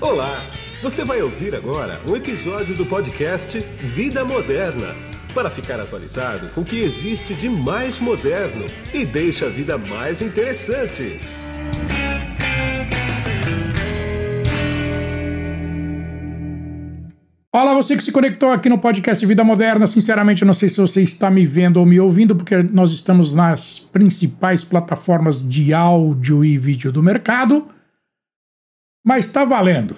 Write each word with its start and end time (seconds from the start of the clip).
Olá! 0.00 0.40
Você 0.80 1.04
vai 1.04 1.20
ouvir 1.20 1.56
agora 1.56 2.00
um 2.08 2.14
episódio 2.14 2.72
do 2.76 2.86
podcast 2.86 3.58
Vida 3.58 4.24
Moderna 4.24 4.94
para 5.34 5.50
ficar 5.50 5.80
atualizado 5.80 6.48
com 6.50 6.60
o 6.60 6.64
que 6.64 6.78
existe 6.78 7.34
de 7.34 7.48
mais 7.48 7.98
moderno 7.98 8.64
e 8.94 9.04
deixa 9.04 9.46
a 9.46 9.48
vida 9.48 9.76
mais 9.76 10.22
interessante. 10.22 11.18
Olá, 17.52 17.74
você 17.74 17.96
que 17.96 18.02
se 18.04 18.12
conectou 18.12 18.52
aqui 18.52 18.68
no 18.68 18.78
podcast 18.78 19.26
Vida 19.26 19.42
Moderna. 19.42 19.88
Sinceramente, 19.88 20.42
eu 20.42 20.46
não 20.46 20.54
sei 20.54 20.68
se 20.68 20.80
você 20.80 21.02
está 21.02 21.28
me 21.28 21.44
vendo 21.44 21.78
ou 21.78 21.84
me 21.84 21.98
ouvindo, 21.98 22.36
porque 22.36 22.62
nós 22.62 22.92
estamos 22.92 23.34
nas 23.34 23.80
principais 23.80 24.64
plataformas 24.64 25.44
de 25.46 25.74
áudio 25.74 26.44
e 26.44 26.56
vídeo 26.56 26.92
do 26.92 27.02
mercado. 27.02 27.66
Mas 29.08 29.24
está 29.24 29.42
valendo. 29.42 29.96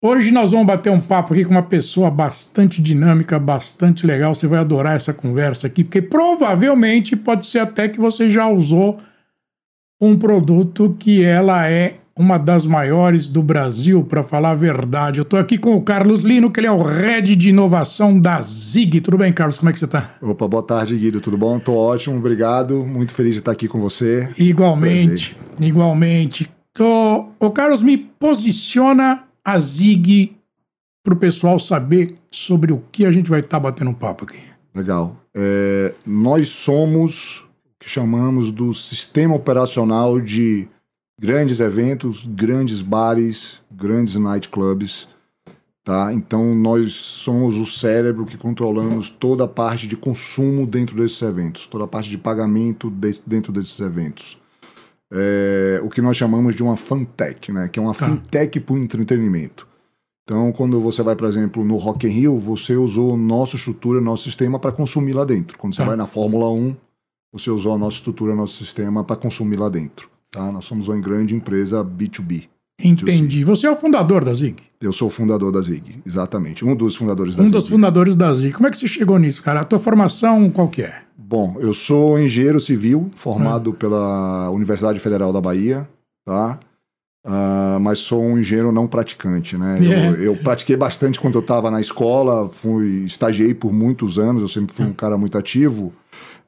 Hoje 0.00 0.30
nós 0.30 0.52
vamos 0.52 0.68
bater 0.68 0.88
um 0.88 1.00
papo 1.00 1.34
aqui 1.34 1.44
com 1.44 1.50
uma 1.50 1.64
pessoa 1.64 2.08
bastante 2.08 2.80
dinâmica, 2.80 3.40
bastante 3.40 4.06
legal. 4.06 4.36
Você 4.36 4.46
vai 4.46 4.60
adorar 4.60 4.94
essa 4.94 5.12
conversa 5.12 5.66
aqui, 5.66 5.82
porque 5.82 6.00
provavelmente 6.00 7.16
pode 7.16 7.44
ser 7.44 7.58
até 7.58 7.88
que 7.88 7.98
você 7.98 8.30
já 8.30 8.48
usou 8.48 9.00
um 10.00 10.16
produto 10.16 10.94
que 10.96 11.24
ela 11.24 11.68
é 11.68 11.96
uma 12.16 12.38
das 12.38 12.64
maiores 12.64 13.26
do 13.26 13.42
Brasil, 13.42 14.04
para 14.04 14.22
falar 14.22 14.52
a 14.52 14.54
verdade. 14.54 15.18
Eu 15.18 15.24
estou 15.24 15.40
aqui 15.40 15.58
com 15.58 15.74
o 15.74 15.82
Carlos 15.82 16.22
Lino, 16.22 16.48
que 16.48 16.60
ele 16.60 16.68
é 16.68 16.72
o 16.72 16.84
head 16.84 17.34
de 17.34 17.48
inovação 17.48 18.18
da 18.20 18.40
Zig. 18.42 19.00
Tudo 19.00 19.18
bem, 19.18 19.32
Carlos? 19.32 19.58
Como 19.58 19.70
é 19.70 19.72
que 19.72 19.80
você 19.80 19.86
está? 19.86 20.14
Opa, 20.22 20.46
boa 20.46 20.62
tarde, 20.62 20.96
Guido. 20.96 21.20
Tudo 21.20 21.36
bom? 21.36 21.56
Estou 21.56 21.74
ótimo, 21.76 22.16
obrigado. 22.16 22.86
Muito 22.86 23.12
feliz 23.12 23.32
de 23.32 23.40
estar 23.40 23.50
aqui 23.50 23.66
com 23.66 23.80
você. 23.80 24.28
Igualmente, 24.38 25.34
Prazer. 25.34 25.68
igualmente. 25.68 26.55
Ô, 26.78 27.28
ô, 27.38 27.50
Carlos, 27.50 27.82
me 27.82 27.96
posiciona 27.96 29.24
a 29.44 29.58
Zig 29.58 30.36
para 31.02 31.14
o 31.14 31.16
pessoal 31.16 31.58
saber 31.58 32.14
sobre 32.30 32.72
o 32.72 32.82
que 32.90 33.06
a 33.06 33.12
gente 33.12 33.30
vai 33.30 33.40
estar 33.40 33.58
tá 33.58 33.60
batendo 33.60 33.90
um 33.90 33.94
papo 33.94 34.24
aqui. 34.24 34.40
Legal. 34.74 35.16
É, 35.34 35.94
nós 36.04 36.48
somos 36.48 37.40
o 37.40 37.46
que 37.78 37.88
chamamos 37.88 38.50
do 38.50 38.74
sistema 38.74 39.34
operacional 39.34 40.20
de 40.20 40.68
grandes 41.18 41.60
eventos, 41.60 42.24
grandes 42.26 42.82
bares, 42.82 43.60
grandes 43.70 44.16
nightclubs, 44.16 45.08
tá? 45.82 46.12
Então 46.12 46.54
nós 46.54 46.92
somos 46.92 47.56
o 47.56 47.64
cérebro 47.64 48.26
que 48.26 48.36
controlamos 48.36 49.08
toda 49.08 49.44
a 49.44 49.48
parte 49.48 49.86
de 49.86 49.96
consumo 49.96 50.66
dentro 50.66 50.96
desses 50.96 51.22
eventos, 51.22 51.66
toda 51.66 51.84
a 51.84 51.88
parte 51.88 52.10
de 52.10 52.18
pagamento 52.18 52.90
dentro 52.90 53.52
desses 53.52 53.80
eventos. 53.80 54.36
É, 55.12 55.80
o 55.82 55.88
que 55.88 56.02
nós 56.02 56.16
chamamos 56.16 56.54
de 56.54 56.62
uma 56.62 56.76
fintech, 56.76 57.52
né? 57.52 57.68
Que 57.68 57.78
é 57.78 57.82
uma 57.82 57.94
tá. 57.94 58.08
fintech 58.08 58.60
para 58.60 58.74
o 58.74 58.78
entretenimento. 58.78 59.66
Então, 60.24 60.50
quando 60.50 60.80
você 60.80 61.02
vai, 61.02 61.14
por 61.14 61.28
exemplo, 61.28 61.64
no 61.64 61.76
Rock 61.76 62.06
in 62.06 62.10
Rio, 62.10 62.38
você 62.38 62.74
usou 62.74 63.16
nossa 63.16 63.54
estrutura, 63.54 64.00
nosso 64.00 64.24
sistema 64.24 64.58
para 64.58 64.72
consumir 64.72 65.12
lá 65.12 65.24
dentro. 65.24 65.56
Quando 65.56 65.74
você 65.74 65.82
tá. 65.82 65.86
vai 65.86 65.96
na 65.96 66.06
Fórmula 66.06 66.50
1, 66.50 66.74
você 67.32 67.48
usou 67.48 67.74
a 67.74 67.78
nossa 67.78 67.98
estrutura, 67.98 68.34
nosso 68.34 68.56
sistema 68.56 69.04
para 69.04 69.14
consumir 69.14 69.56
lá 69.56 69.68
dentro. 69.68 70.10
Tá? 70.30 70.50
Nós 70.50 70.64
somos 70.64 70.88
uma 70.88 71.00
grande 71.00 71.34
empresa 71.34 71.84
B2B. 71.84 72.48
Entendi. 72.82 73.44
Você 73.44 73.66
é 73.66 73.70
o 73.70 73.76
fundador 73.76 74.24
da 74.24 74.34
Zig? 74.34 74.56
Eu 74.80 74.92
sou 74.92 75.08
o 75.08 75.10
fundador 75.10 75.50
da 75.50 75.62
Zig, 75.62 76.02
exatamente. 76.04 76.64
Um 76.64 76.74
dos 76.74 76.94
fundadores 76.94 77.34
da 77.34 77.42
um 77.42 77.46
Zig. 77.46 77.56
Um 77.56 77.58
dos 77.58 77.68
fundadores 77.68 78.16
da 78.16 78.34
Zig. 78.34 78.52
Como 78.52 78.66
é 78.66 78.70
que 78.70 78.76
você 78.76 78.86
chegou 78.86 79.18
nisso, 79.18 79.42
cara? 79.42 79.60
A 79.60 79.64
tua 79.64 79.78
formação 79.78 80.50
qual 80.50 80.68
que 80.68 80.82
é? 80.82 81.02
Bom, 81.28 81.56
eu 81.58 81.74
sou 81.74 82.20
engenheiro 82.20 82.60
civil, 82.60 83.10
formado 83.16 83.72
ah. 83.72 83.76
pela 83.76 84.50
Universidade 84.50 85.00
Federal 85.00 85.32
da 85.32 85.40
Bahia, 85.40 85.88
tá? 86.24 86.60
Uh, 87.26 87.80
mas 87.80 87.98
sou 87.98 88.22
um 88.22 88.38
engenheiro 88.38 88.70
não 88.70 88.86
praticante, 88.86 89.58
né? 89.58 89.76
Yeah. 89.80 90.16
Eu, 90.18 90.22
eu, 90.22 90.36
pratiquei 90.36 90.76
bastante 90.76 91.18
quando 91.18 91.34
eu 91.34 91.40
estava 91.40 91.68
na 91.68 91.80
escola, 91.80 92.48
fui 92.52 93.04
estagiei 93.04 93.52
por 93.52 93.72
muitos 93.72 94.20
anos, 94.20 94.40
eu 94.40 94.46
sempre 94.46 94.72
fui 94.72 94.86
um 94.86 94.92
cara 94.92 95.18
muito 95.18 95.36
ativo. 95.36 95.92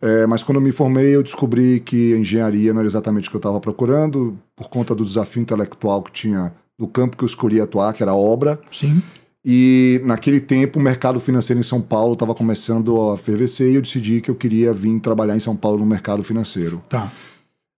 É, 0.01 0.29
mas 0.29 0.45
quando 0.45 0.59
eu 0.59 0.63
me 0.63 0.71
formei, 0.71 1.17
eu 1.17 1.25
descobri 1.25 1.81
que 1.81 2.15
a 2.15 2.19
engenharia 2.19 2.73
não 2.73 2.79
era 2.79 2.87
exatamente 2.87 3.27
o 3.27 3.31
que 3.33 3.37
eu 3.37 3.41
estava 3.41 3.59
procurando, 3.59 4.39
por 4.55 4.69
conta 4.69 4.95
do 4.95 5.05
desafio 5.05 5.43
intelectual 5.43 6.05
que 6.05 6.13
tinha 6.13 6.53
do 6.79 6.87
campo 6.87 7.17
que 7.17 7.25
eu 7.25 7.29
escolhi 7.29 7.61
atuar, 7.61 7.93
que 7.93 8.05
era 8.05 8.13
a 8.13 8.17
obra. 8.17 8.61
Sim. 8.71 9.03
E 9.45 10.01
naquele 10.05 10.41
tempo 10.41 10.79
o 10.79 10.83
mercado 10.83 11.21
financeiro 11.21 11.61
em 11.61 11.65
São 11.65 11.81
Paulo 11.81 12.15
estava 12.15 12.35
começando 12.35 13.11
a 13.11 13.17
fervescer 13.17 13.71
e 13.71 13.77
eu 13.77 13.83
decidi 13.83 14.21
que 14.21 14.31
eu 14.31 14.35
queria 14.35 14.73
vir 14.73 14.99
trabalhar 15.01 15.37
em 15.37 15.41
São 15.41 15.57
Paulo 15.57 15.79
no 15.79 15.87
mercado 15.87 16.23
financeiro. 16.23 16.83
Tá. 16.89 17.13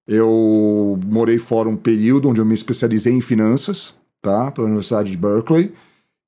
Eu 0.07 0.99
morei 1.07 1.39
fora 1.39 1.69
um 1.69 1.77
período 1.77 2.29
onde 2.29 2.41
eu 2.41 2.45
me 2.45 2.55
especializei 2.55 3.13
em 3.13 3.21
finanças, 3.21 3.95
tá? 4.21 4.51
Pela 4.51 4.67
Universidade 4.67 5.11
de 5.11 5.17
Berkeley. 5.17 5.73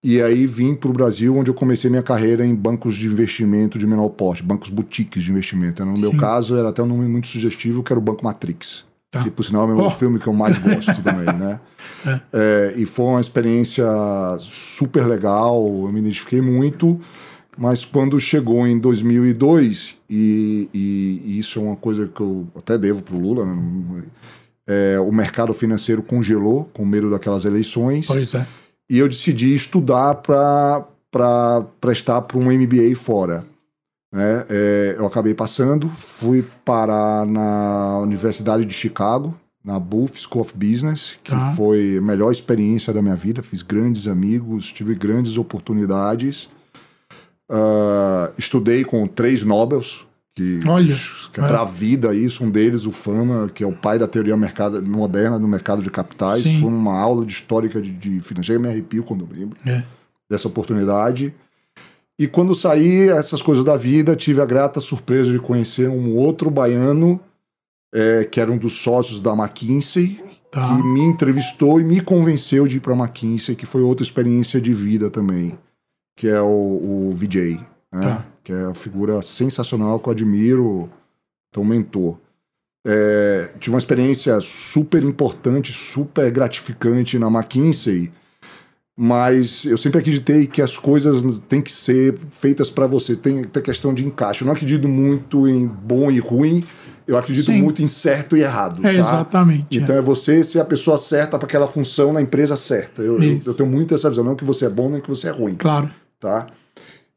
E 0.04 0.21
aí 0.21 0.47
vim 0.47 0.75
para 0.75 0.91
o 0.91 0.92
Brasil, 0.92 1.37
onde 1.37 1.50
eu 1.50 1.54
comecei 1.54 1.88
minha 1.88 2.03
carreira 2.03 2.44
em 2.44 2.54
bancos 2.54 2.97
de 2.97 3.06
investimento 3.06 3.78
de 3.78 3.87
menor 3.87 4.09
porte, 4.10 4.42
bancos 4.42 4.69
boutiques 4.69 5.22
de 5.22 5.31
investimento. 5.31 5.84
No 5.84 5.97
Sim. 5.97 6.03
meu 6.03 6.16
caso, 6.16 6.56
era 6.56 6.71
até 6.71 6.82
um 6.82 6.87
nome 6.87 7.06
muito 7.09 7.28
sugestivo, 7.28 7.82
que 7.82 7.92
era 7.92 8.00
o 8.00 8.03
Banco 8.03 8.25
Matrix. 8.25 8.84
Tá. 9.10 9.22
Que, 9.22 9.31
por 9.31 9.44
sinal, 9.44 9.69
é 9.71 9.75
o 9.75 9.81
oh. 9.81 9.91
filme 9.91 10.19
que 10.19 10.26
eu 10.26 10.32
mais 10.32 10.59
gosto 10.59 11.03
também, 11.03 11.26
né? 11.38 11.60
É. 12.06 12.20
É, 12.32 12.74
e 12.76 12.86
foi 12.86 13.04
uma 13.06 13.20
experiência 13.20 13.86
super 14.40 15.06
legal, 15.06 15.64
eu 15.64 15.92
me 15.92 16.00
identifiquei 16.00 16.40
muito. 16.40 17.00
Mas 17.56 17.84
quando 17.84 18.18
chegou 18.18 18.66
em 18.66 18.78
2002, 18.78 19.96
e, 20.08 20.68
e, 20.72 21.22
e 21.24 21.38
isso 21.38 21.58
é 21.58 21.62
uma 21.62 21.76
coisa 21.76 22.08
que 22.08 22.20
eu 22.20 22.46
até 22.56 22.78
devo 22.78 23.02
para 23.02 23.14
o 23.14 23.20
Lula, 23.20 23.44
né? 23.44 24.02
é, 24.66 24.98
o 24.98 25.12
mercado 25.12 25.52
financeiro 25.52 26.02
congelou 26.02 26.70
com 26.72 26.84
medo 26.84 27.10
daquelas 27.10 27.44
eleições. 27.44 28.06
Pois 28.06 28.34
é 28.34 28.46
e 28.92 28.98
eu 28.98 29.08
decidi 29.08 29.54
estudar 29.54 30.16
para 30.16 31.64
prestar 31.80 32.20
para 32.20 32.36
um 32.36 32.52
MBA 32.52 32.94
fora. 32.94 33.42
Né? 34.12 34.44
É, 34.50 34.96
eu 34.98 35.06
acabei 35.06 35.32
passando, 35.32 35.88
fui 35.96 36.44
parar 36.62 37.24
na 37.24 37.98
Universidade 38.00 38.66
de 38.66 38.74
Chicago, 38.74 39.34
na 39.64 39.78
Booth 39.78 40.18
School 40.18 40.42
of 40.42 40.54
Business, 40.56 41.16
que 41.22 41.30
tá. 41.30 41.52
foi 41.54 41.98
a 41.98 42.02
melhor 42.02 42.32
experiência 42.32 42.92
da 42.92 43.00
minha 43.00 43.14
vida. 43.14 43.42
Fiz 43.42 43.62
grandes 43.62 44.06
amigos, 44.06 44.72
tive 44.72 44.94
grandes 44.94 45.36
oportunidades. 45.38 46.48
Uh, 47.50 48.32
estudei 48.36 48.82
com 48.84 49.06
três 49.06 49.44
Nobels, 49.44 50.06
que, 50.34 50.60
Olha, 50.66 50.96
que 51.32 51.40
é, 51.40 51.44
é. 51.44 51.46
para 51.46 51.60
a 51.60 51.64
vida 51.64 52.14
isso, 52.14 52.42
um 52.42 52.50
deles, 52.50 52.86
o 52.86 52.90
Fama, 52.90 53.50
que 53.54 53.62
é 53.62 53.66
o 53.66 53.72
pai 53.72 53.98
da 53.98 54.08
teoria 54.08 54.36
mercado, 54.36 54.82
moderna 54.82 55.38
no 55.38 55.46
mercado 55.46 55.82
de 55.82 55.90
capitais. 55.90 56.42
Sim. 56.42 56.60
Foi 56.60 56.70
uma 56.70 56.98
aula 56.98 57.24
de 57.26 57.32
histórica 57.32 57.80
de, 57.80 57.90
de 57.90 58.20
finanças. 58.20 58.58
me 58.58 58.68
arrepio 58.68 59.04
quando 59.04 59.28
lembro 59.30 59.56
é. 59.66 59.84
dessa 60.28 60.48
oportunidade. 60.48 61.34
E 62.18 62.26
quando 62.26 62.54
saí, 62.54 63.08
essas 63.10 63.42
coisas 63.42 63.64
da 63.64 63.76
vida, 63.76 64.16
tive 64.16 64.40
a 64.40 64.46
grata 64.46 64.80
surpresa 64.80 65.30
de 65.30 65.38
conhecer 65.38 65.88
um 65.88 66.16
outro 66.16 66.50
baiano, 66.50 67.20
é, 67.92 68.25
que 68.25 68.41
era 68.41 68.50
um 68.50 68.58
dos 68.58 68.75
sócios 68.75 69.20
da 69.20 69.32
McKinsey, 69.32 70.22
tá. 70.50 70.66
que 70.66 70.82
me 70.82 71.03
entrevistou 71.03 71.80
e 71.80 71.84
me 71.84 72.00
convenceu 72.00 72.66
de 72.66 72.78
ir 72.78 72.80
para 72.80 72.92
a 72.92 72.97
McKinsey, 72.97 73.54
que 73.54 73.66
foi 73.66 73.82
outra 73.82 74.04
experiência 74.04 74.60
de 74.60 74.72
vida 74.72 75.10
também, 75.10 75.58
que 76.16 76.28
é 76.28 76.41
o, 76.41 77.10
o 77.10 77.12
VJ. 77.14 77.60
Né? 77.92 78.00
Tá 78.00 78.32
que 78.44 78.53
é 78.53 78.66
uma 78.66 78.75
figura 78.75 79.22
sensacional 79.22 80.00
que 80.00 80.08
eu 80.08 80.12
admiro, 80.12 80.91
então 81.48 81.64
mentor. 81.64 82.16
É, 82.84 83.50
tive 83.60 83.75
uma 83.75 83.78
experiência 83.78 84.41
super 84.41 85.03
importante, 85.04 85.72
super 85.72 86.30
gratificante 86.30 87.19
na 87.19 87.28
McKinsey, 87.28 88.10
mas 88.97 89.64
eu 89.64 89.78
sempre 89.78 90.00
acreditei 90.00 90.47
que 90.47 90.60
as 90.60 90.76
coisas 90.76 91.22
têm 91.48 91.62
que 91.62 91.72
ser 91.72 92.19
feitas 92.30 92.69
para 92.69 92.86
você, 92.86 93.14
tem, 93.14 93.44
tem 93.44 93.62
questão 93.62 93.94
de 93.94 94.04
encaixe. 94.04 94.42
Eu 94.42 94.47
não 94.47 94.54
acredito 94.54 94.88
muito 94.88 95.47
em 95.47 95.66
bom 95.66 96.10
e 96.10 96.19
ruim, 96.19 96.64
eu 97.12 97.18
acredito 97.18 97.46
Sim. 97.46 97.60
muito 97.60 97.82
em 97.82 97.88
certo 97.88 98.36
e 98.36 98.40
errado. 98.40 98.78
É, 98.80 98.92
tá? 98.92 98.98
Exatamente. 98.98 99.66
Então 99.70 99.94
é. 99.94 99.98
é. 99.98 100.02
você 100.02 100.42
ser 100.42 100.60
a 100.60 100.64
pessoa 100.64 100.96
certa 100.96 101.38
para 101.38 101.47
aquela 101.47 101.66
função 101.66 102.12
na 102.12 102.20
empresa 102.20 102.56
certa. 102.56 103.03
Eu, 103.03 103.22
eu, 103.22 103.41
eu, 103.44 103.54
tenho 103.54 103.68
muito 103.68 103.94
essa 103.94 104.09
visão, 104.09 104.24
não 104.24 104.34
que 104.34 104.44
você 104.44 104.66
é 104.66 104.68
bom 104.70 104.88
nem 104.88 105.00
que 105.00 105.09
você 105.09 105.28
é 105.28 105.30
ruim. 105.30 105.54
Claro. 105.54 105.91
Tá? 106.18 106.47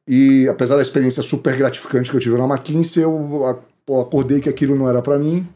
E 0.07 0.47
apesar 0.47 0.75
da 0.75 0.81
experiência 0.81 1.23
super 1.23 1.55
gratificante 1.57 2.11
que 2.11 2.15
eu 2.15 2.21
tive 2.21 2.37
na 2.37 2.45
McKinsey, 2.45 3.03
eu 3.03 3.63
acordei 4.01 4.39
que 4.39 4.49
aquilo 4.49 4.75
não 4.75 4.87
era 4.87 5.01
para 5.01 5.17
mim. 5.17 5.47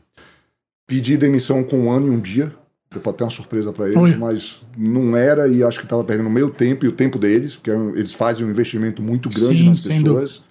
Pedi 0.88 1.18
demissão 1.18 1.64
com 1.64 1.78
um 1.82 1.92
ano 1.92 2.08
e 2.08 2.10
um 2.10 2.20
dia. 2.20 2.52
Eu 2.92 3.12
até 3.12 3.24
uma 3.24 3.30
surpresa 3.30 3.72
para 3.72 3.86
eles, 3.86 3.98
Oi. 3.98 4.16
mas 4.16 4.62
não 4.76 5.16
era 5.16 5.48
e 5.48 5.64
acho 5.64 5.78
que 5.78 5.86
estava 5.86 6.04
perdendo 6.04 6.26
o 6.26 6.32
meu 6.32 6.50
tempo 6.50 6.86
e 6.86 6.88
o 6.88 6.92
tempo 6.92 7.20
deles, 7.20 7.56
porque 7.56 7.70
eles 7.70 8.14
fazem 8.14 8.44
um 8.44 8.50
investimento 8.50 9.00
muito 9.00 9.30
grande 9.30 9.60
Sim, 9.60 9.70
nas 9.70 9.82
pessoas. 9.82 10.44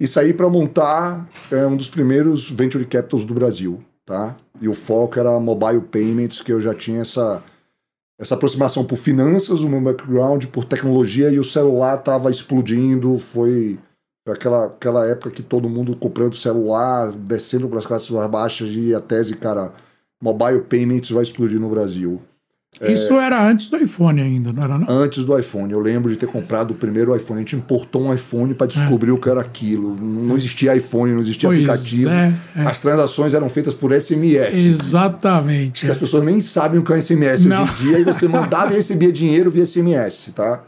E 0.00 0.08
saí 0.08 0.32
para 0.34 0.48
montar 0.48 1.28
é, 1.50 1.64
um 1.66 1.76
dos 1.76 1.88
primeiros 1.88 2.50
venture 2.50 2.84
capitals 2.84 3.24
do 3.24 3.34
Brasil, 3.34 3.82
tá? 4.04 4.36
E 4.60 4.68
o 4.68 4.74
foco 4.74 5.18
era 5.18 5.38
mobile 5.38 5.82
payments, 5.82 6.40
que 6.40 6.52
eu 6.52 6.60
já 6.60 6.74
tinha 6.74 7.02
essa 7.02 7.42
essa 8.18 8.34
aproximação 8.36 8.84
por 8.84 8.96
finanças, 8.96 9.60
o 9.60 9.68
meu 9.68 9.80
background 9.80 10.44
por 10.46 10.64
tecnologia 10.64 11.30
e 11.30 11.38
o 11.38 11.44
celular 11.44 11.98
estava 11.98 12.30
explodindo, 12.30 13.18
foi 13.18 13.78
aquela, 14.26 14.66
aquela 14.66 15.06
época 15.06 15.30
que 15.30 15.42
todo 15.42 15.68
mundo 15.68 15.96
comprando 15.96 16.36
celular, 16.36 17.10
descendo 17.12 17.68
para 17.68 17.80
as 17.80 17.86
classes 17.86 18.08
mais 18.10 18.30
baixas 18.30 18.70
e 18.72 18.94
a 18.94 19.00
tese, 19.00 19.34
cara, 19.34 19.74
mobile 20.22 20.60
payments 20.62 21.10
vai 21.10 21.24
explodir 21.24 21.60
no 21.60 21.68
Brasil. 21.68 22.22
Isso 22.82 23.14
era 23.14 23.46
antes 23.48 23.68
do 23.70 23.76
iPhone 23.76 24.20
ainda, 24.20 24.52
não 24.52 24.62
era? 24.62 24.78
Não? 24.78 24.88
Antes 24.88 25.24
do 25.24 25.38
iPhone. 25.38 25.72
Eu 25.72 25.80
lembro 25.80 26.10
de 26.10 26.16
ter 26.16 26.26
comprado 26.26 26.72
o 26.72 26.74
primeiro 26.74 27.14
iPhone. 27.14 27.38
A 27.38 27.42
gente 27.42 27.56
importou 27.56 28.02
um 28.02 28.14
iPhone 28.14 28.52
para 28.54 28.66
descobrir 28.66 29.10
o 29.12 29.18
que 29.18 29.28
era 29.28 29.40
aquilo. 29.40 29.96
Não 29.96 30.34
existia 30.36 30.74
iPhone, 30.76 31.12
não 31.12 31.20
existia 31.20 31.48
Pois 31.48 31.58
aplicativo. 31.68 32.10
é, 32.10 32.34
é. 32.56 32.62
As 32.62 32.80
transações 32.80 33.32
eram 33.34 33.48
feitas 33.48 33.74
por 33.74 33.92
SMS. 33.92 34.56
Exatamente. 34.56 35.88
as 35.90 35.98
pessoas 35.98 36.24
nem 36.24 36.40
sabem 36.40 36.80
o 36.80 36.84
que 36.84 36.92
é 36.92 36.96
um 36.96 37.00
SMS 37.00 37.44
Não. 37.44 37.62
hoje 37.64 37.72
em 37.72 37.86
dia, 37.86 37.98
e 38.00 38.04
você 38.04 38.26
mandava 38.28 38.72
e 38.72 38.76
recebia 38.76 39.12
dinheiro 39.12 39.50
via 39.50 39.64
SMS, 39.66 40.32
tá? 40.34 40.62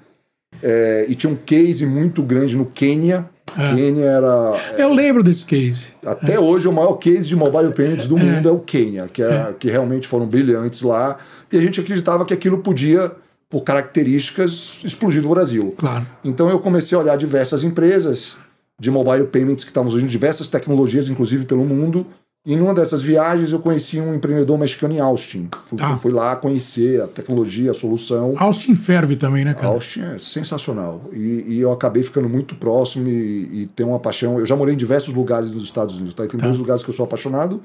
É, 0.63 1.07
e 1.09 1.15
tinha 1.15 1.33
um 1.33 1.37
case 1.37 1.87
muito 1.87 2.23
grande 2.23 2.57
no 2.57 2.67
Quênia. 2.67 3.29
É. 3.57 3.75
Quênia 3.75 4.05
era. 4.05 4.57
Eu 4.77 4.93
lembro 4.93 5.23
desse 5.23 5.45
case. 5.45 5.93
Até 6.05 6.39
hoje, 6.39 6.69
o 6.69 6.73
maior 6.73 6.95
case 6.95 7.27
de 7.27 7.37
mobile 7.37 7.73
payments 7.73 8.07
do 8.07 8.17
mundo 8.17 8.49
é 8.49 8.53
o 8.53 8.59
Quênia, 8.59 9.09
que, 9.13 9.23
é, 9.23 9.55
que 9.59 9.71
realmente 9.71 10.07
foram 10.07 10.27
brilhantes 10.27 10.83
lá. 10.83 11.19
E 11.51 11.57
a 11.57 11.63
gente 11.63 11.81
acreditava 11.81 12.25
que 12.25 12.35
aquilo 12.35 12.59
podia, 12.59 13.13
por 13.49 13.63
características, 13.63 14.81
explodir 14.85 15.23
no 15.23 15.31
Brasil. 15.31 15.75
Claro. 15.77 16.07
Então 16.25 16.51
eu 16.51 16.59
comecei 16.59 16.97
a 16.97 17.01
olhar 17.01 17.17
diversas 17.17 17.63
empresas 17.63 18.37
de 18.79 18.91
mobile 18.91 19.27
payments 19.27 19.65
que 19.65 19.71
estavam 19.71 19.91
usando 19.91 20.07
diversas 20.07 20.49
tecnologias, 20.49 21.09
inclusive 21.09 21.47
pelo 21.47 21.65
mundo. 21.65 22.07
E 22.47 22.55
numa 22.55 22.73
dessas 22.73 23.03
viagens 23.03 23.51
eu 23.51 23.59
conheci 23.59 24.01
um 24.01 24.15
empreendedor 24.15 24.57
mexicano 24.57 24.95
em 24.95 25.01
Austin. 25.01 25.49
Fui, 25.69 25.79
Ah. 25.83 25.97
fui 25.97 26.13
lá 26.13 26.37
conhecer 26.37 27.03
a 27.03 27.09
tecnologia, 27.09 27.73
a 27.73 27.75
solução. 27.75 28.35
Austin 28.39 28.77
ferve 28.77 29.17
também, 29.17 29.45
né, 29.45 29.53
cara? 29.53 29.67
Austin 29.67 30.03
é 30.03 30.19
sensacional. 30.19 31.11
E, 31.13 31.45
e 31.49 31.61
eu 31.61 31.73
acabei 31.73 32.05
ficando 32.05 32.29
muito 32.29 32.55
próximo 32.55 33.09
e, 33.09 33.63
e 33.63 33.67
tenho 33.75 33.89
uma 33.89 33.99
paixão. 33.99 34.39
Eu 34.39 34.47
já 34.47 34.55
morei 34.55 34.75
em 34.75 34.77
diversos 34.77 35.13
lugares 35.13 35.51
nos 35.51 35.65
Estados 35.65 35.97
Unidos. 35.97 36.15
Tá? 36.15 36.25
E 36.25 36.29
Tem 36.29 36.39
dois 36.39 36.57
lugares 36.57 36.85
que 36.85 36.91
eu 36.91 36.95
sou 36.95 37.05
apaixonado. 37.05 37.61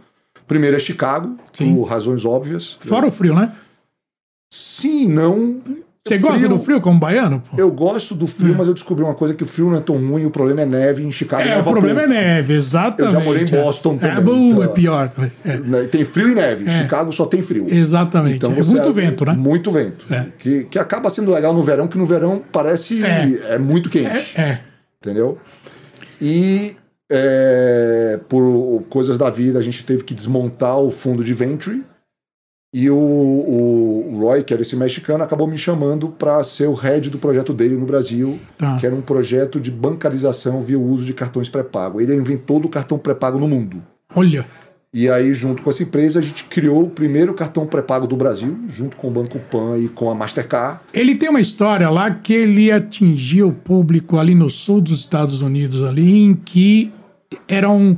Primeiro 0.48 0.76
é 0.76 0.80
Chicago, 0.80 1.38
Sim. 1.54 1.76
por 1.76 1.84
razões 1.84 2.26
óbvias. 2.26 2.76
Fora 2.80 3.06
o 3.06 3.12
frio, 3.12 3.36
né? 3.36 3.56
Sim, 4.52 5.08
não. 5.08 5.62
Você 6.12 6.18
gosta 6.18 6.48
do 6.50 6.60
frio 6.60 6.82
como 6.82 7.00
baiano? 7.00 7.42
Pô? 7.50 7.58
Eu 7.58 7.72
gosto 7.72 8.14
do 8.16 8.28
frio, 8.28 8.56
mas 8.58 8.68
eu 8.68 8.74
descobri 8.74 9.04
uma 9.04 9.14
coisa 9.14 9.34
que 9.34 9.44
o 9.44 9.48
frio 9.48 9.70
não 9.70 9.78
é 9.78 9.82
tão 9.82 9.96
ruim, 9.98 10.26
o 10.26 10.32
problema 10.32 10.62
é 10.62 10.66
neve 10.66 11.04
em 11.04 11.12
Chicago. 11.12 11.44
É, 11.44 11.60
o 11.60 11.64
problema 11.64 12.02
é 12.04 12.08
neve, 12.08 12.54
exatamente. 12.54 13.14
Eu 13.16 13.20
já 13.20 13.26
morei 13.26 13.44
em 13.44 13.48
Boston 13.48 13.96
é. 13.96 13.98
também, 13.98 14.18
É, 14.18 14.22
bom, 14.22 14.50
então- 14.52 14.64
é 14.64 14.68
pior. 14.68 15.10
É, 15.46 15.58
Né, 15.58 15.84
Tem 15.84 16.04
frio 16.06 16.30
e 16.32 16.36
neve. 16.36 16.70
Chicago 16.70 17.12
só 17.12 17.26
tem 17.26 17.42
frio. 17.42 17.68
exatamente. 17.70 18.36
Então 18.38 18.52
é 18.52 18.64
muito 18.64 18.92
vento, 18.94 19.26
né? 19.26 19.34
Muito 19.34 19.72
vento. 19.72 20.06
É. 20.10 20.26
Que, 20.38 20.64
que 20.66 20.78
acaba 20.80 21.10
sendo 21.10 21.32
legal 21.32 21.54
no 21.54 21.64
verão, 21.64 21.88
que 21.88 21.98
no 21.98 22.06
verão 22.06 22.42
parece 22.52 23.04
É. 23.04 23.54
é, 23.56 23.58
muito 23.58 23.90
quente. 23.90 24.34
É, 24.36 24.42
é. 24.42 24.60
Entendeu? 25.02 25.38
E 26.22 26.76
é, 27.10 28.20
por 28.30 28.84
coisas 28.90 29.18
da 29.18 29.30
vida, 29.30 29.60
a 29.60 29.62
gente 29.62 29.84
teve 29.86 30.04
que 30.04 30.14
desmontar 30.14 30.78
o 30.80 30.92
fundo 30.92 31.24
de 31.24 31.34
venture. 31.34 31.84
E 32.74 32.90
o, 32.90 32.96
o 32.96 34.18
Roy, 34.18 34.44
que 34.44 34.54
era 34.54 34.62
esse 34.62 34.76
mexicano, 34.78 35.24
acabou 35.24 35.46
me 35.46 35.58
chamando 35.58 36.08
para 36.08 36.42
ser 36.44 36.68
o 36.68 36.74
head 36.74 37.10
do 37.10 37.18
projeto 37.18 37.52
dele 37.54 37.76
no 37.76 37.86
Brasil, 37.86 38.40
Tá. 38.58 38.78
que 38.78 38.86
era 38.86 38.96
um 38.96 39.02
projeto 39.02 39.60
de 39.60 39.70
bancarização 39.70 40.62
via 40.62 40.80
o 40.80 40.84
uso 40.90 41.04
de 41.06 41.14
cartões 41.14 41.50
pré-pago. 41.50 42.00
Ele 42.00 42.16
inventou 42.16 42.60
do 42.62 42.70
cartão 42.70 42.98
pré-pago 42.98 43.38
no 43.38 43.48
mundo. 43.48 43.82
Olha, 44.16 44.46
E 44.94 45.10
aí, 45.10 45.34
junto 45.34 45.62
com 45.64 45.70
essa 45.70 45.84
empresa, 45.84 46.20
a 46.20 46.22
gente 46.22 46.44
criou 46.46 46.84
o 46.84 46.90
primeiro 46.90 47.34
cartão 47.34 47.66
pré-pago 47.66 48.06
do 48.08 48.16
Brasil, 48.18 48.58
junto 48.68 48.96
com 48.98 49.08
o 49.08 49.12
Banco 49.12 49.40
Pan 49.40 49.78
e 49.78 49.88
com 49.88 50.10
a 50.12 50.16
Mastercard. 50.16 50.80
ele 50.94 51.16
tem 51.16 51.30
uma 51.30 51.40
história 51.40 51.90
lá 51.90 52.12
que 52.12 52.34
ele 52.34 52.70
atingia 52.72 53.48
o 53.48 53.54
público 53.54 54.18
ali 54.18 54.36
no 54.36 54.50
sul 54.50 54.82
dos 54.82 55.00
Estados 55.00 55.42
Unidos, 55.42 55.82
ali, 55.84 56.20
em 56.24 56.34
que 56.36 56.92
eram 57.48 57.98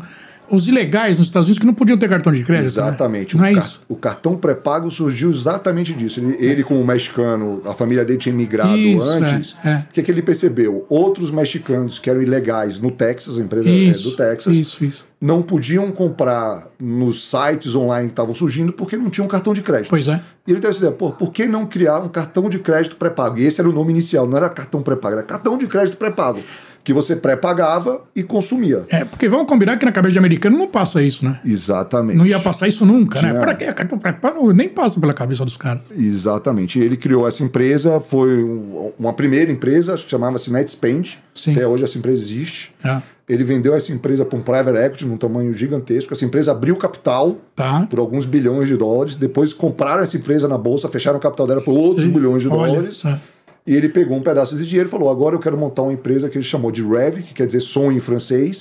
os 0.49 0.67
ilegais 0.67 1.17
nos 1.17 1.27
Estados 1.27 1.47
Unidos 1.47 1.59
que 1.59 1.65
não 1.65 1.73
podiam 1.73 1.97
ter 1.97 2.07
cartão 2.09 2.31
de 2.33 2.43
crédito. 2.43 2.63
né? 2.65 2.87
Exatamente. 2.87 3.35
Não 3.35 3.43
o, 3.43 3.47
é 3.47 3.53
isso? 3.53 3.81
o 3.87 3.95
cartão 3.95 4.35
pré-pago 4.37 4.89
surgiu 4.91 5.31
exatamente 5.31 5.93
disso. 5.93 6.19
Ele, 6.19 6.37
ele, 6.39 6.63
como 6.63 6.83
mexicano, 6.85 7.61
a 7.65 7.73
família 7.73 8.03
dele 8.05 8.19
tinha 8.19 8.33
migrado 8.35 8.77
Isso, 8.77 9.01
antes. 9.09 9.55
é, 9.63 9.69
é. 9.69 9.85
O 9.89 9.93
que, 9.93 10.01
que 10.03 10.11
ele 10.11 10.21
percebeu? 10.21 10.85
Outros 10.89 11.31
mexicanos 11.31 11.99
que 11.99 12.09
eram 12.09 12.21
ilegais 12.21 12.79
no 12.79 12.91
Texas, 12.91 13.37
a 13.37 13.41
empresa 13.41 13.67
é 13.69 13.71
Isso, 13.71 14.09
do 14.09 14.15
Texas, 14.15 14.55
isso, 14.55 14.83
isso. 14.83 15.05
não 15.19 15.41
podiam 15.41 15.91
comprar 15.91 16.67
nos 16.79 17.29
sites 17.29 17.73
online 17.75 18.07
que 18.07 18.11
estavam 18.13 18.33
surgindo 18.33 18.73
porque 18.73 18.97
não 18.97 19.09
tinham 19.09 19.27
cartão 19.27 19.53
de 19.53 19.61
crédito. 19.61 19.89
Pois 19.89 20.07
é. 20.07 20.19
E 20.45 20.51
ele 20.51 20.59
teve 20.59 20.71
essa 20.71 20.79
ideia, 20.79 20.91
pô, 20.93 21.11
por 21.11 21.31
que 21.31 21.45
não 21.47 21.65
criar 21.65 21.99
um 21.99 22.09
cartão 22.09 22.49
de 22.49 22.59
crédito 22.59 22.95
pré-pago? 22.97 23.39
E 23.39 23.45
esse 23.45 23.61
era 23.61 23.69
o 23.69 23.73
nome 23.73 23.91
inicial, 23.91 24.27
não 24.27 24.37
era 24.37 24.49
cartão 24.49 24.81
pré-pago, 24.81 25.15
era 25.15 25.23
cartão 25.23 25.57
de 25.57 25.67
crédito 25.67 25.95
pré-pago, 25.97 26.41
que 26.83 26.91
você 26.93 27.15
pré-pagava 27.15 28.01
e 28.15 28.21
consumia. 28.23 28.85
É, 28.89 29.05
porque 29.05 29.29
vamos 29.29 29.47
combinar 29.47 29.77
que 29.77 29.85
na 29.85 29.91
cabeça 29.91 30.13
de 30.13 30.19
americano 30.19 30.57
não 30.57 30.67
passa 30.67 31.01
isso, 31.01 31.23
né? 31.23 31.39
Exatamente. 31.45 32.17
Não 32.17 32.25
ia 32.25 32.39
passar 32.39 32.67
isso 32.67 32.85
nunca, 32.85 33.21
né? 33.21 33.29
Tinha- 33.29 33.41
Pra 33.41 33.55
quê? 33.55 33.71
Cartão 33.71 33.97
pré-pago 33.97 34.51
nem 34.51 34.67
passa 34.67 34.99
pela 34.99 35.13
cabeça 35.13 35.45
dos 35.45 35.55
caras. 35.57 35.81
Exatamente. 35.97 36.79
Ele 36.79 36.97
criou 36.97 37.27
essa 37.27 37.43
empresa, 37.43 37.99
foi 37.99 38.43
um- 38.43 38.91
uma 38.99 39.13
primeira 39.13 39.51
empresa, 39.51 39.97
chamava-se 39.97 40.51
NetSpend. 40.51 41.19
Sim. 41.33 41.51
Até 41.53 41.67
hoje 41.67 41.83
essa 41.83 41.97
empresa 41.97 42.21
existe. 42.21 42.73
Tá. 42.81 43.01
Ele 43.27 43.43
vendeu 43.45 43.73
essa 43.73 43.91
empresa 43.93 44.25
para 44.25 44.37
um 44.37 44.41
private 44.41 44.77
equity 44.77 45.05
num 45.05 45.15
tamanho 45.15 45.53
gigantesco. 45.53 46.13
Essa 46.13 46.25
empresa 46.25 46.51
abriu 46.51 46.75
capital 46.75 47.37
Tá. 47.55 47.87
por 47.89 47.97
alguns 47.99 48.25
bilhões 48.25 48.67
de 48.67 48.75
dólares. 48.75 49.15
Depois 49.15 49.53
compraram 49.53 50.03
essa 50.03 50.17
empresa 50.17 50.47
na 50.47 50.57
bolsa, 50.57 50.89
fecharam 50.89 51.17
o 51.17 51.21
capital 51.21 51.47
dela 51.47 51.61
por 51.61 51.71
outros 51.71 52.03
Sim. 52.05 52.11
bilhões 52.11 52.41
de 52.41 52.49
Olha, 52.49 52.73
dólares. 52.73 53.05
é. 53.05 53.17
E 53.65 53.73
ele 53.75 53.87
pegou 53.87 54.17
um 54.17 54.21
pedaço 54.21 54.55
desse 54.55 54.67
dinheiro 54.67 54.89
e 54.89 54.91
falou: 54.91 55.09
agora 55.09 55.35
eu 55.35 55.39
quero 55.39 55.57
montar 55.57 55.83
uma 55.83 55.93
empresa 55.93 56.29
que 56.29 56.37
ele 56.37 56.43
chamou 56.43 56.71
de 56.71 56.83
Rev, 56.83 57.21
que 57.21 57.33
quer 57.33 57.45
dizer 57.47 57.61
sonho 57.61 57.93
em 57.97 57.99
francês, 57.99 58.57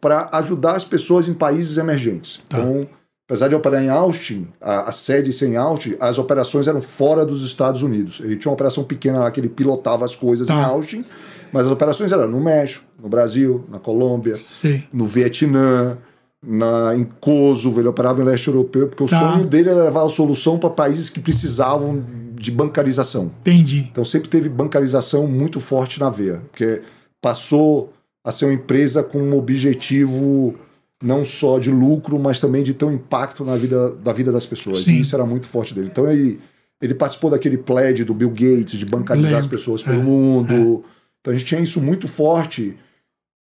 para 0.00 0.28
ajudar 0.32 0.72
as 0.76 0.84
pessoas 0.84 1.28
em 1.28 1.34
países 1.34 1.76
emergentes. 1.78 2.40
Tá. 2.48 2.58
Então, 2.58 2.88
apesar 3.28 3.46
de 3.48 3.54
operar 3.54 3.82
em 3.82 3.88
Austin, 3.88 4.48
a, 4.60 4.88
a 4.88 4.92
sede 4.92 5.32
ser 5.32 5.46
em 5.48 5.56
Austin, 5.56 5.94
as 6.00 6.18
operações 6.18 6.66
eram 6.66 6.82
fora 6.82 7.24
dos 7.24 7.42
Estados 7.44 7.82
Unidos. 7.82 8.20
Ele 8.22 8.36
tinha 8.36 8.50
uma 8.50 8.54
operação 8.54 8.82
pequena 8.82 9.20
lá 9.20 9.30
que 9.30 9.38
ele 9.38 9.48
pilotava 9.48 10.04
as 10.04 10.14
coisas 10.16 10.46
Tá. 10.46 10.54
em 10.54 10.64
Austin, 10.64 11.04
mas 11.52 11.66
as 11.66 11.70
operações 11.72 12.10
eram 12.10 12.26
no 12.28 12.40
México, 12.40 12.84
no 13.00 13.08
Brasil, 13.08 13.64
na 13.70 13.78
Colômbia, 13.78 14.34
Sei. 14.34 14.82
no 14.92 15.06
Vietnã, 15.06 15.98
na, 16.44 16.96
em 16.96 17.04
Kosovo, 17.04 17.78
ele 17.80 17.86
operava 17.88 18.20
em 18.20 18.24
leste 18.24 18.48
europeu, 18.48 18.88
porque 18.88 19.04
Tá. 19.06 19.28
o 19.28 19.32
sonho 19.34 19.46
dele 19.46 19.68
era 19.68 19.84
levar 19.84 20.04
a 20.04 20.08
solução 20.08 20.58
para 20.58 20.70
países 20.70 21.08
que 21.08 21.20
precisavam 21.20 22.02
de 22.42 22.50
bancarização. 22.50 23.30
Entendi. 23.40 23.88
Então 23.90 24.04
sempre 24.04 24.28
teve 24.28 24.48
bancarização 24.48 25.26
muito 25.26 25.60
forte 25.60 26.00
na 26.00 26.10
veia, 26.10 26.42
porque 26.50 26.82
passou 27.20 27.92
a 28.24 28.32
ser 28.32 28.46
uma 28.46 28.54
empresa 28.54 29.02
com 29.02 29.18
um 29.18 29.36
objetivo 29.38 30.54
não 31.02 31.24
só 31.24 31.58
de 31.58 31.70
lucro, 31.70 32.18
mas 32.18 32.40
também 32.40 32.62
de 32.62 32.74
ter 32.74 32.84
um 32.84 32.92
impacto 32.92 33.44
na 33.44 33.56
vida 33.56 33.90
da 33.92 34.12
vida 34.12 34.30
das 34.32 34.44
pessoas. 34.46 34.82
Sim. 34.82 35.00
Isso 35.00 35.14
era 35.14 35.24
muito 35.24 35.46
forte 35.46 35.74
dele. 35.74 35.88
Então 35.90 36.10
ele, 36.10 36.40
ele 36.80 36.94
participou 36.94 37.30
daquele 37.30 37.58
pledge 37.58 38.04
do 38.04 38.14
Bill 38.14 38.30
Gates 38.30 38.78
de 38.78 38.86
bancarizar 38.86 39.34
as 39.38 39.44
Lembro. 39.44 39.56
pessoas 39.58 39.82
pelo 39.82 40.00
É, 40.00 40.02
mundo. 40.02 40.84
Então 41.20 41.32
a 41.32 41.36
gente 41.36 41.46
tinha 41.46 41.60
isso 41.60 41.80
muito 41.80 42.06
forte. 42.08 42.76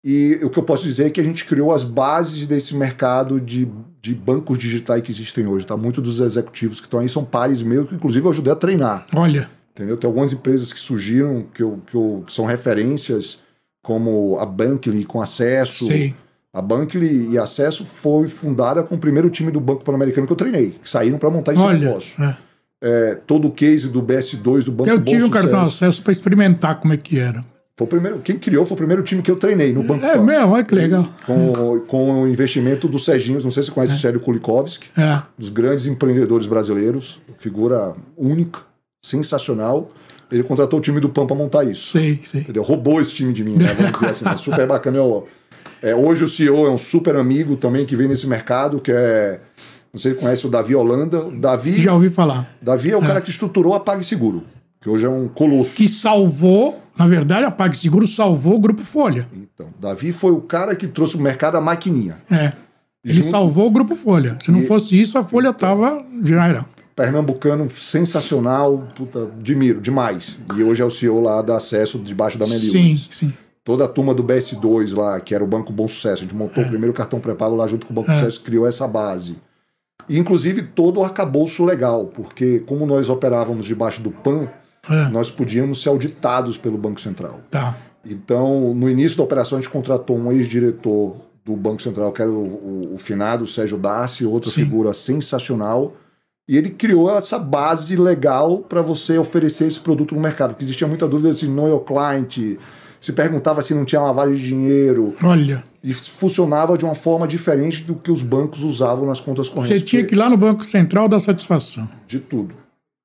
E 0.04 0.40
o 0.44 0.50
que 0.50 0.58
eu 0.58 0.64
posso 0.64 0.84
dizer 0.84 1.08
é 1.08 1.10
que 1.10 1.20
a 1.20 1.24
gente 1.24 1.46
criou 1.46 1.74
as 1.74 1.84
bases 1.84 2.48
desse 2.48 2.76
mercado 2.76 3.40
de, 3.40 3.68
de 4.02 4.16
bancos 4.16 4.58
digitais 4.58 5.02
que 5.02 5.12
existem 5.12 5.46
hoje. 5.46 5.68
Tá? 5.68 5.76
Muitos 5.76 6.04
dos 6.04 6.20
executivos 6.22 6.80
que 6.80 6.88
estão 6.88 7.02
aí 7.02 7.10
são 7.10 7.26
pares 7.26 7.62
meus, 7.62 7.90
que 7.90 7.96
inclusive 7.96 8.26
eu 8.26 8.32
ajudei 8.32 8.54
a 8.54 8.56
treinar. 8.56 9.06
Olha, 9.14 9.50
Entendeu? 9.80 9.96
Tem 9.96 10.08
algumas 10.10 10.34
empresas 10.34 10.74
que 10.74 10.80
surgiram 10.80 11.46
que, 11.54 11.64
eu, 11.64 11.80
que, 11.88 11.96
eu, 11.96 12.24
que 12.28 12.34
são 12.34 12.46
referências, 12.46 13.40
como 13.82 14.38
a 14.38 14.46
Bankly 14.46 15.06
com 15.06 15.22
acesso. 15.22 15.88
sei. 15.88 16.14
A 16.52 16.62
Bankly 16.62 17.30
e 17.30 17.38
Acesso 17.38 17.86
foi 17.86 18.28
fundada 18.28 18.84
com 18.84 18.96
o 18.96 18.98
primeiro 18.98 19.30
time 19.30 19.52
do 19.52 19.60
Banco 19.60 19.84
Pan-Americano 19.84 20.28
que 20.28 20.34
eu 20.34 20.38
treinei, 20.38 20.72
que 20.72 20.90
saíram 20.90 21.18
para 21.18 21.30
montar 21.30 21.54
esse 21.54 21.62
Olha. 21.62 21.78
negócio. 21.78 22.22
é. 22.24 22.38
É, 22.82 23.16
todo 23.16 23.50
o 23.50 23.52
case 23.52 23.90
do 23.90 24.02
BS2 24.02 24.64
do 24.64 24.72
Banco 24.72 24.90
Eu 24.90 25.04
tive 25.04 25.24
um 25.24 25.30
cartão 25.30 25.62
acesso 25.62 26.02
para 26.02 26.14
experimentar 26.14 26.80
como 26.80 26.94
é 26.94 26.98
que 26.98 27.20
era. 27.20 27.44
Foi 27.80 27.86
o 27.86 27.90
primeiro, 27.90 28.20
quem 28.20 28.38
criou 28.38 28.66
foi 28.66 28.74
o 28.74 28.78
primeiro 28.78 29.02
time 29.04 29.22
que 29.22 29.32
eu 29.32 29.38
treinei 29.38 29.72
no 29.72 29.82
Banco 29.84 30.06
É 30.06 30.18
Pan. 30.18 30.22
mesmo, 30.26 30.50
olha 30.52 30.66
que 30.66 30.76
legal. 30.76 31.08
Com, 31.26 31.80
com 31.88 32.24
o 32.24 32.28
investimento 32.28 32.90
do 32.90 33.00
Serginho, 33.00 33.42
não 33.42 33.50
sei 33.52 33.64
se 33.64 33.70
você 33.70 33.74
conhece 33.76 33.94
o 33.94 33.98
Sérgio 33.98 34.20
Kulikovski, 34.20 34.90
É. 34.98 35.22
dos 35.38 35.48
grandes 35.50 35.86
empreendedores 35.86 36.46
brasileiros, 36.46 37.22
figura 37.38 37.94
única, 38.18 38.60
sensacional. 39.02 39.88
Ele 40.30 40.44
contratou 40.44 40.78
o 40.78 40.82
time 40.82 41.00
do 41.00 41.08
PAN 41.08 41.26
para 41.26 41.38
montar 41.38 41.64
isso. 41.64 41.88
Sei, 41.88 42.20
sei. 42.22 42.42
Entendeu? 42.42 42.64
Roubou 42.64 43.00
esse 43.00 43.12
time 43.16 43.32
de 43.32 43.46
mim, 43.46 43.56
né? 43.56 43.74
Vamos 43.74 43.94
dizer 43.94 44.10
assim. 44.10 44.28
É 44.28 44.36
super 44.38 44.68
bacana. 44.68 44.98
Eu, 44.98 45.26
é, 45.82 45.96
hoje 45.96 46.26
o 46.26 46.28
CEO 46.28 46.68
é 46.68 46.70
um 46.70 46.78
super 46.78 47.16
amigo 47.16 47.56
também 47.56 47.86
que 47.86 47.96
vem 47.96 48.10
nesse 48.10 48.28
mercado, 48.28 48.82
que 48.82 48.92
é. 48.92 49.40
Não 49.94 50.02
sei 50.02 50.14
se 50.14 50.20
conhece 50.20 50.46
o 50.46 50.50
Davi 50.50 50.76
Holanda. 50.76 51.26
O 51.28 51.40
Davi, 51.40 51.82
Já 51.82 51.94
ouvi 51.94 52.10
falar. 52.10 52.54
Davi 52.62 52.92
é 52.92 52.98
o 52.98 53.02
cara 53.02 53.22
que 53.22 53.30
estruturou 53.32 53.74
a 53.74 53.80
PagSeguro, 53.80 54.44
que 54.82 54.90
hoje 54.90 55.06
é 55.06 55.10
um 55.10 55.28
colosso. 55.30 55.78
Que 55.78 55.88
salvou, 55.88 56.78
na 57.00 57.08
verdade, 57.08 57.46
a 57.46 57.52
PagSeguro 57.52 58.06
salvou 58.08 58.56
o 58.56 58.60
Grupo 58.60 58.84
Folha. 58.84 59.28
Então, 59.34 59.68
Davi 59.80 60.12
foi 60.12 60.32
o 60.32 60.42
cara 60.42 60.76
que 60.76 60.86
trouxe 60.88 61.16
o 61.16 61.20
mercado 61.20 61.56
a 61.56 61.62
maquininha. 61.62 62.18
É. 62.30 62.52
Ele 63.04 63.14
Junto- 63.22 63.30
salvou 63.30 63.66
o 63.68 63.72
Grupo 63.72 63.96
Folha. 63.96 64.38
Se 64.42 64.52
não 64.52 64.60
E- 64.60 64.68
fosse 64.68 65.00
isso, 65.00 65.18
a 65.18 65.24
Folha 65.24 65.54
tava 65.54 66.06
já 66.24 66.46
era. 66.46 66.66
Pernambucano 66.96 67.72
sensacional, 67.78 68.90
puta, 68.94 69.24
admiro 69.24 69.80
demais. 69.80 70.38
E 70.56 70.62
hoje 70.64 70.82
é 70.82 70.86
o 70.86 70.92
CEO 70.92 71.22
lá 71.22 71.42
da 71.42 71.56
Acesso, 71.56 71.98
debaixo 71.98 72.38
da 72.38 72.46
Meli 72.46 72.60
Sim, 72.70 72.98
sim. 73.10 73.34
Toda 73.64 73.86
a 73.86 73.88
turma 73.88 74.14
do 74.14 74.24
BS2 74.24 74.92
lá, 74.94 75.20
que 75.20 75.34
era 75.34 75.44
o 75.44 75.48
Banco 75.48 75.72
Bom 75.72 75.88
Sucesso, 75.88 76.24
a 76.24 76.26
gente 76.26 76.36
montou 76.36 76.64
o 76.64 76.68
primeiro 76.68 76.94
cartão 76.94 77.20
pré-pago 77.20 77.56
lá 77.56 77.68
junto 77.68 77.86
com 77.86 77.94
o 77.94 77.96
Banco 77.96 78.12
Sucesso, 78.14 78.42
criou 78.42 78.68
essa 78.68 78.88
base. 78.88 79.38
E, 80.10 80.18
inclusive, 80.18 80.64
todo 80.64 81.00
o 81.00 81.04
arcabouço 81.04 81.64
legal, 81.64 82.06
porque 82.08 82.60
como 82.62 82.86
nós 82.86 83.10
operávamos 83.10 83.66
debaixo 83.66 84.02
do 84.02 84.10
PAN, 84.10 84.48
É. 84.90 85.10
nós 85.10 85.32
podíamos 85.32 85.82
ser 85.82 85.90
auditados 85.90 86.58
pelo 86.58 86.78
Banco 86.78 87.02
Central. 87.02 87.42
Tá. 87.50 87.76
Então, 88.06 88.74
no 88.74 88.90
início 88.90 89.18
da 89.18 89.24
operação, 89.24 89.58
a 89.58 89.62
gente 89.62 89.70
contratou 89.72 90.18
um 90.18 90.32
ex-diretor 90.32 91.18
do 91.46 91.56
Banco 91.56 91.82
Central, 91.82 92.12
que 92.12 92.22
era 92.22 92.32
o, 92.32 92.36
o, 92.36 92.94
o 92.96 93.00
finado 93.00 93.46
Sérgio 93.48 93.78
Dassi, 93.78 94.26
outra 94.26 94.50
Sim. 94.52 94.64
figura 94.64 94.94
sensacional. 94.94 95.96
E 96.48 96.58
ele 96.58 96.72
criou 96.72 97.16
essa 97.16 97.38
base 97.38 97.96
legal 97.96 98.60
para 98.60 98.82
você 98.82 99.18
oferecer 99.18 99.68
esse 99.68 99.80
produto 99.80 100.16
no 100.16 100.22
mercado. 100.22 100.52
Porque 100.52 100.64
existia 100.64 100.88
muita 100.88 101.08
dúvida 101.08 101.34
se 101.34 101.48
know 101.48 101.68
your 101.68 101.82
client, 101.84 102.58
se 103.00 103.14
perguntava 103.14 103.62
se 103.62 103.74
não 103.74 103.86
tinha 103.86 104.02
lavagem 104.02 104.36
de 104.36 104.48
dinheiro. 104.48 105.14
Olha, 105.24 105.64
E 105.84 105.94
funcionava 105.94 106.78
de 106.78 106.86
uma 106.86 106.96
forma 106.96 107.28
diferente 107.28 107.84
do 107.84 107.96
que 107.96 108.12
os 108.12 108.22
bancos 108.24 108.64
usavam 108.64 109.06
nas 109.06 109.20
contas 109.20 109.48
correntes. 109.48 109.80
você 109.80 109.86
tinha 109.86 110.04
que 110.04 110.16
ir 110.16 110.18
lá 110.18 110.30
no 110.30 110.38
Banco 110.38 110.66
Central 110.66 111.08
dar 111.08 111.20
satisfação. 111.20 111.88
De 112.08 112.20
tudo. 112.20 112.56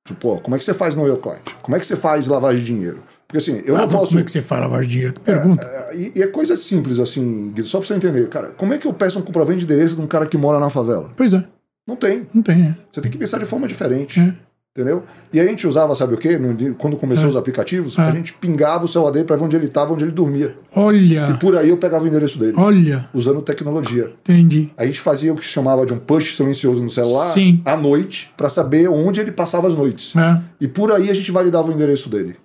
Tipo, 0.05 0.29
ó, 0.29 0.37
como 0.39 0.55
é 0.55 0.59
que 0.59 0.63
você 0.65 0.73
faz 0.73 0.95
know 0.95 1.07
your 1.07 1.17
client? 1.17 1.41
Como 1.63 1.75
é 1.75 1.79
que 1.79 1.85
você 1.87 1.95
faz 1.95 2.27
lavagem 2.27 2.59
de 2.59 2.65
dinheiro? 2.67 3.03
Porque 3.27 3.39
assim, 3.39 3.61
eu 3.65 3.75
Ah, 3.75 3.81
não 3.81 3.87
posso. 3.87 4.09
Como 4.09 4.19
é 4.19 4.23
que 4.23 4.31
você 4.31 4.41
fala 4.41 4.61
lavagem 4.67 4.87
de 4.87 4.93
dinheiro? 4.93 5.13
Que 5.15 5.19
pergunta. 5.21 5.65
É, 5.65 5.95
E, 5.97 6.11
e 6.15 6.21
é 6.21 6.27
coisa 6.27 6.55
simples, 6.55 6.99
assim, 6.99 7.51
Guido, 7.51 7.67
só 7.67 7.79
pra 7.79 7.87
você 7.87 7.95
entender. 7.95 8.29
Cara, 8.29 8.49
como 8.49 8.71
é 8.73 8.77
que 8.77 8.85
eu 8.85 8.93
peço 8.93 9.17
um 9.17 9.23
comprovante 9.23 9.59
de 9.59 9.65
endereço 9.65 9.95
de 9.95 10.01
um 10.01 10.07
cara 10.07 10.27
que 10.27 10.37
mora 10.37 10.59
na 10.59 10.69
favela? 10.69 11.11
Pois 11.17 11.33
é, 11.33 11.43
Não 11.87 11.95
tem. 11.95 12.27
não 12.33 12.43
tem. 12.43 12.67
é. 12.67 12.75
Você 12.91 13.01
tem 13.01 13.09
que 13.09 13.17
pensar 13.17 13.39
de 13.39 13.45
forma 13.45 13.67
diferente. 13.67 14.19
É. 14.19 14.35
Entendeu? 14.77 15.03
E 15.31 15.39
a 15.39 15.45
gente 15.47 15.65
usava, 15.65 15.95
sabe 15.95 16.15
o 16.15 16.17
quê? 16.17 16.37
Quando 16.77 16.97
começou 16.97 17.29
os 17.29 17.37
aplicativos, 17.37 17.97
a 17.97 18.09
É. 18.09 18.11
gente 18.11 18.33
pingava 18.33 18.83
o 18.83 18.87
celular 18.89 19.11
dele 19.11 19.23
pra 19.23 19.37
ver 19.37 19.45
onde 19.45 19.55
ele 19.55 19.67
estava, 19.67 19.93
onde 19.93 20.03
ele 20.03 20.11
dormia. 20.11 20.53
E 20.75 20.77
Olha, 20.77 21.37
por 21.39 21.55
aí 21.55 21.69
eu 21.69 21.77
pegava 21.77 22.03
o 22.03 22.07
endereço 22.07 22.37
dele, 22.37 22.55
olha, 22.57 23.07
usando 23.13 23.41
tecnologia. 23.41 24.11
entendi. 24.21 24.69
A 24.75 24.85
gente 24.85 24.99
fazia 24.99 25.31
o 25.31 25.37
que 25.37 25.45
se 25.45 25.51
chamava 25.51 25.85
de 25.85 25.93
um 25.93 25.97
push 25.97 26.35
silencioso 26.35 26.81
no 26.83 26.89
celular 26.89 27.31
Sim. 27.31 27.61
à 27.63 27.77
noite 27.77 28.33
pra 28.35 28.49
saber 28.49 28.89
onde 28.89 29.21
ele 29.21 29.31
passava 29.31 29.65
as 29.69 29.75
noites. 29.75 30.13
É. 30.13 30.41
E 30.59 30.67
por 30.67 30.91
aí 30.91 31.09
a 31.09 31.13
gente 31.13 31.31
validava 31.31 31.69
o 31.69 31.73
endereço 31.73 32.09
dele. 32.09 32.35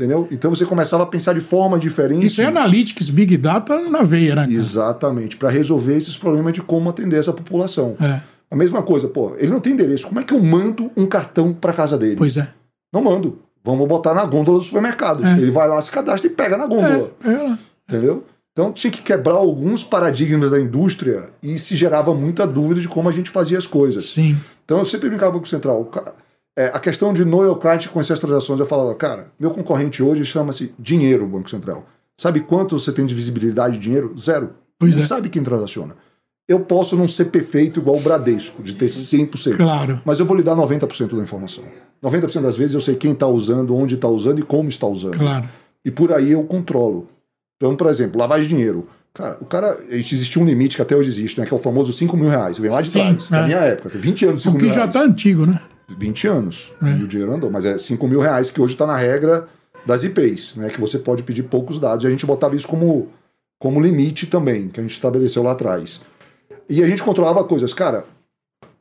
Entendeu? 0.00 0.26
Então 0.32 0.50
você 0.50 0.64
começava 0.64 1.04
a 1.04 1.06
pensar 1.06 1.32
de 1.32 1.40
forma 1.40 1.78
diferente. 1.78 2.26
Isso 2.26 2.40
é 2.42 2.46
Analytics, 2.46 3.08
Big 3.10 3.36
Data 3.36 3.80
na 3.88 4.02
veia, 4.02 4.34
né? 4.34 4.42
cara? 4.42 4.52
Exatamente, 4.52 5.36
para 5.36 5.48
resolver 5.48 5.96
esses 5.96 6.16
problemas 6.16 6.52
de 6.52 6.60
como 6.60 6.88
atender 6.90 7.18
essa 7.20 7.32
população. 7.32 7.94
É, 8.00 8.20
A 8.50 8.56
mesma 8.56 8.82
coisa, 8.82 9.08
pô, 9.08 9.34
ele 9.36 9.50
não 9.50 9.60
tem 9.60 9.72
endereço. 9.72 10.06
Como 10.06 10.20
é 10.20 10.24
que 10.24 10.32
eu 10.32 10.40
mando 10.40 10.90
um 10.96 11.06
cartão 11.06 11.52
para 11.52 11.72
casa 11.72 11.98
dele? 11.98 12.16
pois 12.16 12.36
é. 12.36 12.48
Não 12.92 13.02
mando. 13.02 13.38
Vamos 13.62 13.86
botar 13.86 14.14
na 14.14 14.24
gôndola 14.24 14.58
do 14.58 14.64
supermercado. 14.64 15.24
É. 15.24 15.38
Ele 15.38 15.50
vai 15.50 15.68
lá, 15.68 15.80
se 15.82 15.90
cadastra 15.90 16.30
e 16.30 16.34
pega 16.34 16.56
na 16.56 16.66
gôndola. 16.66 17.10
É, 17.22 17.32
é 17.32 17.42
lá. 17.42 17.58
Entendeu? 17.88 18.24
Então 18.52 18.72
tinha 18.72 18.90
que 18.90 19.02
quebrar 19.02 19.34
alguns 19.34 19.84
paradigmas 19.84 20.50
da 20.50 20.60
indústria 20.60 21.30
e 21.42 21.58
se 21.58 21.76
gerava 21.76 22.12
muita 22.14 22.46
dúvida 22.46 22.80
de 22.80 22.88
como 22.88 23.08
a 23.08 23.12
gente 23.12 23.30
fazia 23.30 23.58
as 23.58 23.66
coisas. 23.66 24.06
Sim. 24.10 24.36
Então 24.64 24.78
eu 24.78 24.84
sempre 24.84 25.08
brincava 25.08 25.30
com 25.30 25.38
o 25.38 25.40
Banco 25.40 25.48
Central. 25.48 25.90
é, 26.56 26.66
a 26.66 26.80
questão 26.80 27.14
de 27.14 27.24
know 27.24 27.44
your 27.44 27.58
client 27.58 27.86
conhecer 27.88 28.14
as 28.14 28.18
transações, 28.18 28.58
eu 28.58 28.66
falava, 28.66 28.94
cara, 28.94 29.30
meu 29.38 29.50
concorrente 29.50 30.02
hoje 30.02 30.24
chama-se 30.24 30.74
dinheiro, 30.78 31.26
Banco 31.26 31.48
Central. 31.48 31.86
Sabe 32.16 32.40
quanto 32.40 32.78
você 32.78 32.90
tem 32.90 33.06
de 33.06 33.14
visibilidade 33.14 33.74
de 33.74 33.80
dinheiro? 33.80 34.12
Zero. 34.18 34.50
Pois 34.76 34.96
não 34.96 35.04
é. 35.04 35.06
sabe 35.06 35.28
quem 35.28 35.42
transaciona. 35.42 35.94
Eu 36.48 36.60
posso 36.60 36.96
não 36.96 37.06
ser 37.06 37.26
perfeito 37.26 37.78
igual 37.78 37.98
o 37.98 38.00
Bradesco, 38.00 38.62
de 38.62 38.74
ter 38.74 38.86
100%. 38.86 39.56
Claro. 39.56 40.00
Mas 40.04 40.18
eu 40.18 40.24
vou 40.24 40.34
lhe 40.34 40.42
dar 40.42 40.56
90% 40.56 41.14
da 41.14 41.22
informação. 41.22 41.62
90% 42.02 42.40
das 42.40 42.56
vezes 42.56 42.74
eu 42.74 42.80
sei 42.80 42.94
quem 42.94 43.12
está 43.12 43.26
usando, 43.26 43.76
onde 43.76 43.96
está 43.96 44.08
usando 44.08 44.38
e 44.38 44.42
como 44.42 44.68
está 44.68 44.86
usando. 44.86 45.18
Claro. 45.18 45.46
E 45.84 45.90
por 45.90 46.10
aí 46.10 46.32
eu 46.32 46.42
controlo. 46.44 47.06
Então, 47.56 47.76
por 47.76 47.88
exemplo, 47.88 48.18
lavagem 48.18 48.48
de 48.48 48.54
dinheiro. 48.54 48.88
Cara, 49.12 49.36
o 49.40 49.44
cara. 49.44 49.78
Existia 49.90 50.40
um 50.40 50.46
limite 50.46 50.76
que 50.76 50.82
até 50.82 50.96
hoje 50.96 51.10
existe, 51.10 51.38
né? 51.40 51.46
Que 51.46 51.52
é 51.52 51.56
o 51.56 51.60
famoso 51.60 51.92
5 51.92 52.16
mil 52.16 52.28
reais. 52.30 52.56
Vem 52.56 52.70
lá 52.70 52.80
de 52.80 52.88
Sim, 52.88 53.00
trás. 53.00 53.30
Na 53.30 53.40
é. 53.40 53.44
minha 53.44 53.58
época, 53.58 53.90
tem 53.90 54.00
20 54.00 54.26
anos, 54.26 54.42
5 54.42 54.54
O 54.54 54.58
que 54.58 54.64
mil 54.64 54.74
já 54.74 54.82
reais. 54.82 54.92
tá 54.92 55.02
antigo, 55.02 55.44
né? 55.44 55.60
20 55.88 56.26
anos. 56.28 56.72
E 56.82 57.02
o 57.02 57.08
dinheiro 57.08 57.34
andou. 57.34 57.50
Mas 57.50 57.64
é 57.64 57.76
5 57.76 58.06
mil 58.08 58.20
reais 58.20 58.48
que 58.50 58.60
hoje 58.60 58.74
está 58.74 58.86
na 58.86 58.96
regra 58.96 59.48
das 59.84 60.04
IPs, 60.04 60.54
né? 60.56 60.68
Que 60.68 60.80
você 60.80 60.98
pode 60.98 61.22
pedir 61.24 61.42
poucos 61.44 61.78
dados. 61.78 62.04
E 62.04 62.06
a 62.06 62.10
gente 62.10 62.24
botava 62.24 62.54
isso 62.54 62.68
como, 62.68 63.08
como 63.58 63.80
limite 63.80 64.26
também, 64.26 64.68
que 64.68 64.78
a 64.78 64.82
gente 64.82 64.92
estabeleceu 64.92 65.42
lá 65.42 65.52
atrás. 65.52 66.00
E 66.68 66.82
a 66.82 66.86
gente 66.86 67.02
controlava 67.02 67.44
coisas. 67.44 67.72
Cara, 67.72 68.04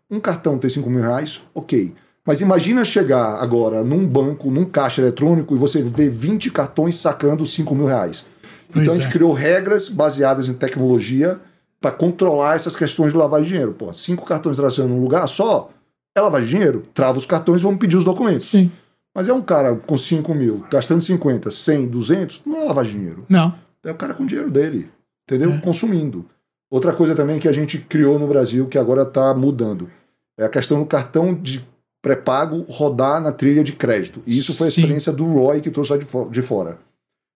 um 0.09 0.19
cartão 0.19 0.57
ter 0.57 0.69
5 0.69 0.89
mil 0.89 1.01
reais, 1.01 1.41
ok. 1.53 1.93
Mas 2.25 2.41
imagina 2.41 2.83
chegar 2.83 3.41
agora 3.41 3.83
num 3.83 4.05
banco, 4.05 4.51
num 4.51 4.65
caixa 4.65 5.01
eletrônico, 5.01 5.55
e 5.55 5.57
você 5.57 5.81
ver 5.81 6.09
20 6.09 6.51
cartões 6.51 6.99
sacando 6.99 7.45
5 7.45 7.73
mil 7.73 7.85
reais. 7.85 8.25
Pois 8.69 8.83
então 8.83 8.93
a 8.93 8.97
gente 8.99 9.09
é. 9.09 9.11
criou 9.11 9.33
regras 9.33 9.87
baseadas 9.87 10.47
em 10.47 10.53
tecnologia 10.53 11.39
para 11.79 11.91
controlar 11.91 12.55
essas 12.55 12.75
questões 12.75 13.13
de 13.13 13.17
lavagem 13.17 13.45
de 13.45 13.51
dinheiro. 13.51 13.73
Pô, 13.73 13.93
cinco 13.93 14.25
cartões 14.25 14.57
traçando 14.57 14.89
num 14.89 15.01
lugar 15.01 15.27
só, 15.27 15.69
é 16.15 16.19
lavagem 16.19 16.47
de 16.47 16.55
dinheiro. 16.55 16.83
Trava 16.93 17.17
os 17.17 17.25
cartões 17.25 17.61
e 17.61 17.63
vamos 17.63 17.79
pedir 17.79 17.95
os 17.95 18.03
documentos. 18.03 18.47
Sim. 18.47 18.71
Mas 19.15 19.29
é 19.29 19.33
um 19.33 19.41
cara 19.41 19.75
com 19.75 19.97
5 19.97 20.33
mil, 20.35 20.65
gastando 20.69 21.01
50, 21.01 21.49
100, 21.49 21.87
200, 21.87 22.41
não 22.45 22.57
é 22.57 22.63
lavagem 22.65 22.93
de 22.93 22.99
dinheiro. 22.99 23.25
Não. 23.29 23.55
É 23.83 23.91
o 23.91 23.95
cara 23.95 24.13
com 24.13 24.23
o 24.23 24.27
dinheiro 24.27 24.51
dele, 24.51 24.89
entendeu? 25.25 25.53
É. 25.53 25.57
Consumindo. 25.59 26.25
Outra 26.69 26.93
coisa 26.93 27.15
também 27.15 27.39
que 27.39 27.47
a 27.47 27.51
gente 27.53 27.77
criou 27.79 28.19
no 28.19 28.27
Brasil, 28.27 28.67
que 28.67 28.77
agora 28.77 29.03
está 29.03 29.33
mudando, 29.33 29.89
é 30.37 30.43
a 30.45 30.49
questão 30.49 30.79
do 30.79 30.85
cartão 30.85 31.33
de 31.33 31.65
pré-pago 32.01 32.65
rodar 32.69 33.21
na 33.21 33.31
trilha 33.31 33.63
de 33.63 33.73
crédito. 33.73 34.21
E 34.25 34.37
isso 34.37 34.55
foi 34.55 34.67
a 34.67 34.71
Sim. 34.71 34.81
experiência 34.81 35.11
do 35.11 35.25
Roy 35.25 35.61
que 35.61 35.71
trouxe 35.71 35.91
lá 35.91 35.97
de, 35.97 36.05
fo- 36.05 36.29
de 36.29 36.41
fora. 36.41 36.77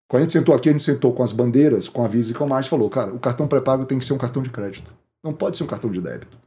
Quando 0.09 0.21
a 0.21 0.23
gente 0.23 0.33
sentou 0.33 0.53
aqui, 0.53 0.69
a 0.69 0.71
gente 0.73 0.83
sentou 0.83 1.13
com 1.13 1.23
as 1.23 1.31
bandeiras, 1.31 1.87
com 1.87 2.03
a 2.03 2.07
Visa 2.07 2.31
e 2.31 2.33
com 2.33 2.53
a 2.53 2.59
e 2.59 2.63
falou, 2.63 2.89
cara, 2.89 3.13
o 3.13 3.19
cartão 3.19 3.47
pré-pago 3.47 3.85
tem 3.85 3.97
que 3.97 4.05
ser 4.05 4.13
um 4.13 4.17
cartão 4.17 4.41
de 4.43 4.49
crédito. 4.49 4.91
Não 5.23 5.33
pode 5.33 5.57
ser 5.57 5.63
um 5.63 5.67
cartão 5.67 5.89
de 5.89 6.01
débito. 6.01 6.37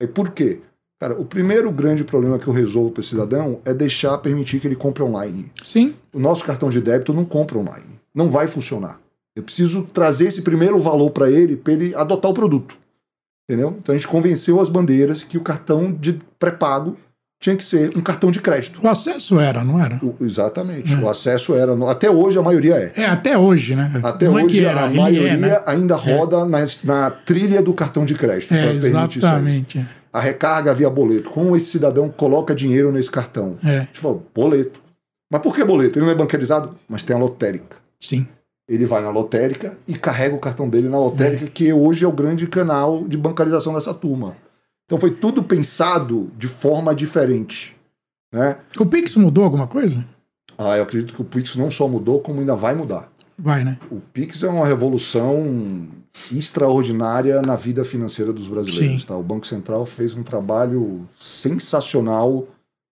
E 0.00 0.06
por 0.06 0.30
quê? 0.30 0.60
Cara, 1.00 1.14
o 1.20 1.24
primeiro 1.24 1.70
grande 1.72 2.04
problema 2.04 2.38
que 2.38 2.46
eu 2.46 2.52
resolvo 2.52 2.90
para 2.90 3.00
esse 3.00 3.10
cidadão 3.10 3.60
é 3.64 3.74
deixar 3.74 4.16
permitir 4.18 4.60
que 4.60 4.66
ele 4.68 4.76
compre 4.76 5.02
online. 5.02 5.50
Sim. 5.62 5.94
O 6.12 6.18
nosso 6.18 6.44
cartão 6.44 6.70
de 6.70 6.80
débito 6.80 7.12
não 7.12 7.24
compra 7.24 7.58
online. 7.58 7.98
Não 8.14 8.30
vai 8.30 8.48
funcionar. 8.48 9.00
Eu 9.38 9.44
preciso 9.44 9.84
trazer 9.92 10.26
esse 10.26 10.42
primeiro 10.42 10.78
valor 10.80 11.10
para 11.10 11.30
ele, 11.30 11.56
para 11.56 11.72
ele 11.72 11.94
adotar 11.94 12.28
o 12.30 12.34
produto. 12.34 12.76
Entendeu? 13.48 13.76
Então 13.80 13.94
a 13.94 13.98
gente 13.98 14.08
convenceu 14.08 14.60
as 14.60 14.68
bandeiras 14.68 15.22
que 15.22 15.38
o 15.38 15.40
cartão 15.40 15.92
de 15.92 16.20
pré-pago 16.38 16.96
tinha 17.40 17.54
que 17.54 17.64
ser 17.64 17.96
um 17.96 18.00
cartão 18.00 18.32
de 18.32 18.40
crédito. 18.40 18.80
O 18.82 18.88
acesso 18.88 19.38
era, 19.38 19.62
não 19.62 19.80
era? 19.82 20.00
O- 20.04 20.16
exatamente. 20.20 20.92
O 20.96 21.08
acesso 21.08 21.54
era. 21.54 21.72
Até 21.88 22.10
hoje 22.10 22.36
a 22.36 22.42
maioria 22.42 22.74
é. 22.74 23.00
É, 23.00 23.06
até 23.06 23.38
hoje, 23.38 23.76
né? 23.76 23.88
Até 24.02 24.26
não 24.26 24.38
é 24.40 24.44
hoje 24.44 24.58
que 24.58 24.66
a 24.66 24.86
ele 24.86 24.98
maioria 24.98 25.28
é, 25.32 25.36
né? 25.36 25.62
ainda 25.64 25.94
roda 25.94 26.44
na, 26.44 26.58
na 26.82 27.10
trilha 27.12 27.62
do 27.62 27.72
cartão 27.72 28.04
de 28.04 28.14
crédito. 28.14 28.52
É, 28.52 28.74
exatamente. 28.74 29.86
A 30.12 30.20
recarga 30.20 30.74
via 30.74 30.90
boleto. 30.90 31.30
Como 31.30 31.56
esse 31.56 31.66
cidadão 31.66 32.08
coloca 32.08 32.52
dinheiro 32.54 32.90
nesse 32.90 33.10
cartão? 33.10 33.56
É, 33.64 33.76
A 33.76 33.80
gente 33.82 34.00
falou, 34.00 34.26
boleto. 34.34 34.80
Mas 35.30 35.40
por 35.40 35.54
que 35.54 35.62
boleto? 35.64 35.96
Ele 35.98 36.06
não 36.06 36.12
é 36.12 36.16
bancarizado, 36.16 36.74
mas 36.88 37.04
tem 37.04 37.14
a 37.14 37.18
lotérica. 37.18 37.76
sim. 38.00 38.26
Ele 38.68 38.84
vai 38.84 39.02
na 39.02 39.10
lotérica 39.10 39.78
e 39.86 39.94
carrega 39.94 40.34
o 40.34 40.40
cartão 40.40 40.68
dele 40.68 40.88
na 40.88 40.98
lotérica, 40.98 41.46
que 41.46 41.72
hoje 41.72 42.04
é 42.04 42.08
o 42.08 42.12
grande 42.12 42.46
canal 42.46 43.08
de 43.08 43.16
bancarização 43.16 43.72
dessa 43.72 43.94
turma. 43.94 44.36
Então 44.84 44.98
foi 44.98 45.10
tudo 45.10 45.42
pensado 45.42 46.30
de 46.36 46.48
forma 46.48 46.94
diferente. 46.94 47.76
Né? 48.32 48.58
O 48.78 48.84
Pix 48.84 49.16
mudou 49.16 49.44
alguma 49.44 49.66
coisa? 49.66 50.04
Ah, 50.56 50.76
eu 50.76 50.82
acredito 50.82 51.14
que 51.14 51.22
o 51.22 51.24
Pix 51.24 51.54
não 51.56 51.70
só 51.70 51.88
mudou, 51.88 52.20
como 52.20 52.40
ainda 52.40 52.56
vai 52.56 52.74
mudar. 52.74 53.10
Vai, 53.38 53.62
né? 53.62 53.78
O 53.90 54.00
Pix 54.00 54.42
é 54.42 54.48
uma 54.48 54.66
revolução 54.66 55.86
extraordinária 56.32 57.40
na 57.40 57.54
vida 57.54 57.84
financeira 57.84 58.32
dos 58.32 58.48
brasileiros. 58.48 59.02
Sim. 59.02 59.06
Tá? 59.06 59.16
O 59.16 59.22
Banco 59.22 59.46
Central 59.46 59.86
fez 59.86 60.16
um 60.16 60.22
trabalho 60.22 61.08
sensacional 61.18 62.48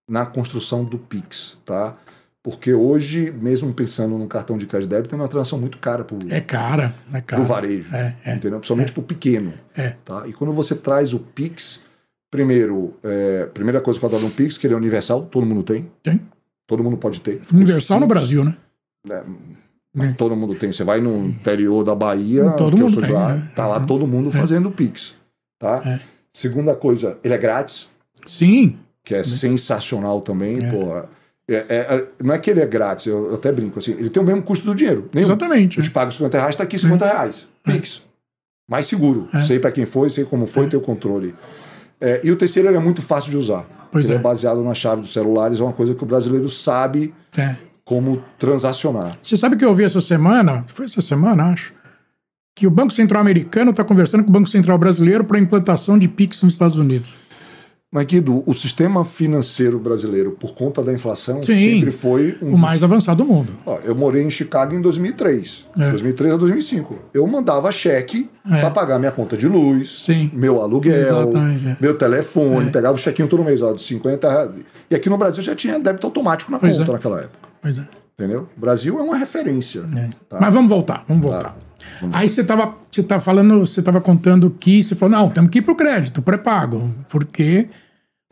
na 0.09 0.25
construção 0.25 0.85
do 0.85 0.99
Pix. 0.99 1.59
Tá? 1.65 1.97
Porque 2.47 2.73
hoje, 2.73 3.33
mesmo 3.33 3.75
pensando 3.75 4.17
no 4.17 4.29
cartão 4.29 4.57
de 4.57 4.67
crédito 4.67 4.89
débito, 4.89 5.13
é 5.17 5.19
uma 5.19 5.27
transação 5.27 5.59
muito 5.59 5.79
cara 5.79 6.05
para 6.05 6.15
o 6.15 6.21
É 6.31 6.41
cara, 6.41 6.95
é 7.13 7.21
cara. 7.21 7.43
varejo. 7.43 7.93
É, 7.93 8.15
é. 8.25 8.35
Entendeu? 8.37 8.61
Principalmente 8.61 8.93
para 8.93 9.01
o 9.01 9.03
pequeno. 9.03 9.53
É. 9.77 9.97
Tá? 10.05 10.29
E 10.29 10.33
quando 10.33 10.53
você 10.53 10.77
traz 10.77 11.13
o 11.13 11.19
Pix, 11.19 11.83
primeiro, 12.31 12.95
é, 13.03 13.47
primeira 13.47 13.81
coisa 13.81 13.99
que 13.99 14.05
eu 14.05 14.09
adoro 14.09 14.23
no 14.27 14.31
Pix, 14.31 14.57
que 14.57 14.65
ele 14.65 14.75
é 14.75 14.77
universal, 14.77 15.23
todo 15.23 15.45
mundo 15.45 15.65
tem. 15.65 15.91
Tem. 16.05 16.21
Todo 16.69 16.85
mundo 16.85 16.97
pode 16.97 17.21
ter. 17.21 17.43
Universal 17.53 17.99
no. 17.99 18.07
Brasil, 18.07 18.45
né? 18.45 18.55
É, 19.11 19.25
É. 19.99 20.13
Todo 20.13 20.37
mundo 20.37 20.55
tem. 20.55 20.71
Você 20.71 20.85
vai 20.85 21.01
no 21.01 21.17
interior 21.27 21.83
da 21.83 21.97
Bahia, 21.97 22.49
Todo 22.53 22.77
que 22.77 22.83
eu 22.83 22.85
mundo 22.85 22.93
sou 22.93 23.03
de 23.03 23.09
tem, 23.09 23.17
lá, 23.17 23.35
né? 23.35 23.51
tá 23.57 23.67
lá 23.67 23.79
Uhum. 23.81 23.87
todo 23.87 24.07
mundo 24.07 24.31
fazendo 24.31 24.71
Pix. 24.71 25.15
Tá? 25.59 25.83
É. 25.85 26.01
Segunda 26.33 26.77
coisa, 26.77 27.19
ele 27.25 27.35
é 27.35 27.39
grátis, 27.39 27.89
Sim. 28.25 28.79
que 29.03 29.17
é 29.17 29.25
sensacional 29.25 30.21
também. 30.21 30.63
É. 30.65 31.07
Pô, 31.49 31.53
é, 31.55 31.65
é- 31.69 32.07
não 32.25 32.35
é 32.35 32.39
que 32.39 32.51
ele 32.51 32.61
é 32.61 32.67
grátis, 32.67 33.07
eu, 33.07 33.29
eu 33.29 33.35
até 33.35 33.53
brinco 33.53 33.79
assim, 33.79 33.93
ele 33.93 34.11
tem 34.11 34.23
o 34.23 34.27
mesmo 34.27 34.43
custo 34.43 34.67
do 34.67 34.75
dinheiro. 34.75 35.09
Nenhum. 35.15 35.27
Exatamente. 35.27 35.79
Eu 35.79 35.85
te 35.85 35.91
pago 35.91 36.11
50 36.13 36.39
reais, 36.39 36.57
tá 36.57 36.65
aqui 36.65 36.79
50 36.79 37.05
reais. 37.07 37.47
Pix. 37.63 38.03
Mais 38.69 38.87
seguro. 38.87 39.29
É. 39.33 39.45
Sei 39.45 39.59
para 39.61 39.71
quem 39.71 39.87
foi, 39.87 40.11
sei 40.11 40.25
como 40.25 40.45
foi, 40.47 40.69
tem 40.69 40.79
o 40.79 40.83
controle. 40.83 41.35
É, 42.01 42.21
e 42.25 42.31
o 42.33 42.37
terceiro 42.37 42.69
é 42.75 42.79
muito 42.79 43.01
fácil 43.01 43.31
de 43.31 43.37
usar. 43.37 43.65
Pois 43.93 44.07
ele 44.07 44.15
é. 44.15 44.19
é. 44.19 44.21
baseado 44.21 44.63
na 44.63 44.75
chave 44.75 45.03
dos 45.03 45.13
celulares, 45.13 45.61
é 45.61 45.63
uma 45.63 45.73
coisa 45.73 45.95
que 45.95 46.03
o 46.03 46.07
brasileiro 46.07 46.49
sabe 46.51 47.15
É. 47.39 47.57
como 47.85 48.23
transacionar. 48.37 49.17
Você 49.23 49.37
sabe 49.37 49.57
que 49.57 49.65
eu 49.65 49.69
ouvi 49.69 49.85
essa 49.85 50.01
semana, 50.01 50.65
foi 50.67 50.87
essa 50.87 51.01
semana, 51.01 51.45
acho, 51.45 51.73
que 52.57 52.67
o 52.67 52.71
Banco 52.71 52.93
Central 52.93 53.21
americano 53.21 53.71
está 53.71 53.85
conversando 53.85 54.25
com 54.25 54.31
o 54.31 54.33
Banco 54.33 54.49
Central 54.49 54.77
brasileiro 54.79 55.23
para 55.25 55.39
a 55.39 55.41
implantação 55.41 55.97
de 55.97 56.09
Pix 56.09 56.43
nos 56.43 56.55
Estados 56.55 56.77
Unidos. 56.77 57.15
Mas, 57.93 58.05
Guido, 58.05 58.43
o 58.45 58.53
sistema 58.53 59.05
financeiro 59.05 59.79
brasileiro, 59.79 60.33
por 60.33 60.55
conta 60.55 60.83
da 60.83 60.93
inflação, 60.93 61.41
Sim, 61.43 61.55
sempre 61.55 61.91
foi 61.93 62.37
um 62.43 62.55
o 62.55 62.59
mais 62.59 62.83
avançado 62.83 63.25
do 63.25 63.31
mundo. 63.33 63.53
Ó, 63.65 63.79
eu 63.85 63.95
morei 63.95 64.25
em 64.25 64.31
Chicago 64.31 64.75
em 64.75 64.81
2003. 64.81 65.65
É. 65.79 65.91
2003 65.91 66.35
a 66.35 66.37
2005. 66.37 66.99
Eu 67.15 67.27
mandava 67.27 67.71
cheque 67.71 68.29
É. 68.51 68.61
para 68.61 68.71
pagar 68.71 68.99
minha 68.99 69.13
conta 69.13 69.37
de 69.37 69.47
luz, 69.47 70.03
Sim. 70.05 70.31
meu 70.35 70.61
aluguel, 70.61 70.95
é. 70.95 71.77
meu 71.81 71.97
telefone, 71.97 72.69
É. 72.69 72.73
pegava 72.73 72.95
o 72.95 72.99
chequinho 72.99 73.29
todo 73.29 73.45
mês, 73.45 73.63
ó, 73.63 73.73
de 73.73 73.83
50 73.83 74.29
reais. 74.29 74.51
E 74.91 74.95
aqui 74.95 75.09
no 75.09 75.17
Brasil 75.17 75.43
já 75.43 75.55
tinha 75.55 75.79
débito 75.79 76.07
automático 76.09 76.51
na 76.51 76.59
Pois 76.59 76.77
conta 76.77 76.91
é. 76.91 76.93
naquela 76.93 77.19
época. 77.21 77.49
Pois 77.63 77.79
é. 77.79 77.87
Entendeu? 78.19 78.49
O 78.57 78.61
Brasil 78.61 78.99
é 78.99 79.03
uma 79.03 79.17
referência. 79.17 79.85
É. 79.97 80.09
Tá. 80.29 80.39
Mas 80.41 80.53
vamos 80.53 80.69
voltar, 80.71 81.05
vamos 81.07 81.23
voltar. 81.23 81.57
Aí 82.13 82.29
você 82.29 82.41
estava 82.43 82.75
você 82.91 83.03
tá 83.03 83.21
falando, 83.21 83.61
você 83.61 83.81
estava 83.81 84.01
contando 84.01 84.51
que 84.51 84.83
você 84.83 84.95
falou, 84.95 85.19
não, 85.19 85.31
temos 85.31 85.51
que 85.51 85.59
ir 85.59 85.63
pro 85.63 85.75
crédito, 85.75 86.23
pré-pago, 86.23 86.95
porque 87.09 87.69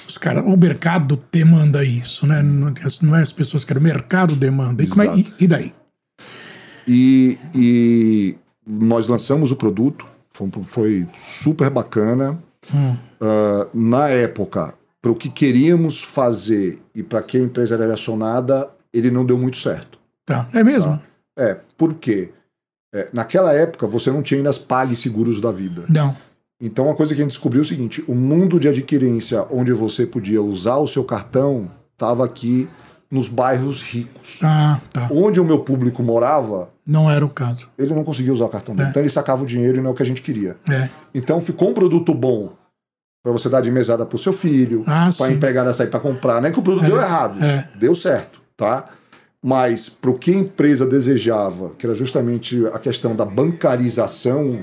os 0.09 0.19
cara, 0.19 0.43
o 0.43 0.57
mercado 0.57 1.23
demanda 1.31 1.85
isso, 1.85 2.27
né? 2.27 2.43
Não, 2.43 2.73
não 3.03 3.17
é 3.17 3.23
as 3.23 3.33
pessoas 3.33 3.65
que 3.65 3.69
querem, 3.69 3.81
o 3.81 3.85
mercado 3.85 4.35
demanda. 4.35 4.83
E, 4.83 4.87
é- 4.87 5.19
e- 5.19 5.35
e 5.41 5.47
daí? 5.47 5.73
E, 6.87 7.39
e 7.55 8.37
nós 8.67 9.09
lançamos 9.09 9.51
o 9.51 9.57
produto, 9.57 10.07
foi, 10.33 10.51
foi 10.65 11.07
super 11.19 11.71
bacana. 11.71 12.39
Hum. 12.75 12.97
Ah, 13.21 13.67
na 13.73 14.09
época, 14.09 14.75
para 15.01 15.11
o 15.11 15.15
que 15.15 15.29
queríamos 15.29 16.03
fazer 16.03 16.79
e 16.95 17.03
para 17.03 17.23
que 17.23 17.37
a 17.37 17.41
empresa 17.41 17.75
era 17.75 17.85
direcionada, 17.85 18.69
ele 18.93 19.11
não 19.11 19.25
deu 19.25 19.39
muito 19.39 19.57
certo. 19.57 19.99
Tá, 20.27 20.49
é 20.53 20.63
mesmo? 20.65 21.01
É, 21.37 21.59
por 21.77 21.95
quê? 21.95 22.31
É, 22.95 23.09
naquela 23.13 23.53
época, 23.53 23.87
você 23.89 24.11
não 24.11 24.23
tinha 24.23 24.39
ainda 24.39 24.51
as 24.51 24.59
PagSeguros 24.59 25.41
da 25.41 25.51
vida. 25.51 25.83
Não. 25.89 26.17
Então, 26.61 26.87
uma 26.87 26.95
coisa 26.95 27.13
que 27.15 27.21
a 27.21 27.25
gente 27.25 27.33
descobriu 27.33 27.61
é 27.63 27.65
o 27.65 27.69
seguinte: 27.69 28.05
o 28.07 28.15
mundo 28.15 28.61
de 28.61 28.69
adquirência 28.69 29.45
onde 29.51 29.73
você 29.73 30.07
podia 30.07 30.41
usar 30.41 30.77
o 30.77 30.87
seu 30.87 31.03
cartão 31.03 31.69
estava 31.93 32.25
aqui 32.25 32.69
nos 33.11 33.29
bairros 33.29 33.83
ricos. 33.83 34.39
Tá, 34.41 34.81
tá. 34.93 35.09
Onde 35.11 35.41
o 35.41 35.45
meu 35.45 35.61
público 35.61 36.03
morava, 36.03 36.71
Não 36.87 37.11
era 37.11 37.25
o 37.25 37.29
caso. 37.29 37.69
ele 37.77 37.93
não 37.95 38.05
conseguia 38.05 38.33
usar 38.33 38.45
o 38.45 38.49
cartão 38.49 38.75
dele. 38.75 38.87
É. 38.89 38.91
Então, 38.91 39.03
ele 39.03 39.11
sacava 39.11 39.43
o 39.43 39.47
dinheiro 39.47 39.79
e 39.79 39.81
não 39.81 39.91
é 39.91 39.93
o 39.93 39.97
que 39.97 40.03
a 40.03 40.07
gente 40.07 40.23
queria. 40.23 40.57
É. 40.71 40.89
Então, 41.13 41.41
ficou 41.41 41.71
um 41.71 41.75
produto 41.75 42.15
bom 42.15 42.53
para 43.23 43.33
você 43.33 43.49
dar 43.49 43.61
de 43.61 43.71
mesada 43.71 44.05
pro 44.05 44.19
seu 44.19 44.33
filho, 44.33 44.85
Ah, 44.87 45.11
para 45.17 45.33
empregada 45.33 45.73
sair 45.73 45.89
para 45.89 45.99
comprar. 46.01 46.41
Não 46.41 46.49
é 46.49 46.53
que 46.53 46.59
o 46.59 46.63
produto 46.63 46.85
deu 46.85 47.01
errado, 47.01 47.43
é. 47.43 47.69
deu 47.75 47.95
certo, 47.95 48.41
tá? 48.57 48.85
Mas 49.47 49.91
para 49.91 50.11
o 50.11 50.19
que 50.19 50.31
a 50.31 50.37
empresa 50.39 50.87
desejava, 50.87 51.73
que 51.79 51.85
era 51.85 51.95
justamente 51.95 52.65
a 52.73 52.79
questão 52.79 53.15
da 53.15 53.27
bancarização, 53.27 54.61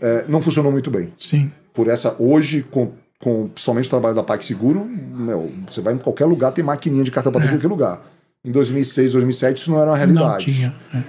é, 0.00 0.24
não 0.28 0.40
funcionou 0.40 0.70
muito 0.70 0.88
bem. 0.88 1.12
Sim. 1.18 1.50
Por 1.72 1.88
essa, 1.88 2.14
hoje, 2.20 2.62
com, 2.70 2.92
com 3.18 3.48
principalmente 3.48 3.86
o 3.86 3.90
trabalho 3.90 4.14
da 4.14 4.22
PagSeguro, 4.22 4.84
meu, 4.84 5.50
você 5.68 5.80
vai 5.80 5.94
em 5.94 5.98
qualquer 5.98 6.26
lugar, 6.26 6.52
tem 6.52 6.62
maquininha 6.64 7.02
de 7.02 7.10
cartão 7.10 7.32
para 7.32 7.44
É. 7.44 7.48
qualquer 7.48 7.66
lugar. 7.66 8.06
Em 8.44 8.52
2006, 8.52 9.12
2007, 9.12 9.58
isso 9.62 9.70
não 9.72 9.78
era 9.80 9.90
uma 9.90 9.96
Não 9.98 10.12
realidade. 10.14 10.44
tinha. 10.44 10.76
é. 10.94 11.02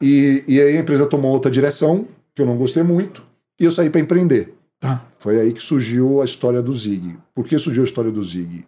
E, 0.00 0.42
e 0.48 0.60
aí 0.60 0.76
a 0.76 0.80
empresa 0.80 1.06
tomou 1.06 1.30
outra 1.30 1.48
direção, 1.48 2.08
que 2.34 2.42
eu 2.42 2.46
não 2.46 2.56
gostei 2.56 2.82
muito, 2.82 3.22
e 3.60 3.64
eu 3.64 3.70
saí 3.70 3.88
para 3.88 4.00
empreender. 4.00 4.52
Tá. 4.80 5.04
Foi 5.20 5.38
aí 5.38 5.52
que 5.52 5.62
surgiu 5.62 6.20
a 6.20 6.24
história 6.24 6.60
do 6.60 6.72
Zig. 6.76 7.16
Por 7.32 7.46
que 7.46 7.56
surgiu 7.56 7.84
a 7.84 7.86
história 7.86 8.10
do 8.10 8.24
Zig? 8.24 8.64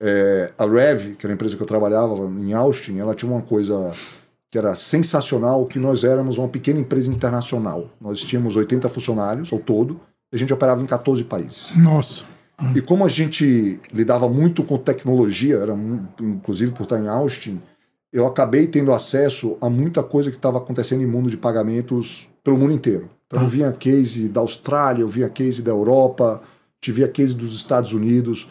É, 0.00 0.52
a 0.56 0.64
Rev, 0.64 1.16
que 1.16 1.26
era 1.26 1.32
a 1.32 1.34
empresa 1.34 1.56
que 1.56 1.62
eu 1.62 1.66
trabalhava 1.66 2.14
em 2.40 2.52
Austin, 2.52 2.98
ela 2.98 3.14
tinha 3.14 3.30
uma 3.30 3.42
coisa 3.42 3.92
que 4.50 4.56
era 4.56 4.74
sensacional, 4.74 5.66
que 5.66 5.78
nós 5.78 6.04
éramos 6.04 6.38
uma 6.38 6.48
pequena 6.48 6.80
empresa 6.80 7.10
internacional. 7.10 7.90
Nós 8.00 8.20
tínhamos 8.20 8.56
80 8.56 8.88
funcionários 8.88 9.52
ao 9.52 9.58
todo, 9.58 10.00
e 10.32 10.36
a 10.36 10.38
gente 10.38 10.52
operava 10.52 10.82
em 10.82 10.86
14 10.86 11.24
países. 11.24 11.76
Nossa. 11.76 12.24
E 12.74 12.80
como 12.80 13.04
a 13.04 13.08
gente 13.08 13.78
lidava 13.92 14.28
muito 14.28 14.64
com 14.64 14.76
tecnologia, 14.78 15.56
era 15.56 15.76
inclusive 16.20 16.72
por 16.72 16.84
estar 16.84 16.98
em 16.98 17.06
Austin, 17.06 17.60
eu 18.12 18.26
acabei 18.26 18.66
tendo 18.66 18.92
acesso 18.92 19.56
a 19.60 19.68
muita 19.68 20.02
coisa 20.02 20.30
que 20.30 20.36
estava 20.36 20.58
acontecendo 20.58 21.02
em 21.02 21.06
mundo 21.06 21.30
de 21.30 21.36
pagamentos 21.36 22.28
pelo 22.42 22.56
mundo 22.56 22.72
inteiro. 22.72 23.10
Então 23.26 23.42
eu 23.42 23.48
via 23.48 23.70
case 23.72 24.28
da 24.28 24.40
Austrália, 24.40 25.02
eu 25.02 25.08
via 25.08 25.28
case 25.28 25.62
da 25.62 25.70
Europa, 25.70 26.42
tive 26.80 27.04
a 27.04 27.08
case 27.08 27.34
dos 27.34 27.54
Estados 27.54 27.92
Unidos. 27.92 28.48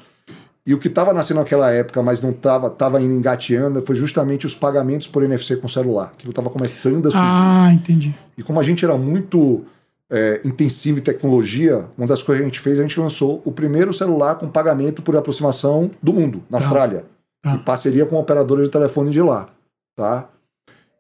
E 0.68 0.74
o 0.74 0.78
que 0.80 0.90
estava 0.90 1.14
nascendo 1.14 1.40
naquela 1.40 1.72
época, 1.72 2.04
mas 2.04 2.22
não 2.22 2.32
estava 2.32 2.70
tava 2.70 2.98
ainda 2.98 3.16
engateando, 3.16 3.82
foi 3.84 3.96
justamente 3.96 4.46
os 4.46 4.54
pagamentos 4.54 5.08
por 5.08 5.24
NFC 5.24 5.56
com 5.56 5.70
celular. 5.70 6.12
Aquilo 6.14 6.32
estava 6.32 6.50
começando 6.50 7.08
a 7.08 7.12
surgir. 7.12 7.26
Ah, 7.26 7.72
entendi. 7.74 8.14
E 8.38 8.44
como 8.44 8.60
a 8.60 8.64
gente 8.64 8.84
era 8.84 8.98
muito 8.98 9.64
é, 10.12 10.42
intensivo 10.44 11.00
em 11.00 11.02
tecnologia, 11.02 11.86
uma 11.98 12.06
das 12.06 12.22
coisas 12.22 12.42
que 12.42 12.44
a 12.44 12.50
gente 12.52 12.60
fez, 12.60 12.80
a 12.80 12.82
gente 12.82 13.00
lançou 13.00 13.42
o 13.46 13.52
primeiro 13.52 13.94
celular 13.94 14.36
com 14.36 14.50
pagamento 14.50 15.02
por 15.02 15.16
aproximação 15.16 15.90
do 16.04 16.14
mundo, 16.14 16.44
na 16.50 16.58
Tá. 16.58 16.66
Austrália. 16.66 17.06
Tá. 17.42 17.54
Em 17.56 17.60
parceria 17.60 18.06
com 18.06 18.18
a 18.18 18.20
operadora 18.20 18.62
de 18.64 18.70
telefone 18.70 19.10
de 19.10 19.22
lá. 19.22 19.48
Tá? 19.96 20.28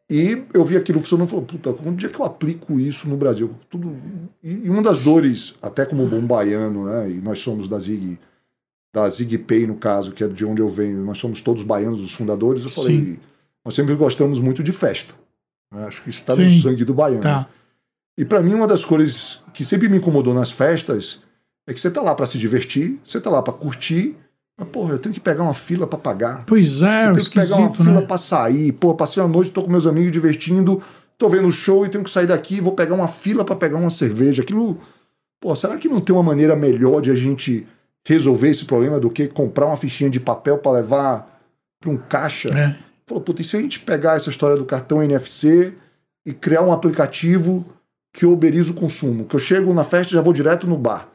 E 0.10 0.44
eu 0.54 0.64
vi 0.64 0.78
aquilo 0.78 1.02
funcionando 1.02 1.28
e 1.28 1.32
falei, 1.32 1.46
puta, 1.46 1.76
onde 1.86 2.06
é 2.06 2.10
que 2.10 2.18
eu 2.18 2.26
aplico 2.26 2.80
isso 2.80 3.10
no 3.10 3.18
Brasil? 3.18 3.52
Tudo... 3.70 3.94
E 4.42 4.66
e 4.66 4.70
uma 4.70 4.82
das 4.82 5.00
dores, 5.00 5.56
até 5.62 5.86
como 5.86 6.08
bom 6.08 6.22
baiano, 6.22 6.86
né? 6.86 7.10
E 7.12 7.16
nós 7.16 7.40
somos 7.40 7.68
da 7.68 7.78
Zig, 7.78 8.18
da 8.98 9.10
Zig 9.10 9.38
Pay, 9.38 9.68
no 9.68 9.76
caso, 9.76 10.12
que 10.12 10.24
é 10.24 10.28
de 10.28 10.44
onde 10.44 10.62
eu 10.62 10.70
venho, 10.70 11.04
nós 11.04 11.20
somos 11.20 11.40
todos 11.40 11.62
baianos, 11.62 12.02
os 12.04 12.12
fundadores, 12.12 12.64
eu 12.64 12.70
falei, 12.70 12.98
Sim. 12.98 13.20
nós 13.64 13.76
sempre 13.76 13.94
gostamos 13.94 14.40
muito 14.40 14.64
de 14.64 14.72
festa. 14.72 15.14
né? 15.72 15.86
Acho 15.86 16.02
que 16.02 16.10
isso 16.10 16.20
está 16.20 16.36
no 16.36 16.50
sangue 16.50 16.84
do 16.84 16.94
baiano. 16.94 17.22
Tá. 17.22 17.48
E 18.18 18.26
para 18.26 18.42
mim, 18.42 18.56
uma 18.56 18.66
das 18.66 18.84
coisas 18.84 19.44
que 19.54 19.64
sempre 19.64 19.88
me 19.88 19.98
incomodou 19.98 20.34
nas 20.34 20.50
festas 20.50 21.22
é 21.68 21.74
que 21.74 21.80
você 21.80 21.92
tá 21.92 22.02
lá 22.02 22.16
para 22.16 22.26
se 22.26 22.40
divertir, 22.40 23.00
você 23.06 23.22
tá 23.22 23.30
lá 23.30 23.44
para 23.44 23.54
curtir, 23.54 24.16
mas, 24.58 24.68
porra, 24.70 24.94
eu 24.94 25.00
tenho 25.00 25.14
que 25.14 25.22
pegar 25.22 25.44
uma 25.44 25.54
fila 25.54 25.86
para 25.86 26.00
pagar. 26.00 26.44
Pois 26.48 26.82
é, 26.82 27.06
eu 27.06 27.12
o 27.12 27.14
tenho 27.14 27.26
que 27.26 27.32
pegar 27.40 27.56
uma 27.58 27.66
esquisito, 27.68 27.84
fila 27.86 28.02
né? 28.02 28.08
para 28.08 28.18
sair. 28.18 28.72
Pô, 28.72 28.96
passei 28.96 29.22
a 29.22 29.28
noite, 29.28 29.52
tô 29.52 29.62
com 29.62 29.70
meus 29.70 29.86
amigos 29.86 30.12
divertindo, 30.12 30.82
tô 31.16 31.30
vendo 31.30 31.48
o 31.48 31.52
show 31.52 31.86
e 31.86 31.90
tenho 31.90 32.04
que 32.04 32.10
sair 32.10 32.26
daqui, 32.26 32.60
vou 32.60 32.74
pegar 32.74 32.96
uma 32.96 33.08
fila 33.08 33.46
para 33.46 33.56
pegar 33.56 33.78
uma 33.78 33.92
cerveja. 33.92 34.42
Aquilo. 34.42 34.80
Pô, 35.40 35.56
será 35.56 35.78
que 35.78 35.88
não 35.88 36.02
tem 36.02 36.16
uma 36.16 36.24
maneira 36.24 36.56
melhor 36.56 37.00
de 37.02 37.12
a 37.12 37.14
gente 37.14 37.68
resolver 38.08 38.50
esse 38.50 38.64
problema 38.64 39.02
do 39.02 39.10
que 39.10 39.28
comprar 39.28 39.66
uma 39.66 39.76
fichinha 39.76 40.10
de 40.10 40.18
papel 40.18 40.58
para 40.58 40.72
levar 40.72 41.42
para 41.80 41.92
um 41.92 41.98
caixa? 41.98 42.48
É. 42.58 42.76
Falou, 43.06 43.22
puta, 43.22 43.42
e 43.42 43.46
se 43.46 43.58
a 43.58 43.62
gente 43.62 43.82
pegar 43.82 44.16
essa 44.16 44.30
história 44.30 44.56
do 44.56 44.64
cartão 44.64 45.04
NFC 45.04 45.74
e 46.26 46.34
criar 46.34 46.62
um 46.62 46.72
aplicativo 46.72 47.66
que 48.14 48.26
uberiza 48.26 48.72
o 48.72 48.76
consumo? 48.76 49.26
Que 49.26 49.36
eu 49.36 49.40
chego 49.40 49.74
na 49.74 49.84
festa 49.84 50.14
e 50.14 50.16
já 50.16 50.22
vou 50.22 50.32
direto 50.32 50.66
no 50.66 50.78
bar, 50.78 51.10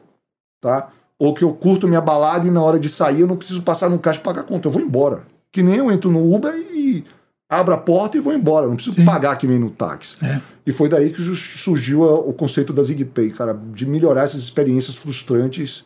tá? 0.61 0.89
Ou 1.17 1.33
que 1.33 1.43
eu 1.43 1.51
curto 1.53 1.87
minha 1.87 1.99
balada 1.99 2.47
e 2.47 2.51
na 2.51 2.61
hora 2.61 2.79
de 2.79 2.89
sair 2.89 3.21
eu 3.21 3.27
não 3.27 3.37
preciso 3.37 3.63
passar 3.63 3.89
no 3.89 3.97
caixa 3.97 4.19
e 4.19 4.23
pagar 4.23 4.41
a 4.41 4.45
conta, 4.45 4.67
eu 4.67 4.71
vou 4.71 4.81
embora. 4.81 5.23
Que 5.51 5.63
nem 5.63 5.77
eu 5.77 5.91
entro 5.91 6.11
no 6.11 6.33
Uber 6.33 6.53
e 6.53 7.03
abro 7.49 7.73
a 7.73 7.77
porta 7.77 8.17
e 8.17 8.21
vou 8.21 8.33
embora, 8.33 8.67
não 8.67 8.75
preciso 8.75 8.97
Sim. 8.97 9.05
pagar 9.05 9.35
que 9.35 9.47
nem 9.47 9.57
no 9.57 9.71
táxi. 9.71 10.17
É. 10.23 10.39
E 10.65 10.71
foi 10.71 10.89
daí 10.89 11.09
que 11.09 11.23
surgiu 11.23 12.03
o 12.03 12.33
conceito 12.33 12.71
da 12.71 12.83
ZigPay, 12.83 13.31
cara, 13.31 13.59
de 13.71 13.85
melhorar 13.85 14.23
essas 14.23 14.41
experiências 14.41 14.95
frustrantes 14.95 15.85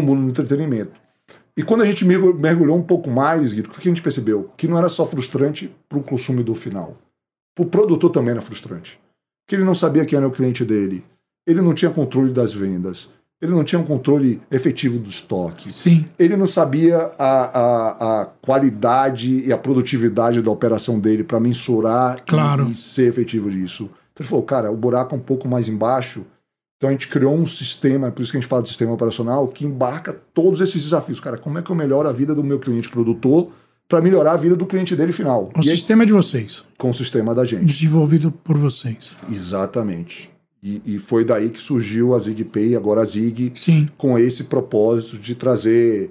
no 0.00 0.02
mundo 0.06 0.22
do 0.24 0.30
entretenimento. 0.30 0.92
E 1.56 1.62
quando 1.62 1.82
a 1.82 1.86
gente 1.86 2.04
mergu- 2.04 2.34
mergulhou 2.34 2.76
um 2.76 2.82
pouco 2.82 3.08
mais, 3.10 3.52
Guido, 3.52 3.68
o 3.68 3.72
que 3.72 3.78
a 3.88 3.90
gente 3.90 4.02
percebeu? 4.02 4.50
Que 4.56 4.66
não 4.66 4.76
era 4.76 4.88
só 4.88 5.06
frustrante 5.06 5.70
para 5.88 5.98
o 5.98 6.02
consumidor 6.02 6.56
final. 6.56 6.96
Para 7.54 7.64
o 7.64 7.68
produtor 7.68 8.10
também 8.10 8.32
era 8.32 8.42
frustrante. 8.42 8.98
Que 9.48 9.54
ele 9.54 9.64
não 9.64 9.74
sabia 9.74 10.04
quem 10.04 10.16
era 10.16 10.26
o 10.26 10.32
cliente 10.32 10.64
dele. 10.64 11.04
Ele 11.46 11.60
não 11.62 11.72
tinha 11.74 11.90
controle 11.90 12.32
das 12.32 12.52
vendas. 12.52 13.08
Ele 13.40 13.52
não 13.52 13.62
tinha 13.62 13.78
um 13.78 13.84
controle 13.84 14.40
efetivo 14.50 14.98
do 14.98 15.08
estoque. 15.10 15.70
Sim. 15.72 16.06
Ele 16.18 16.36
não 16.36 16.46
sabia 16.46 16.96
a, 17.18 17.58
a, 17.60 18.22
a 18.22 18.26
qualidade 18.26 19.44
e 19.46 19.52
a 19.52 19.58
produtividade 19.58 20.40
da 20.42 20.50
operação 20.50 20.98
dele 20.98 21.22
para 21.22 21.38
mensurar 21.38 22.18
e- 22.18 22.22
Claro. 22.22 22.68
e, 22.70 22.74
ser 22.74 23.08
efetivo 23.08 23.50
disso. 23.50 23.84
Então 24.12 24.22
ele 24.22 24.28
falou, 24.28 24.44
cara, 24.44 24.72
o 24.72 24.76
buraco 24.76 25.14
é 25.14 25.18
um 25.18 25.22
pouco 25.22 25.46
mais 25.46 25.68
embaixo. 25.68 26.24
Então 26.84 26.90
a 26.90 26.92
gente 26.92 27.08
criou 27.08 27.34
um 27.34 27.46
sistema, 27.46 28.10
por 28.10 28.20
isso 28.20 28.30
que 28.30 28.36
a 28.36 28.40
gente 28.42 28.48
fala 28.48 28.62
de 28.62 28.68
sistema 28.68 28.92
operacional, 28.92 29.48
que 29.48 29.64
embarca 29.64 30.12
todos 30.34 30.60
esses 30.60 30.82
desafios. 30.82 31.18
Cara, 31.18 31.38
como 31.38 31.58
é 31.58 31.62
que 31.62 31.70
eu 31.70 31.74
melhoro 31.74 32.06
a 32.06 32.12
vida 32.12 32.34
do 32.34 32.44
meu 32.44 32.58
cliente 32.58 32.90
produtor 32.90 33.50
para 33.88 34.02
melhorar 34.02 34.32
a 34.32 34.36
vida 34.36 34.54
do 34.54 34.66
cliente 34.66 34.94
dele 34.94 35.10
final? 35.10 35.50
O 35.56 35.64
e 35.64 35.70
aí, 35.70 35.76
sistema 35.76 36.02
é 36.02 36.06
de 36.06 36.12
vocês, 36.12 36.62
com 36.76 36.90
o 36.90 36.94
sistema 36.94 37.34
da 37.34 37.42
gente. 37.42 37.64
desenvolvido 37.64 38.30
por 38.30 38.58
vocês. 38.58 39.16
Exatamente. 39.32 40.30
E, 40.62 40.82
e 40.84 40.98
foi 40.98 41.24
daí 41.24 41.48
que 41.48 41.58
surgiu 41.58 42.14
a 42.14 42.18
ZigPay, 42.18 42.76
agora 42.76 43.00
a 43.00 43.04
Zig, 43.06 43.52
Sim. 43.54 43.88
com 43.96 44.18
esse 44.18 44.44
propósito 44.44 45.16
de 45.16 45.34
trazer 45.34 46.10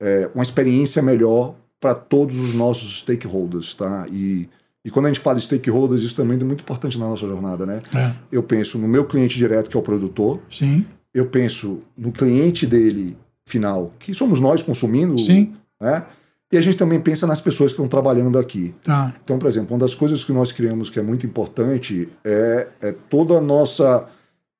é, 0.00 0.30
uma 0.34 0.42
experiência 0.42 1.02
melhor 1.02 1.56
para 1.78 1.94
todos 1.94 2.36
os 2.36 2.54
nossos 2.54 3.00
stakeholders, 3.00 3.74
tá? 3.74 4.06
E, 4.10 4.48
e 4.86 4.90
quando 4.90 5.06
a 5.06 5.08
gente 5.08 5.18
fala 5.18 5.36
de 5.36 5.42
stakeholders, 5.44 6.02
isso 6.02 6.14
também 6.14 6.38
é 6.40 6.44
muito 6.44 6.60
importante 6.60 6.96
na 6.96 7.06
nossa 7.08 7.26
jornada, 7.26 7.66
né? 7.66 7.80
É. 7.92 8.12
Eu 8.30 8.40
penso 8.40 8.78
no 8.78 8.86
meu 8.86 9.04
cliente 9.04 9.36
direto, 9.36 9.68
que 9.68 9.76
é 9.76 9.80
o 9.80 9.82
produtor, 9.82 10.38
Sim. 10.48 10.86
eu 11.12 11.26
penso 11.26 11.80
no 11.98 12.12
cliente 12.12 12.64
dele 12.68 13.18
final, 13.44 13.92
que 13.98 14.14
somos 14.14 14.38
nós 14.38 14.62
consumindo, 14.62 15.18
Sim. 15.18 15.54
né? 15.80 16.04
E 16.52 16.56
a 16.56 16.60
gente 16.60 16.78
também 16.78 17.00
pensa 17.00 17.26
nas 17.26 17.40
pessoas 17.40 17.72
que 17.72 17.74
estão 17.74 17.88
trabalhando 17.88 18.38
aqui. 18.38 18.72
Tá. 18.84 19.12
Então, 19.24 19.40
por 19.40 19.48
exemplo, 19.48 19.74
uma 19.74 19.80
das 19.80 19.92
coisas 19.92 20.22
que 20.22 20.30
nós 20.32 20.52
criamos 20.52 20.88
que 20.88 21.00
é 21.00 21.02
muito 21.02 21.26
importante 21.26 22.08
é, 22.24 22.68
é 22.80 22.92
toda 23.10 23.38
a 23.38 23.40
nossa 23.40 24.06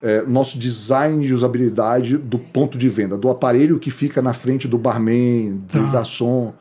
é, 0.02 0.22
nosso 0.22 0.58
design 0.58 1.24
de 1.24 1.32
usabilidade 1.32 2.18
do 2.18 2.36
ponto 2.36 2.76
de 2.76 2.88
venda, 2.88 3.16
do 3.16 3.30
aparelho 3.30 3.78
que 3.78 3.92
fica 3.92 4.20
na 4.20 4.32
frente 4.34 4.66
do 4.66 4.76
barman, 4.76 5.58
do 5.72 5.84
Tá. 5.84 5.92
garçom, 5.92 6.52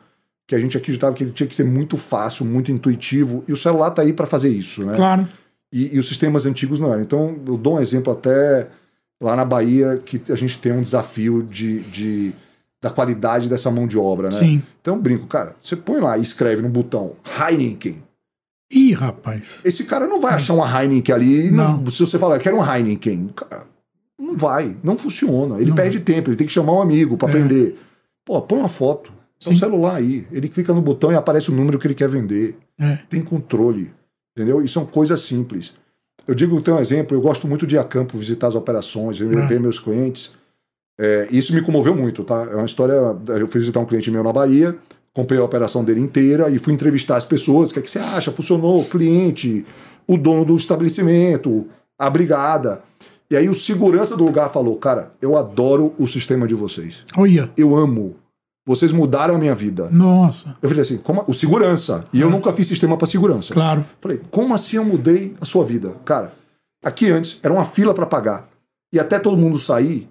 que 0.46 0.54
a 0.54 0.58
gente 0.60 0.76
acreditava 0.76 1.14
que 1.14 1.24
ele 1.24 1.32
tinha 1.32 1.46
que 1.46 1.54
ser 1.54 1.64
muito 1.64 1.96
fácil, 1.96 2.44
muito 2.46 2.70
intuitivo, 2.70 3.42
e 3.48 3.52
o 3.52 3.56
celular 3.56 3.90
tá 3.90 4.02
aí 4.02 4.12
para 4.12 4.26
fazer 4.26 4.48
isso, 4.48 4.84
né? 4.86 4.94
Claro. 4.94 5.28
E, 5.72 5.96
e 5.96 5.98
os 5.98 6.06
sistemas 6.06 6.46
antigos 6.46 6.78
não 6.78 6.92
eram. 6.92 7.02
Então, 7.02 7.36
eu 7.46 7.56
dou 7.56 7.76
um 7.76 7.80
exemplo 7.80 8.12
até 8.12 8.68
lá 9.20 9.34
na 9.34 9.44
Bahia, 9.44 10.00
que 10.04 10.20
a 10.30 10.36
gente 10.36 10.58
tem 10.58 10.72
um 10.72 10.82
desafio 10.82 11.42
de, 11.42 11.80
de- 11.80 12.32
da 12.80 12.90
qualidade 12.90 13.48
dessa 13.48 13.70
mão 13.70 13.86
de 13.86 13.98
obra, 13.98 14.28
né? 14.28 14.38
Sim. 14.38 14.62
Então, 14.80 14.94
eu 14.94 15.00
brinco, 15.02 15.26
cara, 15.26 15.56
você 15.60 15.74
põe 15.74 16.00
lá 16.00 16.16
e 16.16 16.22
escreve 16.22 16.62
no 16.62 16.68
botão 16.68 17.14
Heineken. 17.24 18.00
Ih, 18.72 18.92
rapaz. 18.92 19.60
Esse 19.64 19.84
cara 19.84 20.06
não 20.06 20.20
vai 20.20 20.34
achar 20.34 20.54
uma 20.54 20.66
Heineken 20.82 21.14
ali. 21.14 21.50
Não. 21.50 21.78
não- 21.78 21.90
se 21.90 21.98
você 22.00 22.18
falar, 22.18 22.36
eu 22.36 22.40
quero 22.40 22.56
um 22.58 22.64
Heineken, 22.74 23.28
cara, 23.34 23.64
não 24.18 24.36
vai, 24.36 24.76
não 24.82 24.96
funciona. 24.96 25.56
Ele 25.56 25.70
Não 25.70 25.74
perde 25.76 25.98
tempo, 26.00 26.30
ele 26.30 26.36
tem 26.36 26.46
que 26.46 26.52
chamar 26.52 26.74
um 26.74 26.80
amigo 26.82 27.16
para 27.16 27.28
É. 27.28 27.30
aprender. 27.32 27.78
Pô, 28.24 28.40
põe 28.42 28.58
uma 28.60 28.68
foto. 28.68 29.12
Tem 29.40 29.52
um 29.52 29.54
Sim. 29.56 29.60
celular 29.60 29.96
aí. 29.96 30.26
Ele 30.32 30.48
clica 30.48 30.72
no 30.72 30.80
botão 30.80 31.12
e 31.12 31.14
aparece 31.14 31.50
o 31.50 31.54
número 31.54 31.78
que 31.78 31.86
ele 31.86 31.94
quer 31.94 32.08
vender. 32.08 32.56
É. 32.78 32.98
Tem 33.08 33.22
controle. 33.22 33.90
Entendeu? 34.36 34.62
E 34.62 34.68
são 34.68 34.84
coisas 34.84 35.22
simples. 35.22 35.74
Eu 36.26 36.34
digo, 36.34 36.60
tem 36.60 36.74
um 36.74 36.78
exemplo, 36.78 37.16
eu 37.16 37.20
gosto 37.20 37.46
muito 37.46 37.66
de 37.66 37.76
ir 37.76 37.78
a 37.78 37.84
campo, 37.84 38.18
visitar 38.18 38.48
as 38.48 38.54
operações, 38.54 39.18
ver 39.18 39.52
É. 39.52 39.58
meus 39.58 39.78
clientes. 39.78 40.32
É, 40.98 41.28
isso 41.30 41.54
me 41.54 41.62
comoveu 41.62 41.94
muito, 41.94 42.24
tá? 42.24 42.48
É 42.50 42.56
uma 42.56 42.66
história. 42.66 42.94
Eu 43.38 43.46
fui 43.46 43.60
visitar 43.60 43.80
um 43.80 43.84
cliente 43.86 44.10
meu 44.10 44.24
na 44.24 44.32
Bahia, 44.32 44.76
comprei 45.12 45.38
a 45.38 45.44
operação 45.44 45.84
dele 45.84 46.00
inteira 46.00 46.50
e 46.50 46.58
fui 46.58 46.72
entrevistar 46.72 47.16
as 47.16 47.24
pessoas. 47.24 47.70
O 47.70 47.74
que, 47.74 47.78
é 47.78 47.82
que 47.82 47.90
você 47.90 47.98
acha? 47.98 48.32
Funcionou? 48.32 48.84
Cliente, 48.84 49.64
o 50.06 50.16
dono 50.16 50.44
do 50.44 50.56
estabelecimento, 50.56 51.66
a 51.98 52.08
brigada. 52.10 52.82
E 53.30 53.36
aí 53.36 53.48
o 53.48 53.54
segurança 53.54 54.16
do 54.16 54.24
lugar 54.24 54.50
falou: 54.50 54.76
Cara, 54.76 55.12
eu 55.20 55.36
adoro 55.36 55.94
o 55.98 56.06
sistema 56.06 56.46
de 56.46 56.54
vocês. 56.54 57.04
Olha. 57.16 57.50
Eu 57.56 57.76
amo. 57.76 58.16
Vocês 58.66 58.90
mudaram 58.90 59.36
a 59.36 59.38
minha 59.38 59.54
vida. 59.54 59.88
Nossa. 59.92 60.56
Eu 60.60 60.68
falei 60.68 60.82
assim: 60.82 60.96
como, 60.98 61.22
o 61.28 61.32
segurança. 61.32 62.04
E 62.12 62.20
eu 62.20 62.28
nunca 62.28 62.52
fiz 62.52 62.66
sistema 62.66 62.96
para 62.96 63.06
segurança. 63.06 63.54
Claro. 63.54 63.84
Falei, 64.00 64.20
como 64.30 64.52
assim 64.54 64.76
eu 64.76 64.84
mudei 64.84 65.36
a 65.40 65.44
sua 65.44 65.64
vida? 65.64 65.94
Cara, 66.04 66.32
aqui 66.84 67.08
antes 67.10 67.38
era 67.42 67.52
uma 67.54 67.64
fila 67.64 67.94
para 67.94 68.06
pagar. 68.06 68.48
E 68.92 68.98
até 68.98 69.18
todo 69.20 69.36
mundo 69.36 69.56
sair, 69.58 70.08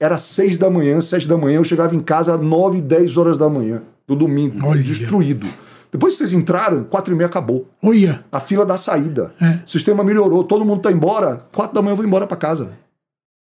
era 0.00 0.18
seis 0.18 0.56
da 0.56 0.70
manhã, 0.70 1.00
sete 1.00 1.26
da 1.26 1.36
manhã, 1.36 1.56
eu 1.56 1.64
chegava 1.64 1.96
em 1.96 2.00
casa 2.00 2.34
às 2.34 2.40
nove, 2.40 2.80
dez 2.80 3.16
horas 3.16 3.36
da 3.36 3.48
manhã, 3.48 3.82
do 4.06 4.14
domingo, 4.14 4.64
Olha. 4.66 4.82
destruído. 4.82 5.46
Depois 5.90 6.12
que 6.14 6.18
vocês 6.18 6.32
entraram, 6.32 6.84
quatro 6.84 7.12
e 7.14 7.16
meia 7.16 7.26
acabou. 7.26 7.66
Olha. 7.82 8.24
A 8.30 8.38
fila 8.38 8.66
da 8.66 8.76
saída. 8.76 9.32
É. 9.40 9.60
O 9.66 9.68
sistema 9.70 10.04
melhorou, 10.04 10.44
todo 10.44 10.64
mundo 10.64 10.82
tá 10.82 10.92
embora, 10.92 11.44
quatro 11.52 11.74
da 11.74 11.80
manhã 11.82 11.92
eu 11.92 11.96
vou 11.96 12.04
embora 12.06 12.26
para 12.26 12.36
casa. 12.36 12.70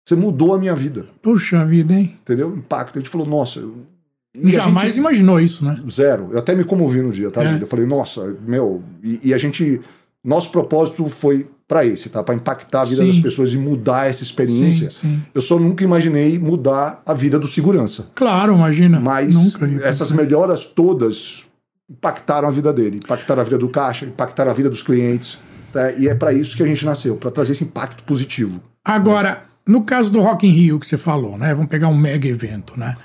Você 0.09 0.17
mudou 0.17 0.55
a 0.55 0.59
minha 0.59 0.75
vida, 0.75 1.07
Puxa 1.23 1.65
vida, 1.65 1.93
hein? 1.95 2.17
entendeu? 2.21 2.57
Impacto. 2.57 2.99
A 2.99 3.01
gente 3.01 3.11
falou, 3.11 3.27
nossa. 3.27 3.61
eu- 3.61 3.87
e 4.35 4.51
Jamais 4.51 4.89
gente- 4.95 4.99
imaginou 4.99 5.41
isso, 5.41 5.65
né? 5.65 5.81
Zero. 5.91 6.29
Eu 6.33 6.39
até 6.39 6.55
me 6.55 6.65
comovi 6.65 7.03
no 7.03 7.11
dia, 7.13 7.31
tá, 7.31 7.43
É. 7.45 7.63
Eu 7.63 7.67
falei, 7.67 7.87
nossa, 7.87 8.37
meu. 8.47 8.83
E, 9.03 9.21
e 9.25 9.35
a 9.35 9.39
gente. 9.39 9.81
Nosso 10.23 10.51
propósito 10.53 11.09
foi 11.09 11.49
para 11.67 11.85
esse, 11.87 12.11
tá? 12.11 12.23
Para 12.23 12.35
impactar 12.35 12.83
a 12.83 12.85
vida 12.85 13.01
Sim. 13.03 13.09
das 13.11 13.21
pessoas 13.21 13.53
e 13.55 13.57
mudar 13.57 14.07
essa 14.09 14.23
experiência. 14.23 14.91
Sim, 14.91 15.09
sim. 15.17 15.23
Eu 15.35 15.41
só 15.41 15.59
nunca 15.59 15.83
imaginei 15.83 16.39
mudar 16.39 17.01
a 17.07 17.15
vida 17.15 17.39
do 17.39 17.49
segurança. 17.49 18.07
Claro, 18.15 18.55
imagina. 18.55 19.01
Mas 19.01 19.35
Nunca 19.35 19.67
essas 19.83 20.11
melhoras 20.13 20.65
todas 20.67 21.47
impactaram 21.89 22.47
a 22.49 22.51
vida 22.51 22.73
dele, 22.73 22.97
impactaram 23.03 23.41
a 23.41 23.45
vida 23.45 23.57
do 23.59 23.69
caixa, 23.69 24.05
impactaram 24.05 24.51
a 24.51 24.55
vida 24.55 24.69
dos 24.69 24.83
clientes. 24.83 25.39
tá? 25.73 25.91
E 25.93 26.07
é 26.09 26.15
para 26.15 26.33
isso 26.33 26.57
que 26.57 26.63
a 26.63 26.67
gente 26.67 26.85
nasceu, 26.85 27.17
para 27.17 27.31
trazer 27.31 27.53
esse 27.53 27.65
impacto 27.65 28.05
positivo. 28.05 28.61
Agora, 28.85 29.45
no 29.67 29.83
caso 29.85 30.13
do 30.13 30.21
Rock 30.21 30.47
in 30.47 30.51
Rio 30.51 30.79
que 30.79 30.87
você 30.87 30.99
falou, 30.99 31.39
né? 31.39 31.55
Vamos 31.55 31.71
pegar 31.71 31.89
um 31.89 31.97
mega 31.97 32.29
evento, 32.29 32.75
né? 32.79 32.97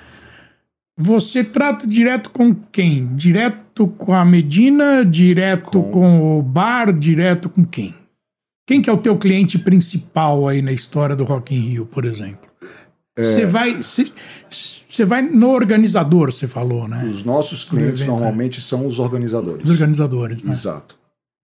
Você 0.97 1.43
trata 1.43 1.85
direto 1.85 2.29
com 2.29 2.53
quem? 2.53 3.15
Direto 3.15 3.87
com 3.87 4.13
a 4.13 4.23
Medina, 4.23 5.03
direto 5.03 5.83
com, 5.83 5.91
Com- 5.91 6.39
o 6.39 6.41
bar, 6.41 6.93
direto 6.93 7.49
com 7.49 7.65
quem? 7.65 7.93
Quem 8.65 8.81
que 8.81 8.89
é 8.89 8.93
o 8.93 8.97
teu 8.97 9.17
cliente 9.17 9.59
principal 9.59 10.47
aí 10.47 10.61
na 10.61 10.71
história 10.71 11.15
do 11.15 11.23
Rock 11.23 11.53
in 11.53 11.59
Rio, 11.59 11.85
por 11.85 12.05
exemplo? 12.05 12.49
É. 13.17 13.23
Você 13.23 13.45
vai, 13.45 13.81
você 13.81 15.05
vai 15.05 15.21
no 15.21 15.49
organizador, 15.49 16.31
você 16.31 16.47
falou, 16.47 16.87
né? 16.87 17.05
Os 17.05 17.23
nossos 17.23 17.63
clientes 17.63 18.01
evento, 18.01 18.03
é. 18.03 18.15
normalmente 18.15 18.61
são 18.61 18.87
os 18.87 18.97
organizadores. 18.97 19.63
Os 19.65 19.69
organizadores, 19.69 20.43
né? 20.43 20.53
Exato. 20.53 20.97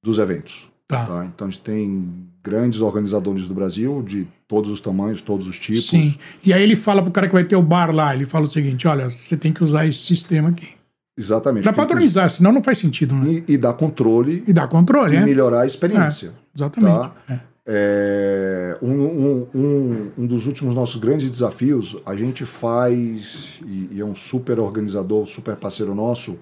Dos 0.03 0.17
eventos. 0.17 0.67
Tá. 0.87 1.05
tá? 1.05 1.25
Então 1.25 1.47
a 1.47 1.49
gente 1.49 1.61
tem 1.61 2.30
grandes 2.43 2.81
organizadores 2.81 3.47
do 3.47 3.53
Brasil, 3.53 4.01
de 4.05 4.27
todos 4.47 4.69
os 4.69 4.81
tamanhos, 4.81 5.21
todos 5.21 5.47
os 5.47 5.59
tipos. 5.59 5.87
Sim. 5.87 6.15
E 6.43 6.51
aí 6.53 6.61
ele 6.63 6.75
fala 6.75 7.01
pro 7.01 7.11
cara 7.11 7.27
que 7.27 7.33
vai 7.33 7.43
ter 7.43 7.55
o 7.55 7.61
bar 7.61 7.93
lá, 7.93 8.15
ele 8.15 8.25
fala 8.25 8.45
o 8.45 8.49
seguinte, 8.51 8.87
olha, 8.87 9.09
você 9.09 9.37
tem 9.37 9.53
que 9.53 9.63
usar 9.63 9.85
esse 9.85 9.99
sistema 9.99 10.49
aqui. 10.49 10.69
Exatamente. 11.17 11.63
Pra 11.63 11.73
Tem 11.73 11.81
que- 11.83 11.87
padronizar, 11.87 12.29
senão 12.29 12.51
não 12.51 12.63
faz 12.63 12.77
sentido, 12.79 13.13
né? 13.13 13.43
E, 13.47 13.53
e 13.53 13.57
dar 13.57 13.73
controle 13.73 14.43
E 14.47 14.53
dar 14.53 14.67
controle, 14.67 15.15
e 15.15 15.19
né? 15.19 15.25
melhorar 15.25 15.61
a 15.61 15.65
experiência. 15.67 16.31
Exatamente. 16.55 16.91
Tá? 16.93 17.15
É. 17.29 17.51
É, 17.73 18.77
um, 18.81 18.91
um, 18.91 19.47
um, 19.53 20.11
um 20.17 20.25
dos 20.25 20.47
últimos 20.47 20.73
nossos 20.73 20.99
grandes 20.99 21.29
desafios, 21.29 21.95
a 22.05 22.15
gente 22.15 22.43
faz, 22.43 23.49
e, 23.65 23.89
e 23.91 24.01
é 24.01 24.05
um 24.05 24.15
super 24.15 24.59
organizador, 24.59 25.25
super 25.27 25.55
parceiro 25.55 25.93
nosso, 25.93 26.39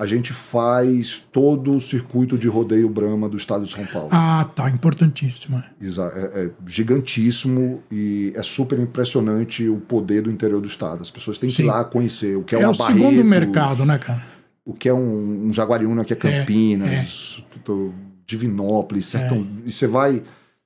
a 0.00 0.06
gente 0.06 0.32
faz 0.32 1.18
todo 1.30 1.74
o 1.76 1.80
circuito 1.80 2.38
de 2.38 2.48
rodeio 2.48 2.88
Brahma 2.88 3.28
do 3.28 3.36
estado 3.36 3.66
de 3.66 3.72
São 3.72 3.84
Paulo. 3.84 4.08
Ah, 4.10 4.48
tá, 4.56 4.70
importantíssimo. 4.70 5.58
é. 5.58 5.84
Exa- 5.86 6.10
É, 6.16 6.44
é 6.46 6.50
gigantíssimo 6.66 7.82
e 7.90 8.32
é 8.34 8.42
super 8.42 8.78
impressionante 8.78 9.68
o 9.68 9.76
poder 9.76 10.22
do 10.22 10.30
interior 10.30 10.60
do 10.60 10.68
estado. 10.68 11.02
As 11.02 11.10
pessoas 11.10 11.36
têm 11.38 11.50
que 11.50 11.56
Sim. 11.56 11.64
ir 11.64 11.66
lá 11.66 11.84
conhecer 11.84 12.36
o 12.36 12.42
que 12.42 12.54
é, 12.56 12.60
É, 12.60 12.62
uma 12.66 12.70
o 12.72 12.74
segundo 12.74 13.02
Barretos, 13.02 13.24
mercado, 13.26 13.84
né, 13.84 13.98
cara? 13.98 14.22
o 14.64 14.72
que 14.72 14.88
é 14.88 14.94
um, 14.94 15.48
um 15.48 15.52
Jaguariúna, 15.52 16.04
que 16.04 16.12
é 16.12 16.16
Campinas, 16.16 17.44
puto, 17.50 17.92
Divinópolis, 18.26 19.06
Sertão. 19.06 19.46
E 19.66 19.70
você 19.72 19.86
vai 19.86 20.22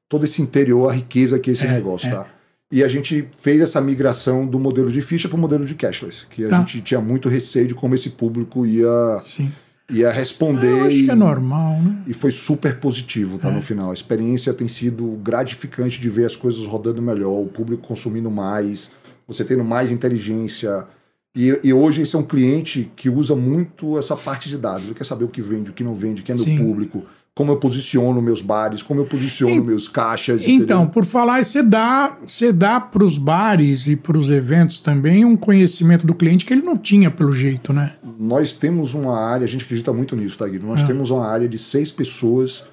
todo 0.09 0.25
esse 0.25 0.41
interior, 0.43 0.91
a 0.91 0.93
riqueza 0.95 1.39
que 1.39 1.51
é 1.51 1.53
esse 1.55 1.67
É, 1.67 1.71
negócio, 1.73 2.09
é. 2.09 2.11
tá? 2.13 2.27
E 2.75 2.83
a 2.83 2.89
gente 2.89 3.29
fez 3.39 3.61
essa 3.61 3.81
migração 3.81 4.45
do 4.45 4.59
modelo 4.59 4.91
de 4.91 5.01
ficha 5.01 5.29
para 5.29 5.37
o 5.37 5.41
modelo 5.41 5.65
de 5.65 5.77
cashless, 5.77 6.27
que 6.29 6.45
a 6.45 6.49
Tá. 6.49 6.59
gente 6.59 6.81
tinha 6.81 7.01
muito 7.01 7.29
receio 7.29 7.69
de 7.69 7.75
como 7.75 7.95
esse 7.95 8.11
público 8.11 8.67
ia, 8.67 9.21
Sim. 9.25 9.53
ia 9.89 10.11
responder. 10.11 10.73
Eu 10.73 10.85
acho 10.87 11.05
que 11.05 11.09
é 11.09 11.15
e- 11.15 11.17
normal, 11.17 11.81
né? 11.81 12.03
e 12.09 12.13
foi 12.13 12.33
super 12.33 12.81
positivo, 12.81 13.37
É. 13.37 13.39
tá? 13.39 13.51
No 13.53 13.63
final. 13.63 13.93
A 13.93 13.95
experiência 13.95 14.53
tem 14.53 14.67
sido 14.67 15.07
gratificante 15.23 16.01
de 16.01 16.11
ver 16.11 16.25
as 16.25 16.35
coisas 16.35 16.67
rodando 16.67 17.01
melhor, 17.01 17.41
o 17.41 17.47
público 17.47 17.87
consumindo 17.87 18.29
mais, 18.29 18.91
você 19.25 19.45
tendo 19.45 19.63
mais 19.63 19.93
inteligência. 19.93 20.85
E, 21.33 21.57
e 21.63 21.73
hoje 21.73 22.03
esse 22.03 22.17
é 22.17 22.19
um 22.19 22.25
cliente 22.25 22.91
que 22.97 23.09
usa 23.09 23.37
muito 23.37 23.97
essa 23.97 24.17
parte 24.17 24.49
de 24.49 24.59
dados. 24.59 24.85
Ele 24.87 24.95
quer 24.95 25.05
saber 25.07 25.23
o 25.25 25.29
que 25.29 25.41
vende, 25.41 25.71
o 25.71 25.73
que 25.73 25.85
não 25.85 25.95
vende, 25.95 26.23
quem 26.23 26.33
é 26.35 26.39
Sim. 26.39 26.59
público, 26.59 27.05
como 27.37 27.51
eu 27.51 27.57
posiciono 27.57 28.23
meus 28.23 28.41
bares, 28.41 28.81
como 28.81 29.01
eu 29.01 29.07
posiciono 29.07 29.53
En- 29.55 29.61
meus 29.61 29.89
caixas. 29.89 30.43
Então, 30.43 30.55
entendeu? 30.83 30.87
por 30.93 31.05
falar, 31.05 31.45
você 31.45 31.63
dá, 31.65 32.17
você 32.25 32.53
dá 32.53 32.79
para 32.79 33.03
os 33.03 33.19
bares 33.19 33.89
e 33.89 33.97
para 33.97 34.17
os 34.17 34.31
eventos 34.31 34.79
também 34.79 35.25
um 35.25 35.37
conhecimento 35.37 36.07
do 36.07 36.15
cliente 36.15 36.45
que 36.45 36.55
ele 36.55 36.63
não 36.63 36.77
tinha, 36.77 37.11
pelo 37.11 37.33
jeito, 37.33 37.73
né? 37.73 37.95
Nós 38.21 38.53
temos 38.53 38.95
uma 38.95 39.19
área, 39.19 39.45
a 39.45 39.49
gente 39.49 39.65
acredita 39.65 39.93
muito 39.93 40.15
nisso, 40.15 40.39
tá, 40.39 40.47
Guido? 40.47 40.65
Nós 40.65 40.83
Ah. 40.83 40.87
temos 40.87 41.11
uma 41.11 41.27
área 41.27 41.49
de 41.49 41.59
seis 41.59 41.91
pessoas 41.91 42.65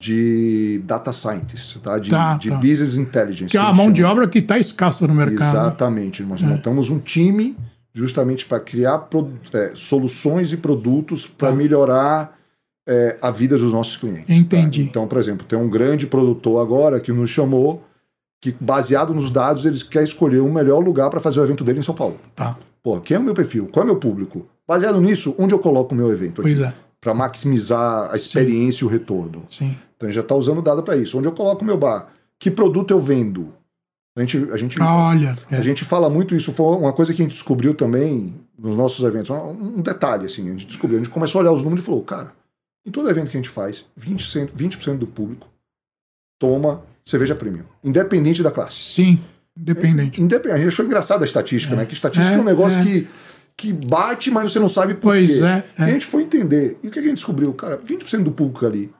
de 0.00 0.80
data 0.86 1.12
scientists, 1.12 1.78
tá? 1.82 1.98
De, 1.98 2.08
Tá, 2.10 2.36
de 2.38 2.48
tá. 2.48 2.56
business 2.56 2.96
intelligence. 2.96 3.50
Que 3.50 3.58
é 3.58 3.60
uma 3.60 3.74
mão 3.74 3.84
chama. 3.86 3.92
de 3.96 4.04
obra 4.04 4.26
que 4.28 4.38
está 4.38 4.58
escassa 4.58 5.06
no 5.06 5.14
mercado. 5.14 5.50
Exatamente. 5.58 6.22
Nós 6.22 6.40
montamos 6.40 6.88
um 6.88 6.98
time 6.98 7.54
justamente 7.92 8.46
para 8.46 8.60
criar 8.60 9.06
é, 9.52 9.72
soluções 9.74 10.52
e 10.54 10.56
produtos 10.56 11.26
para 11.26 11.50
Tá. 11.50 11.54
melhorar 11.54 12.39
é, 12.90 13.16
a 13.22 13.30
vida 13.30 13.56
dos 13.56 13.72
nossos 13.72 13.96
clientes. 13.96 14.26
tá? 14.26 14.34
Entendi. 14.34 14.82
Então, 14.82 15.06
por 15.06 15.18
exemplo, 15.18 15.46
tem 15.46 15.56
um 15.56 15.70
grande 15.70 16.08
produtor 16.08 16.60
agora 16.60 16.98
que 16.98 17.12
nos 17.12 17.30
chamou 17.30 17.84
que, 18.42 18.52
baseado 18.60 19.14
nos 19.14 19.30
dados, 19.30 19.64
eles 19.64 19.84
quer 19.84 20.02
escolher 20.02 20.40
o 20.40 20.50
melhor 20.52 20.80
lugar 20.80 21.08
para 21.08 21.20
fazer 21.20 21.38
o 21.38 21.44
evento 21.44 21.62
dele 21.62 21.78
em 21.78 21.82
São 21.84 21.94
Paulo. 21.94 22.16
Tá, 22.34 22.56
Pô, 22.82 22.98
quem 23.00 23.16
é 23.16 23.20
o 23.20 23.22
meu 23.22 23.34
perfil? 23.34 23.68
Qual 23.70 23.82
é 23.82 23.84
o 23.84 23.92
meu 23.92 24.00
público? 24.00 24.46
Baseado 24.66 25.00
nisso, 25.00 25.34
onde 25.38 25.54
eu 25.54 25.58
coloco 25.58 25.94
o 25.94 25.96
meu 25.96 26.10
evento 26.10 26.42
pois 26.42 26.58
é, 26.58 26.72
Para 27.00 27.14
maximizar 27.14 28.10
a 28.10 28.16
experiência 28.16 28.82
e 28.82 28.86
o 28.86 28.90
retorno. 28.90 29.44
sim. 29.48 29.76
Então, 29.96 30.08
a 30.08 30.10
gente 30.10 30.16
já 30.16 30.22
está 30.22 30.34
usando 30.34 30.62
dado 30.62 30.82
para 30.82 30.96
isso. 30.96 31.18
Onde 31.18 31.28
eu 31.28 31.32
coloco 31.32 31.62
o 31.62 31.64
meu 31.64 31.76
bar? 31.76 32.08
Que 32.38 32.50
produto 32.50 32.90
eu 32.90 33.00
vendo? 33.00 33.52
A 34.16 34.20
gente, 34.20 34.48
a 34.50 34.56
gente 34.56 34.80
Olha, 34.82 35.38
é, 35.50 35.56
a 35.56 35.62
gente 35.62 35.84
fala 35.84 36.08
muito 36.10 36.34
isso, 36.34 36.52
foi 36.52 36.76
uma 36.76 36.92
coisa 36.92 37.12
que 37.12 37.20
a 37.20 37.24
gente 37.24 37.34
descobriu 37.34 37.74
também 37.74 38.34
nos 38.58 38.74
nossos 38.74 39.04
eventos. 39.04 39.30
Um 39.30 39.76
um 39.78 39.82
detalhe, 39.82 40.24
assim, 40.26 40.48
a 40.48 40.52
gente 40.52 40.66
descobriu, 40.66 40.98
a 40.98 41.02
gente 41.02 41.12
começou 41.12 41.38
a 41.38 41.42
olhar 41.42 41.52
os 41.52 41.62
números 41.62 41.84
e 41.84 41.86
falou, 41.86 42.02
cara, 42.02 42.32
em 42.86 42.90
todo 42.90 43.08
evento 43.10 43.30
que 43.30 43.36
a 43.36 43.40
gente 43.40 43.48
faz, 43.50 43.84
20%, 43.98 44.50
20 44.54 44.94
do 44.94 45.06
público 45.06 45.48
toma 46.38 46.82
cerveja 47.04 47.34
premium, 47.34 47.64
independente 47.84 48.42
da 48.42 48.50
classe. 48.50 48.82
sim, 48.82 49.18
independente. 49.56 50.20
Independente. 50.20 50.54
A 50.54 50.58
gente 50.58 50.68
achou 50.68 50.84
engraçada 50.84 51.24
a 51.24 51.26
estatística, 51.26 51.76
né? 51.76 51.84
Que 51.84 51.94
estatística 51.94 52.34
é, 52.34 52.38
É, 52.38 52.40
um 52.40 52.44
negócio 52.44 52.78
é. 52.78 52.82
que, 52.82 53.08
que 53.56 53.72
bate, 53.72 54.30
mas 54.30 54.52
você 54.52 54.58
não 54.58 54.68
sabe 54.68 54.94
por 54.94 55.12
Pois 55.12 55.38
quê. 55.38 55.44
é, 55.44 55.64
E 55.78 55.82
a 55.82 55.88
é. 55.88 55.92
gente 55.92 56.06
foi 56.06 56.22
entender. 56.22 56.78
E 56.82 56.88
o 56.88 56.90
que 56.90 56.98
a 56.98 57.02
gente 57.02 57.14
descobriu? 57.14 57.52
Cara, 57.52 57.76
20% 57.76 58.22
do 58.22 58.32
público 58.32 58.64
ali 58.64 58.90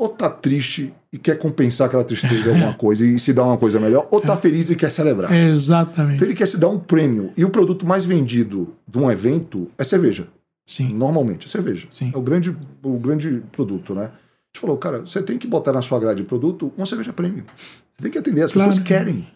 ou 0.00 0.08
tá 0.08 0.30
triste 0.30 0.94
e 1.12 1.18
quer 1.18 1.36
compensar 1.36 1.86
aquela 1.86 2.02
tristeza 2.02 2.42
de 2.42 2.48
alguma 2.48 2.72
coisa 2.78 3.04
e 3.04 3.20
se 3.20 3.34
dar 3.34 3.44
uma 3.44 3.58
coisa 3.58 3.78
melhor, 3.78 4.08
ou 4.10 4.18
tá 4.18 4.34
feliz 4.34 4.70
e 4.70 4.74
quer 4.74 4.90
celebrar. 4.90 5.30
Exatamente. 5.30 6.16
Então 6.16 6.26
ele 6.26 6.34
quer 6.34 6.46
se 6.46 6.56
dar 6.56 6.68
um 6.68 6.78
prêmio. 6.78 7.32
E 7.36 7.44
o 7.44 7.50
produto 7.50 7.84
mais 7.84 8.02
vendido 8.06 8.74
de 8.88 8.96
um 8.96 9.10
evento 9.10 9.70
é 9.76 9.84
cerveja. 9.84 10.26
Sim. 10.70 10.94
Normalmente, 10.94 11.48
cerveja. 11.48 11.88
Sim. 11.90 12.12
É 12.14 12.16
o 12.16 12.22
grande, 12.22 12.56
o 12.82 12.98
grande 12.98 13.42
produto, 13.50 13.92
né? 13.94 14.04
A 14.04 14.06
gente 14.52 14.60
falou, 14.60 14.76
cara, 14.76 15.00
você 15.00 15.20
tem 15.20 15.36
que 15.36 15.46
botar 15.48 15.72
na 15.72 15.82
sua 15.82 15.98
grade 15.98 16.22
de 16.22 16.28
produto 16.28 16.72
uma 16.76 16.86
cerveja 16.86 17.12
prêmio. 17.12 17.44
Você 17.56 18.02
tem 18.02 18.10
que 18.12 18.18
atender, 18.18 18.42
as 18.42 18.52
Claro. 18.52 18.70
pessoas 18.70 18.86
querem. 18.86 19.26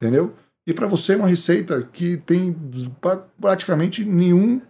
Entendeu? 0.00 0.34
E 0.66 0.72
para 0.72 0.86
você 0.86 1.14
é 1.14 1.16
uma 1.16 1.26
receita 1.26 1.82
que 1.92 2.16
tem 2.18 2.54
pra- 3.00 3.16
praticamente 3.40 4.04
nenhum 4.04 4.60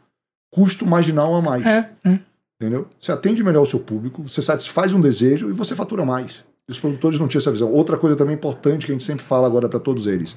custo 0.51 0.87
marginal 0.87 1.35
a 1.35 1.43
mais. 1.43 1.65
É, 1.67 1.91
é. 2.05 2.19
Entendeu? 2.61 2.89
Você 2.99 3.13
atende 3.13 3.45
melhor 3.45 3.63
o 3.63 3.67
seu 3.67 3.81
público, 3.81 4.23
você 4.27 4.41
satisfaz 4.41 4.95
um 4.95 5.01
desejo 5.01 5.51
e 5.51 5.53
você 5.53 5.75
fatura 5.75 6.05
mais. 6.07 6.43
E 6.67 6.73
os 6.73 6.79
produtores 6.81 7.19
não 7.21 7.29
tinham 7.29 7.41
essa 7.41 7.53
visão. 7.53 7.71
Outra 7.71 7.99
coisa 7.99 8.17
também 8.17 8.35
importante 8.35 8.87
que 8.87 8.93
a 8.93 8.95
gente 8.95 9.05
sempre 9.05 9.25
fala 9.25 9.47
agora 9.47 9.69
para 9.69 9.79
todos 9.79 10.07
eles 10.07 10.35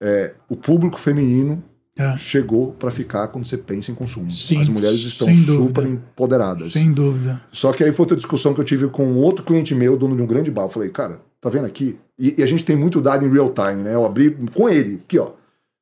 é 0.00 0.34
o 0.48 0.56
público 0.56 0.98
feminino 0.98 1.62
é. 2.00 2.16
chegou 2.18 2.72
para 2.72 2.90
ficar 2.90 3.28
quando 3.28 3.44
você 3.46 3.56
pensa 3.56 3.90
em 3.90 3.94
consumo. 3.94 4.30
Sim, 4.30 4.60
As 4.60 4.68
mulheres 4.68 5.00
estão 5.00 5.32
super 5.34 5.86
empoderadas. 5.86 6.72
Sem 6.72 6.92
dúvida. 6.92 7.40
Só 7.52 7.72
que 7.72 7.84
aí 7.84 7.92
foi 7.92 8.04
outra 8.04 8.16
discussão 8.16 8.54
que 8.54 8.60
eu 8.60 8.64
tive 8.64 8.88
com 8.88 9.14
outro 9.14 9.44
cliente 9.44 9.74
meu, 9.74 9.96
dono 9.96 10.16
de 10.16 10.22
um 10.22 10.26
grande 10.26 10.50
bar. 10.50 10.62
Eu 10.64 10.68
falei, 10.70 10.88
cara, 10.90 11.20
tá 11.40 11.48
vendo 11.50 11.66
aqui? 11.66 11.98
E, 12.18 12.34
e 12.38 12.42
a 12.42 12.46
gente 12.46 12.64
tem 12.64 12.76
muito 12.76 13.00
dado 13.00 13.26
em 13.26 13.30
real 13.30 13.52
time, 13.52 13.82
né? 13.82 13.94
Eu 13.94 14.04
abri 14.04 14.36
com 14.54 14.68
ele, 14.68 15.00
aqui, 15.04 15.18
ó. 15.18 15.32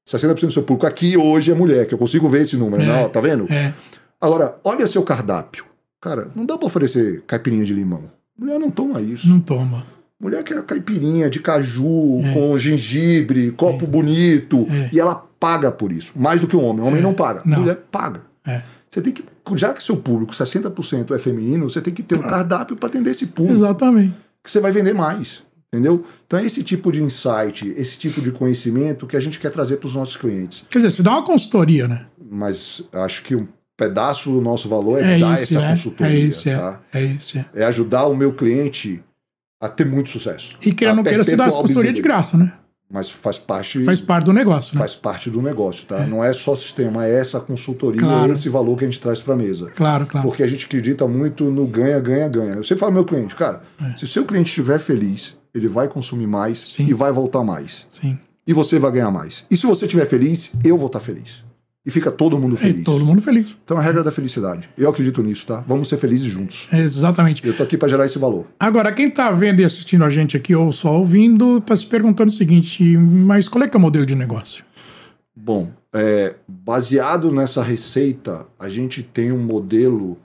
60% 0.08 0.46
do 0.46 0.50
seu 0.52 0.62
público 0.62 0.86
aqui 0.86 1.16
hoje 1.16 1.50
é 1.52 1.54
mulher, 1.54 1.86
que 1.86 1.92
eu 1.92 1.98
consigo 1.98 2.28
ver 2.28 2.42
esse 2.42 2.56
número, 2.56 2.82
É. 2.82 2.86
né? 2.86 3.08
Tá 3.08 3.20
vendo? 3.20 3.44
É. 3.52 3.74
Agora, 4.20 4.56
olha 4.64 4.86
seu 4.86 5.02
cardápio. 5.02 5.64
Cara, 6.00 6.28
não 6.34 6.46
dá 6.46 6.56
pra 6.56 6.66
oferecer 6.66 7.22
caipirinha 7.26 7.64
de 7.64 7.74
limão. 7.74 8.04
Mulher 8.38 8.58
não 8.58 8.70
toma 8.70 9.00
isso. 9.02 9.28
Não 9.28 9.40
toma. 9.40 9.84
Mulher 10.20 10.42
quer 10.42 10.60
caipirinha 10.64 11.30
de 11.30 11.38
caju, 11.40 12.20
É. 12.24 12.34
com 12.34 12.56
gengibre, 12.56 13.52
copo 13.52 13.86
bonito. 13.86 14.66
É. 14.68 14.90
E 14.92 14.98
ela 14.98 15.14
paga 15.14 15.70
por 15.70 15.92
isso. 15.92 16.12
Mais 16.16 16.40
do 16.40 16.48
que 16.48 16.56
o 16.56 16.60
homem. 16.60 16.82
O 16.82 16.88
homem 16.88 17.02
não 17.02 17.14
paga. 17.14 17.42
Não. 17.44 17.60
Mulher 17.60 17.76
paga. 17.90 18.22
É. 18.46 18.62
Você 18.90 19.00
tem 19.00 19.12
que. 19.12 19.24
Já 19.54 19.72
que 19.72 19.82
seu 19.82 19.96
público, 19.96 20.34
60% 20.34 21.14
é 21.14 21.18
feminino, 21.18 21.70
você 21.70 21.80
tem 21.80 21.94
que 21.94 22.02
ter 22.02 22.18
um 22.18 22.22
cardápio 22.22 22.76
para 22.76 22.88
atender 22.88 23.10
esse 23.12 23.26
público. 23.26 23.56
Exatamente. 23.56 24.14
Que 24.42 24.50
você 24.50 24.60
vai 24.60 24.72
vender 24.72 24.92
mais. 24.92 25.42
Entendeu? 25.72 26.04
Então 26.26 26.38
é 26.38 26.46
esse 26.46 26.64
tipo 26.64 26.90
de 26.90 27.02
insight, 27.02 27.74
esse 27.76 27.98
tipo 27.98 28.22
de 28.22 28.32
conhecimento 28.32 29.06
que 29.06 29.16
a 29.16 29.20
gente 29.20 29.38
quer 29.38 29.50
trazer 29.50 29.76
para 29.76 29.86
os 29.86 29.94
nossos 29.94 30.16
clientes. 30.16 30.64
Quer 30.70 30.78
dizer, 30.78 30.90
você 30.90 31.02
dá 31.02 31.10
uma 31.12 31.22
consultoria, 31.22 31.86
né? 31.86 32.06
Mas 32.30 32.82
acho 32.92 33.22
que 33.22 33.36
um 33.36 33.46
pedaço 33.76 34.30
do 34.30 34.40
nosso 34.40 34.66
valor 34.68 34.98
é, 34.98 35.16
É 35.16 35.18
dar 35.18 35.34
isso, 35.34 35.42
essa 35.42 35.60
né? 35.60 35.70
consultoria. 35.70 36.12
É 36.12 36.18
isso, 36.18 36.48
é. 36.48 36.56
tá? 36.56 36.80
É 36.92 37.02
isso, 37.02 37.38
é. 37.38 37.46
é 37.54 37.64
ajudar 37.66 38.06
o 38.06 38.16
meu 38.16 38.32
cliente 38.32 39.02
a 39.60 39.68
ter 39.68 39.84
muito 39.86 40.10
sucesso. 40.10 40.56
E 40.62 40.72
queira 40.72 40.92
ou 40.92 40.96
não 40.96 41.02
queira, 41.04 41.24
você 41.24 41.36
dá 41.36 41.50
consultoria 41.50 41.92
de 41.92 42.00
graça, 42.02 42.36
né? 42.36 42.52
Mas 42.90 43.10
faz 43.10 43.36
parte, 43.36 43.84
Faz 43.84 44.00
parte 44.00 44.24
do 44.24 44.32
negócio, 44.32 44.74
né? 44.74 44.78
faz 44.80 44.94
parte 44.94 45.28
do 45.28 45.42
negócio, 45.42 45.84
tá? 45.84 46.06
Não 46.06 46.24
é 46.24 46.32
só 46.32 46.56
sistema, 46.56 47.04
é 47.06 47.20
essa 47.20 47.38
consultoria, 47.38 48.00
Claro. 48.00 48.30
é 48.30 48.32
esse 48.34 48.48
valor 48.48 48.78
que 48.78 48.84
a 48.84 48.88
gente 48.90 48.98
traz 48.98 49.20
para 49.20 49.34
a 49.34 49.36
mesa. 49.36 49.70
Claro, 49.76 50.06
claro. 50.06 50.26
Porque 50.26 50.42
a 50.42 50.46
gente 50.46 50.64
acredita 50.64 51.06
muito 51.06 51.44
no 51.50 51.66
ganha, 51.66 52.00
ganha, 52.00 52.26
ganha. 52.28 52.52
Eu 52.54 52.64
sempre 52.64 52.80
falo 52.80 52.92
meu 52.92 53.04
cliente, 53.04 53.34
cara, 53.36 53.62
se 53.98 54.04
o 54.04 54.08
seu 54.08 54.24
cliente 54.24 54.48
estiver 54.48 54.78
feliz, 54.78 55.36
ele 55.54 55.68
vai 55.68 55.86
consumir 55.86 56.26
mais 56.26 56.62
É. 56.62 56.66
Sim. 56.66 56.86
e 56.86 56.94
vai 56.94 57.12
voltar 57.12 57.44
mais. 57.44 57.86
Sim. 57.90 58.18
E 58.46 58.54
você 58.54 58.78
vai 58.78 58.90
ganhar 58.92 59.10
mais. 59.10 59.44
E 59.50 59.56
se 59.58 59.66
você 59.66 59.84
estiver 59.84 60.06
feliz, 60.06 60.52
eu 60.64 60.78
vou 60.78 60.86
estar 60.86 61.00
feliz. 61.00 61.44
E 61.86 61.90
fica 61.90 62.10
todo 62.10 62.38
mundo 62.38 62.54
E 62.54 62.58
feliz. 62.58 62.84
todo 62.84 63.04
mundo 63.04 63.22
feliz. 63.22 63.56
Então 63.64 63.76
é 63.76 63.80
a 63.80 63.82
regra 63.82 64.02
da 64.02 64.10
felicidade. 64.10 64.68
Eu 64.76 64.90
acredito 64.90 65.22
nisso, 65.22 65.46
tá? 65.46 65.64
Vamos 65.66 65.88
ser 65.88 65.96
felizes 65.96 66.26
juntos. 66.26 66.68
Exatamente. 66.72 67.46
Eu 67.46 67.56
tô 67.56 67.62
aqui 67.62 67.78
para 67.78 67.88
gerar 67.88 68.04
esse 68.04 68.18
valor. 68.18 68.46
Agora, 68.60 68.92
quem 68.92 69.10
tá 69.10 69.30
vendo 69.30 69.60
e 69.60 69.64
assistindo 69.64 70.04
a 70.04 70.10
gente 70.10 70.36
aqui 70.36 70.54
ou 70.54 70.70
só 70.72 70.94
ouvindo, 70.98 71.60
tá 71.60 71.74
se 71.74 71.86
perguntando 71.86 72.30
o 72.30 72.34
seguinte, 72.34 72.82
mas 72.96 73.48
qual 73.48 73.64
é 73.64 73.68
que 73.68 73.76
é 73.76 73.78
o 73.78 73.80
modelo 73.80 74.04
de 74.04 74.14
negócio? 74.14 74.64
Bom, 75.34 75.70
é, 75.94 76.34
baseado 76.46 77.30
nessa 77.32 77.62
receita, 77.62 78.44
a 78.58 78.68
gente 78.68 79.02
tem 79.02 79.32
um 79.32 79.38
modelo 79.42 80.18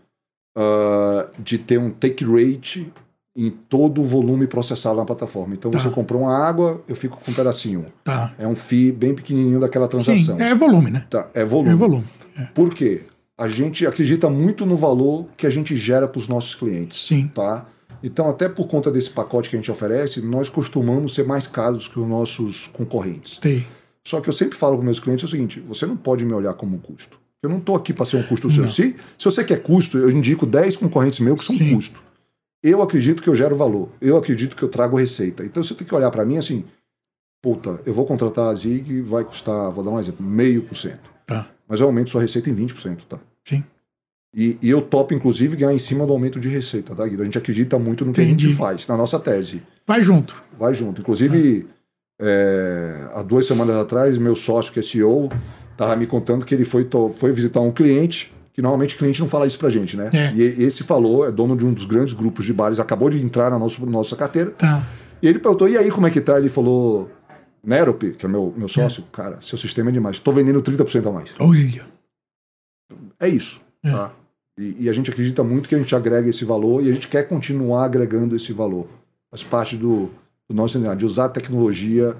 ah, 0.58 1.28
de 1.40 1.58
ter 1.58 1.78
um 1.78 1.90
take 1.92 2.26
rate 2.26 2.92
em 3.36 3.50
todo 3.50 4.02
o 4.02 4.06
volume 4.06 4.46
processado 4.46 4.96
na 4.98 5.06
plataforma. 5.06 5.54
Então 5.56 5.72
Tá. 5.72 5.80
você 5.80 5.90
comprou 5.90 6.22
uma 6.22 6.38
água, 6.38 6.82
eu 6.88 6.96
fico 6.96 7.18
com 7.18 7.32
um 7.32 7.34
pedacinho. 7.34 7.86
Tá. 8.04 8.34
É 8.38 8.48
um 8.48 8.56
FII 8.56 8.92
bem 8.92 9.16
pequenininho 9.16 9.60
daquela 9.60 9.88
transação. 9.88 10.38
Sim, 10.38 10.42
é 10.44 10.54
volume, 10.54 10.92
né? 10.92 11.06
Tá, 11.10 11.28
é 11.34 11.44
volume. 11.44 11.70
É 11.72 11.76
volume. 11.76 12.06
É. 12.38 12.44
Por 12.54 12.74
quê? 12.74 13.02
A 13.36 13.48
gente 13.48 13.88
acredita 13.88 14.30
muito 14.30 14.66
no 14.66 14.78
valor 14.78 15.26
que 15.36 15.48
a 15.48 15.50
gente 15.50 15.76
gera 15.76 16.08
para 16.08 16.20
os 16.20 16.28
nossos 16.28 16.54
clientes. 16.54 17.08
Sim. 17.08 17.28
Tá? 17.34 17.66
Então, 18.04 18.30
até 18.30 18.48
por 18.48 18.68
conta 18.68 18.92
desse 18.92 19.10
pacote 19.10 19.50
que 19.50 19.56
a 19.56 19.60
gente 19.60 19.72
oferece, 19.72 20.22
nós 20.22 20.50
costumamos 20.50 21.16
ser 21.16 21.26
mais 21.26 21.48
caros 21.48 21.88
que 21.88 22.00
os 22.00 22.08
nossos 22.08 22.68
concorrentes. 22.74 23.38
Tem. 23.38 23.66
Só 24.06 24.20
que 24.20 24.30
eu 24.30 24.34
sempre 24.34 24.58
falo 24.58 24.76
para 24.76 24.86
meus 24.86 25.00
clientes 25.00 25.24
o 25.26 25.28
seguinte: 25.28 25.60
você 25.62 25.86
não 25.86 25.96
pode 25.96 26.26
me 26.26 26.34
olhar 26.34 26.54
como 26.54 26.76
um 26.76 26.80
custo. 26.80 27.18
Eu 27.42 27.50
não 27.50 27.58
estou 27.58 27.76
aqui 27.76 27.94
para 27.94 28.06
ser 28.06 28.18
um 28.18 28.24
custo 28.24 28.50
seu. 28.52 28.68
Se, 28.68 28.96
se 29.18 29.26
você 29.26 29.44
quer 29.44 29.62
custo, 29.64 29.98
eu 29.98 30.10
indico 30.12 30.46
10 30.46 30.76
concorrentes 30.78 31.20
meus 31.20 31.40
que 31.40 31.46
são 31.46 31.56
Sim. 31.56 31.76
custo. 31.76 32.03
Eu 32.64 32.82
acredito 32.82 33.22
que 33.22 33.30
eu 33.30 33.36
gero 33.36 33.58
valor. 33.58 33.90
Eu 34.00 34.16
acredito 34.16 34.56
que 34.56 34.64
eu 34.64 34.70
trago 34.70 34.98
receita. 34.98 35.44
Então 35.44 35.64
você 35.64 35.76
tem 35.76 35.86
que 35.86 35.94
olhar 35.94 36.10
para 36.10 36.24
mim 36.24 36.38
assim: 36.38 36.64
puta, 37.42 37.82
eu 37.86 37.94
vou 37.94 38.06
contratar 38.06 38.48
a 38.48 38.56
Zig, 38.56 39.02
vai 39.02 39.26
custar, 39.26 39.70
vou 39.72 39.84
dar 39.84 39.92
um 39.92 40.00
exemplo, 40.00 40.26
meio 40.26 40.64
por 40.64 40.78
cento. 40.78 41.12
Tá. 41.28 41.48
Mas 41.68 41.82
eu 41.82 41.88
aumento 41.88 42.10
sua 42.10 42.22
receita 42.22 42.50
em 42.50 42.56
20%, 42.56 43.00
tá? 43.08 43.20
Sim. 43.44 43.64
E, 44.36 44.58
e 44.62 44.70
eu 44.70 44.82
topo, 44.82 45.14
inclusive, 45.14 45.56
ganhar 45.56 45.74
em 45.74 45.80
cima 45.80 46.08
do 46.08 46.14
aumento 46.14 46.40
de 46.40 46.48
receita, 46.48 46.96
tá, 46.96 47.06
Guido? 47.06 47.22
A 47.22 47.26
gente 47.26 47.38
acredita 47.38 47.78
muito 47.78 48.04
no 48.04 48.12
que 48.14 48.22
a 48.22 48.24
Entendi. 48.24 48.48
gente 48.48 48.58
faz, 48.58 48.88
na 48.88 48.98
nossa 48.98 49.20
tese. 49.20 49.62
Vai 49.86 50.02
junto. 50.02 50.42
Vai 50.58 50.74
junto. 50.74 51.02
Inclusive, 51.02 51.68
é, 52.20 53.10
há 53.14 53.22
duas 53.22 53.46
semanas 53.46 53.76
atrás, 53.76 54.18
meu 54.18 54.36
sócio, 54.36 54.74
que 54.74 54.80
é 54.80 54.84
CEO, 54.84 55.30
estava 55.72 55.96
me 55.96 56.08
contando 56.08 56.46
que 56.46 56.56
ele 56.56 56.66
foi, 56.66 56.88
foi 57.16 57.32
visitar 57.32 57.60
um 57.60 57.72
cliente, 57.72 58.34
que 58.54 58.62
normalmente 58.62 58.96
o 58.96 58.98
cliente 58.98 59.20
não 59.20 59.28
fala 59.28 59.48
isso 59.48 59.58
pra 59.58 59.70
gente, 59.70 59.98
né? 59.98 60.10
É. 60.14 60.32
E 60.34 60.42
esse 60.64 60.84
falou, 60.84 61.26
é 61.28 61.32
dono 61.32 61.58
de 61.58 61.66
um 61.66 61.74
dos 61.74 61.86
grandes 61.86 62.14
grupos 62.14 62.46
de 62.46 62.54
bares, 62.54 62.80
acabou 62.80 63.10
de 63.10 63.22
entrar 63.22 63.50
na 63.50 63.58
nossa, 63.58 63.84
nossa 63.86 64.16
carteira. 64.16 64.52
Tá. 64.52 64.88
E 65.22 65.28
ele 65.28 65.40
perguntou, 65.40 65.68
e 65.68 65.78
aí, 65.78 65.90
como 65.90 66.06
é 66.06 66.12
que 66.12 66.22
tá? 66.22 66.38
Ele 66.38 66.50
falou, 66.50 67.10
Nerope, 67.64 68.12
que 68.12 68.26
é 68.26 68.30
meu, 68.30 68.54
meu 68.56 68.68
sócio, 68.68 69.04
cara, 69.12 69.40
seu 69.42 69.58
sistema 69.58 69.90
é 69.90 69.94
demais. 69.94 70.18
Estou 70.18 70.34
vendendo 70.34 70.62
30% 70.62 71.08
a 71.08 71.12
mais. 71.12 71.32
Olha. 71.40 71.86
É 73.20 73.28
isso. 73.28 73.62
É. 73.84 73.92
Tá? 73.92 74.14
E, 74.60 74.84
e 74.84 74.90
a 74.90 74.94
gente 74.94 75.10
acredita 75.10 75.44
muito 75.44 75.68
que 75.68 75.74
a 75.74 75.78
gente 75.78 75.96
agrega 75.96 76.30
esse 76.30 76.46
valor 76.46 76.84
e 76.84 76.90
a 76.90 76.94
gente 76.94 77.08
quer 77.08 77.28
continuar 77.28 77.86
agregando 77.86 78.36
esse 78.36 78.54
valor. 78.54 78.88
Faz 79.32 79.44
parte 79.44 79.76
do, 79.76 80.12
do 80.48 80.54
nosso 80.54 80.78
DNA, 80.78 80.94
de 80.94 81.06
usar 81.06 81.26
a 81.26 81.30
tecnologia, 81.30 82.16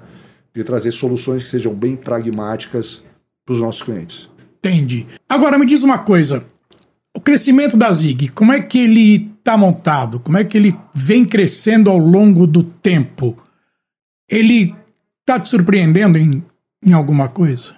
de 0.52 0.64
trazer 0.64 0.90
soluções 0.90 1.44
que 1.44 1.48
sejam 1.48 1.74
bem 1.74 1.94
pragmáticas 1.94 3.04
para 3.44 3.52
os 3.52 3.60
nossos 3.60 3.82
clientes. 3.82 4.30
Entendi. 4.64 5.06
Agora 5.28 5.58
me 5.58 5.66
diz 5.66 5.82
uma 5.82 5.98
coisa. 5.98 6.46
O 7.14 7.20
crescimento 7.20 7.76
da 7.76 7.92
Zig, 7.92 8.28
como 8.28 8.50
é 8.50 8.62
que 8.62 8.78
ele 8.78 9.30
está 9.38 9.58
montado? 9.58 10.18
Como 10.18 10.38
é 10.38 10.44
que 10.44 10.56
ele 10.56 10.74
vem 10.94 11.24
crescendo 11.26 11.90
ao 11.90 11.98
longo 11.98 12.46
do 12.46 12.62
tempo? 12.64 13.36
Ele 14.28 14.74
está 15.20 15.38
te 15.38 15.50
surpreendendo 15.50 16.16
em, 16.16 16.42
em 16.82 16.92
alguma 16.94 17.28
coisa? 17.28 17.76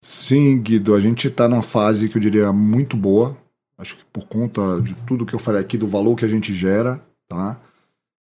Sim, 0.00 0.62
Guido, 0.62 0.94
a 0.94 1.00
gente 1.00 1.26
está 1.26 1.48
numa 1.48 1.62
fase 1.62 2.08
que 2.08 2.16
eu 2.16 2.22
diria 2.22 2.52
muito 2.52 2.96
boa. 2.96 3.36
Acho 3.76 3.96
que 3.96 4.04
por 4.12 4.26
conta 4.26 4.80
de 4.80 4.94
tudo 4.94 5.26
que 5.26 5.34
eu 5.34 5.40
falei 5.40 5.60
aqui, 5.60 5.76
do 5.76 5.88
valor 5.88 6.14
que 6.14 6.24
a 6.24 6.28
gente 6.28 6.54
gera, 6.54 7.04
tá? 7.28 7.60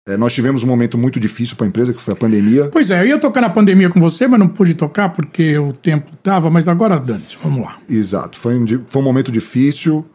É, 0.08 0.16
nós 0.16 0.32
tivemos 0.32 0.64
um 0.64 0.66
momento 0.66 0.96
muito 0.96 1.20
difícil 1.20 1.54
para 1.54 1.66
a 1.66 1.68
empresa, 1.68 1.92
que 1.92 2.00
foi 2.00 2.14
a 2.14 2.16
pandemia. 2.16 2.70
Pois 2.72 2.90
é, 2.90 3.02
eu 3.02 3.08
ia 3.08 3.18
tocar 3.18 3.42
na 3.42 3.50
pandemia 3.50 3.90
com 3.90 4.00
você, 4.00 4.26
mas 4.26 4.40
não 4.40 4.48
pude 4.48 4.72
tocar 4.72 5.10
porque 5.10 5.58
o 5.58 5.74
tempo 5.74 6.10
tava, 6.22 6.48
mas 6.48 6.66
agora 6.66 6.98
dane-se, 6.98 7.36
vamos 7.42 7.60
lá. 7.60 7.76
Exato. 7.86 8.38
Foi 8.38 8.58
um, 8.58 8.66
foi 8.88 9.02
um 9.02 9.04
momento 9.04 9.30
difícil. 9.30 10.06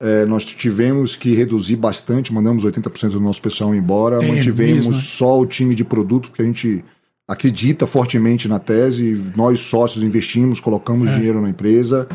É, 0.00 0.24
nós 0.24 0.44
tivemos 0.44 1.16
que 1.16 1.34
reduzir 1.34 1.74
bastante, 1.74 2.32
mandamos 2.32 2.64
80% 2.64 3.10
do 3.10 3.20
nosso 3.20 3.42
pessoal 3.42 3.74
embora, 3.74 4.24
É 4.24 4.28
mantivemos 4.28 4.86
mesmo, 4.86 4.92
é? 4.92 5.02
só 5.02 5.40
o 5.40 5.44
time 5.44 5.74
de 5.74 5.84
produto, 5.84 6.28
porque 6.28 6.42
a 6.42 6.46
gente 6.46 6.84
acredita 7.28 7.88
fortemente 7.88 8.46
na 8.46 8.60
tese, 8.60 9.20
nós 9.36 9.60
sócios 9.60 10.02
investimos, 10.04 10.60
colocamos 10.60 11.08
É. 11.08 11.16
dinheiro 11.16 11.40
na 11.42 11.50
empresa 11.50 12.08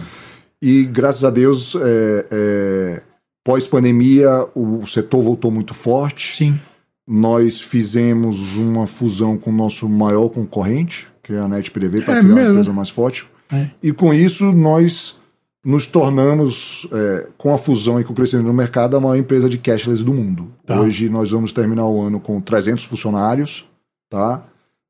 e 0.61 0.83
graças 0.85 1.23
a 1.25 1.29
Deus, 1.29 1.75
é, 1.81 3.01
pós-pandemia, 3.43 4.47
o 4.55 4.85
setor 4.87 5.21
voltou 5.21 5.51
muito 5.51 5.73
forte. 5.73 6.33
Sim, 6.35 6.59
Nós 7.07 7.61
fizemos 7.61 8.55
uma 8.55 8.87
fusão 8.87 9.37
com 9.37 9.51
o 9.51 9.53
nosso 9.53 9.87
maior 9.87 10.29
concorrente, 10.29 11.07
que 11.21 11.33
é 11.33 11.39
a 11.39 11.47
NetPDV, 11.47 12.01
para 12.01 12.17
É 12.17 12.19
criar 12.19 12.31
uma 12.31 12.35
mesmo? 12.35 12.51
empresa 12.53 12.73
mais 12.73 12.89
forte. 12.89 13.27
É. 13.51 13.69
E 13.81 13.91
com 13.91 14.13
isso, 14.13 14.51
nós 14.51 15.19
nos 15.63 15.85
tornamos, 15.87 16.87
é, 16.91 17.27
com 17.37 17.53
a 17.53 17.57
fusão 17.57 17.99
e 17.99 18.03
com 18.03 18.13
o 18.13 18.15
crescimento 18.15 18.45
no 18.47 18.53
mercado, 18.53 18.97
a 18.97 18.99
maior 18.99 19.15
empresa 19.15 19.47
de 19.49 19.57
cashless 19.57 20.03
do 20.03 20.13
mundo. 20.13 20.51
Tá. 20.65 20.79
Hoje 20.79 21.09
nós 21.09 21.31
vamos 21.31 21.51
terminar 21.51 21.87
o 21.87 22.01
ano 22.01 22.19
com 22.19 22.39
300 22.41 22.83
funcionários, 22.85 23.65
tá? 24.09 24.43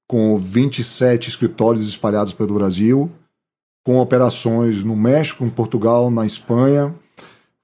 com 0.07 0.37
27 0.37 1.29
escritórios 1.29 1.87
espalhados 1.87 2.33
pelo 2.33 2.53
Brasil, 2.53 3.09
com 3.83 3.99
operações 3.99 4.83
no 4.83 4.95
México, 4.95 5.43
em 5.43 5.49
Portugal, 5.49 6.11
na 6.11 6.25
Espanha, 6.25 6.93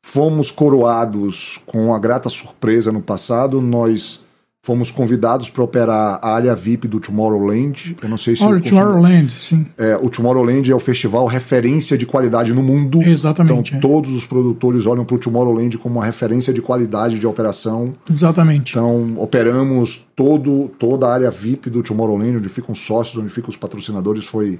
fomos 0.04 0.50
coroados 0.52 1.60
com 1.66 1.94
a 1.94 2.00
grata 2.00 2.30
surpresa 2.30 2.92
no 2.92 3.02
passado. 3.02 3.62
Nós 3.62 4.24
fomos 4.63 4.91
convidados 4.91 5.50
para 5.50 5.63
operar 5.63 6.19
a 6.21 6.34
área 6.34 6.54
VIP 6.54 6.88
do 6.88 7.00
Tomorrowland. 7.00 7.97
Eu 8.02 8.10
não 8.10 8.17
sei 8.17 8.36
se. 8.36 8.43
Olha, 8.43 8.58
o 8.58 8.62
Tomorrowland, 8.62 9.32
sim. 9.32 9.65
É, 9.78 9.97
o 9.97 10.10
Tomorrowland 10.10 10.71
é 10.71 10.76
o 10.76 10.80
festival 10.80 11.26
referência 11.26 11.97
de 11.97 12.06
qualidade 12.06 12.54
no 12.54 12.62
mundo. 12.62 13.02
Exatamente. 13.02 13.76
Então, 13.76 13.78
é. 13.78 13.82
todos 13.82 14.12
os 14.12 14.26
produtores 14.26 14.86
olham 14.86 15.04
para 15.04 15.15
o 15.15 15.19
Tomorrowland 15.19 15.78
como 15.80 15.95
uma 15.95 16.06
referência 16.06 16.54
de 16.54 16.62
qualidade 16.62 17.17
de 17.17 17.26
operação. 17.26 17.93
Exatamente. 18.10 18.71
Então, 18.71 19.15
operamos 19.17 20.06
todo, 20.15 20.69
toda 20.78 21.08
a 21.08 21.13
área 21.13 21.32
VIP 21.32 21.69
do 21.69 21.82
Tomorrowland, 21.82 22.38
onde 22.38 22.50
ficam 22.50 22.74
os 22.74 22.80
sócios, 22.80 23.17
onde 23.17 23.30
ficam 23.30 23.50
os 23.50 23.58
patrocinadores. 23.58 24.26
Foi 24.26 24.60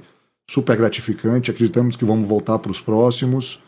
super 0.50 0.76
gratificante. 0.76 1.50
Acreditamos 1.50 1.94
que 1.94 2.04
vamos 2.04 2.26
voltar 2.26 2.58
para 2.58 2.72
os 2.72 2.80
próximos. 2.80 3.60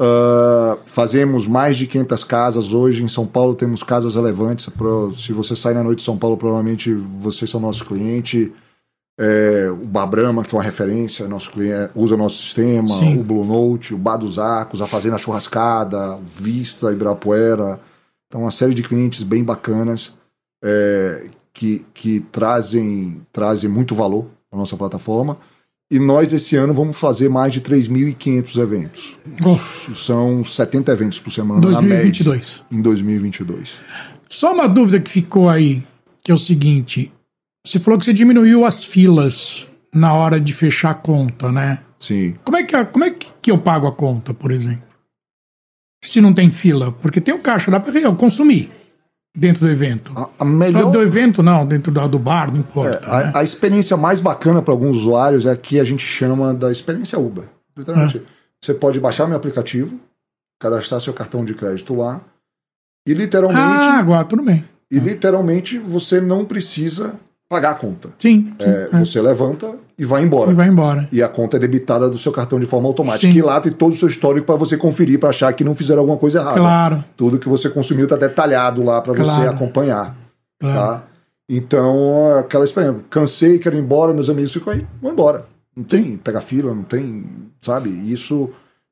Uh, 0.00 0.78
fazemos 0.84 1.44
mais 1.44 1.76
de 1.76 1.86
500 1.86 2.24
casas 2.24 2.72
hoje. 2.72 3.02
Em 3.02 3.08
São 3.08 3.26
Paulo 3.26 3.54
temos 3.54 3.82
casas 3.82 4.14
relevantes. 4.14 4.68
Pro, 4.68 5.12
se 5.12 5.32
você 5.32 5.56
sai 5.56 5.74
na 5.74 5.82
noite 5.82 5.98
de 5.98 6.04
São 6.04 6.16
Paulo, 6.16 6.36
provavelmente 6.36 6.92
vocês 6.94 7.50
são 7.50 7.60
nosso 7.60 7.84
cliente. 7.84 8.52
É, 9.20 9.68
o 9.68 9.84
Babrama, 9.84 10.44
que 10.44 10.54
é 10.54 10.58
uma 10.58 10.62
referência, 10.62 11.26
nosso 11.26 11.50
cliente, 11.50 11.90
usa 11.96 12.16
nosso 12.16 12.36
sistema. 12.36 12.88
Sim. 12.88 13.18
O 13.18 13.24
Blue 13.24 13.44
Note, 13.44 13.92
o 13.92 13.98
Bar 13.98 14.16
dos 14.16 14.38
Arcos, 14.38 14.80
a 14.80 14.86
Fazenda 14.86 15.18
Churrascada, 15.18 16.16
Vista, 16.22 16.92
Ibirapuera. 16.92 17.80
Então, 18.28 18.42
uma 18.42 18.52
série 18.52 18.74
de 18.74 18.84
clientes 18.84 19.24
bem 19.24 19.42
bacanas 19.42 20.16
é, 20.62 21.26
que, 21.52 21.84
que 21.92 22.20
trazem, 22.30 23.20
trazem 23.32 23.68
muito 23.68 23.96
valor 23.96 24.26
à 24.52 24.56
nossa 24.56 24.76
plataforma. 24.76 25.36
E 25.90 25.98
nós, 25.98 26.32
esse 26.34 26.54
ano, 26.54 26.74
vamos 26.74 26.98
fazer 26.98 27.30
mais 27.30 27.52
de 27.52 27.62
3.500 27.62 28.60
eventos. 28.60 29.16
Uf. 29.44 29.96
São 29.96 30.44
70 30.44 30.92
eventos 30.92 31.18
por 31.18 31.32
semana, 31.32 31.62
2022. 31.62 32.26
na 32.26 32.34
média, 32.34 32.64
em 32.70 32.82
2022. 32.82 33.80
Só 34.28 34.52
uma 34.52 34.68
dúvida 34.68 35.00
que 35.00 35.10
ficou 35.10 35.48
aí, 35.48 35.82
que 36.22 36.30
é 36.30 36.34
o 36.34 36.38
seguinte. 36.38 37.10
Você 37.66 37.78
falou 37.78 37.98
que 37.98 38.04
você 38.04 38.12
diminuiu 38.12 38.66
as 38.66 38.84
filas 38.84 39.66
na 39.92 40.12
hora 40.12 40.38
de 40.38 40.52
fechar 40.52 40.90
a 40.90 40.94
conta, 40.94 41.50
né? 41.50 41.78
Sim. 41.98 42.34
Como 42.44 42.58
é 42.58 42.62
que, 42.64 42.84
como 42.84 43.04
é 43.04 43.10
que 43.10 43.50
eu 43.50 43.58
pago 43.58 43.86
a 43.86 43.92
conta, 43.92 44.34
por 44.34 44.50
exemplo? 44.50 44.86
Se 46.04 46.20
não 46.20 46.34
tem 46.34 46.50
fila? 46.50 46.92
Porque 46.92 47.20
tem 47.20 47.34
o 47.34 47.40
caixa, 47.40 47.70
dá 47.70 47.80
para 47.80 47.98
eu 47.98 48.14
consumir 48.14 48.70
dentro 49.38 49.66
do 49.66 49.70
evento. 49.70 50.12
A, 50.16 50.28
a 50.40 50.44
melhor... 50.44 50.90
Do 50.90 51.00
evento 51.00 51.42
não, 51.42 51.64
dentro 51.64 51.92
do, 51.92 52.08
do 52.08 52.18
bar, 52.18 52.50
não 52.50 52.58
importa. 52.58 53.06
É, 53.06 53.10
a, 53.10 53.24
né? 53.24 53.32
a, 53.34 53.42
experiência 53.42 53.96
mais 53.96 54.20
bacana 54.20 54.60
para 54.60 54.74
alguns 54.74 54.96
usuários 54.98 55.46
é 55.46 55.54
que 55.54 55.78
a 55.78 55.84
gente 55.84 56.04
chama 56.04 56.52
da 56.52 56.72
experiência 56.72 57.18
Uber. 57.18 57.44
Literalmente, 57.76 58.18
é. 58.18 58.20
você 58.60 58.74
pode 58.74 58.98
baixar 58.98 59.28
meu 59.28 59.36
aplicativo, 59.36 59.98
cadastrar 60.60 61.00
seu 61.00 61.14
cartão 61.14 61.44
de 61.44 61.54
crédito 61.54 61.94
lá 61.94 62.20
e 63.06 63.14
literalmente... 63.14 63.60
Ah, 63.60 63.98
agora 63.98 64.24
tudo 64.24 64.42
bem. 64.42 64.64
E 64.90 64.98
literalmente 64.98 65.78
você 65.78 66.20
não 66.20 66.44
precisa 66.44 67.14
pagar 67.48 67.70
a 67.70 67.74
conta. 67.74 68.10
Sim. 68.18 68.52
sim 68.58 68.68
é, 68.68 68.88
é. 68.92 68.98
Você 68.98 69.20
levanta 69.20 69.76
e 69.98 70.04
vai 70.04 70.22
embora. 70.22 70.52
E 70.52 70.54
vai 70.54 70.68
embora. 70.68 71.08
E 71.10 71.20
a 71.22 71.28
conta 71.28 71.56
é 71.56 71.60
debitada 71.60 72.08
do 72.08 72.16
seu 72.16 72.30
cartão 72.30 72.60
de 72.60 72.66
forma 72.66 72.86
automática. 72.86 73.32
Sim. 73.32 73.36
E 73.36 73.42
lá 73.42 73.60
tem 73.60 73.72
todo 73.72 73.92
o 73.92 73.96
seu 73.96 74.08
histórico 74.08 74.46
para 74.46 74.54
você 74.54 74.76
conferir, 74.76 75.18
para 75.18 75.30
achar 75.30 75.52
que 75.52 75.64
não 75.64 75.74
fizeram 75.74 76.00
alguma 76.00 76.16
coisa 76.16 76.38
errada. 76.38 76.60
Claro. 76.60 77.04
Tudo 77.16 77.38
que 77.38 77.48
você 77.48 77.68
consumiu 77.68 78.04
está 78.04 78.16
detalhado 78.16 78.84
lá 78.84 79.00
para 79.00 79.12
claro. 79.14 79.42
você 79.42 79.48
acompanhar. 79.48 80.16
Claro. 80.60 80.78
Tá? 80.78 81.04
Então, 81.50 82.38
aquela 82.38 82.64
experiência. 82.64 83.00
Cansei, 83.10 83.58
quero 83.58 83.74
ir 83.76 83.80
embora, 83.80 84.14
meus 84.14 84.30
amigos 84.30 84.52
ficam 84.52 84.72
aí, 84.72 84.86
vou 85.02 85.10
embora. 85.10 85.46
Não 85.74 85.82
tem 85.82 86.16
pegar 86.16 86.42
fila, 86.42 86.72
não 86.72 86.84
tem, 86.84 87.24
sabe? 87.60 87.88
Isso 87.90 88.50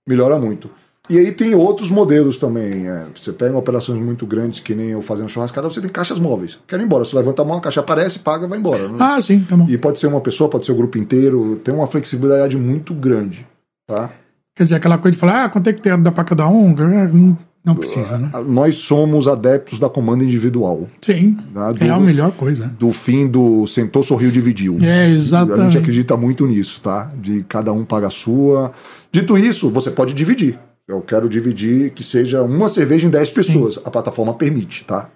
melhora 0.09 0.39
muito. 0.39 0.71
E 1.09 1.19
aí 1.19 1.33
tem 1.33 1.55
outros 1.55 1.91
modelos 1.91 2.39
também. 2.39 2.89
É, 2.89 3.05
você 3.15 3.33
pega 3.33 3.57
operações 3.57 4.01
muito 4.01 4.27
grandes, 4.27 4.61
que 4.61 4.75
nem 4.75 4.91
eu 4.91 5.03
fazendo 5.03 5.29
churrascada, 5.29 5.71
você 5.71 5.81
tem 5.81 5.91
caixas 5.91 6.19
móveis. 6.19 6.59
Quer 6.67 6.81
ir 6.81 6.85
embora. 6.85 7.05
Você 7.05 7.17
levanta 7.17 7.43
a 7.43 7.45
mão, 7.45 7.59
a 7.59 7.61
caixa 7.61 7.81
aparece, 7.81 8.19
paga, 8.19 8.47
vai 8.47 8.59
embora. 8.59 8.89
Né? 8.89 8.97
Ah, 8.99 9.21
sim, 9.21 9.41
tá 9.41 9.57
bom. 9.57 9.67
E 9.69 9.79
pode 9.79 9.99
ser 9.99 10.09
uma 10.09 10.21
pessoa, 10.21 10.51
pode 10.51 10.67
ser 10.67 10.73
o 10.73 10.77
grupo 10.77 10.99
inteiro. 10.99 11.61
Tem 11.63 11.73
uma 11.73 11.87
flexibilidade 11.87 12.57
muito 12.57 12.93
grande. 12.93 13.47
Tá? 13.87 14.11
Quer 14.55 14.65
dizer, 14.65 14.75
aquela 14.77 14.99
coisa 14.99 15.15
de 15.15 15.21
falar, 15.21 15.45
ah, 15.45 15.49
quanto 15.49 15.69
é 15.69 15.73
que 15.73 15.81
tem 15.81 16.01
dá 16.01 16.11
pra 16.11 16.25
cada 16.25 16.49
um? 16.49 16.75
Não, 16.75 17.39
não 17.67 17.75
precisa, 17.75 18.17
né? 18.17 18.31
Nós 18.47 18.79
somos 18.79 19.27
adeptos 19.27 19.79
da 19.79 19.89
comanda 19.89 20.25
individual. 20.25 20.89
Sim. 21.03 21.37
Tá? 21.53 21.73
Do, 21.73 21.85
é 21.85 21.91
a 21.91 21.99
melhor 21.99 22.33
coisa. 22.33 22.67
Do 22.79 22.93
fim 22.93 23.27
do 23.27 23.67
sentou, 23.67 24.05
sorriu, 24.05 24.31
dividiu. 24.31 24.79
É, 24.81 25.11
exatamente. 25.11 25.61
A 25.61 25.65
gente 25.65 25.79
acredita 25.79 26.17
muito 26.17 26.47
nisso, 26.47 26.81
tá? 26.81 27.11
De 27.21 27.43
cada 27.49 27.73
um 27.73 27.85
paga 27.85 28.07
a 28.07 28.11
sua. 28.11 28.73
Dito 29.11 29.37
isso, 29.37 29.69
você 29.69 29.91
pode 29.91 30.15
dividir. 30.15 30.59
Eu 30.89 31.01
quero 31.03 31.29
dividir 31.29 31.91
que 31.91 32.05
seja 32.05 32.43
uma 32.43 32.69
cerveja 32.69 33.07
em 33.07 33.11
10 33.11 33.31
pessoas. 33.31 33.75
Sim. 33.75 33.81
A 33.85 33.91
plataforma 33.91 34.35
permite, 34.35 34.85
tá? 34.85 35.11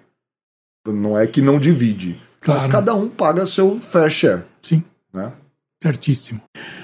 Não 0.85 1.17
é 1.17 1.25
que 1.27 1.41
não 1.41 1.59
divide. 1.59 2.19
Claro. 2.41 2.61
Mas 2.61 2.71
cada 2.71 2.93
um 2.93 3.07
paga 3.07 3.45
seu 3.45 3.79
fair 3.79 4.09
share. 4.09 4.43
Sim. 4.61 4.83
Né? 5.13 5.31
Certíssimo. 5.81 6.41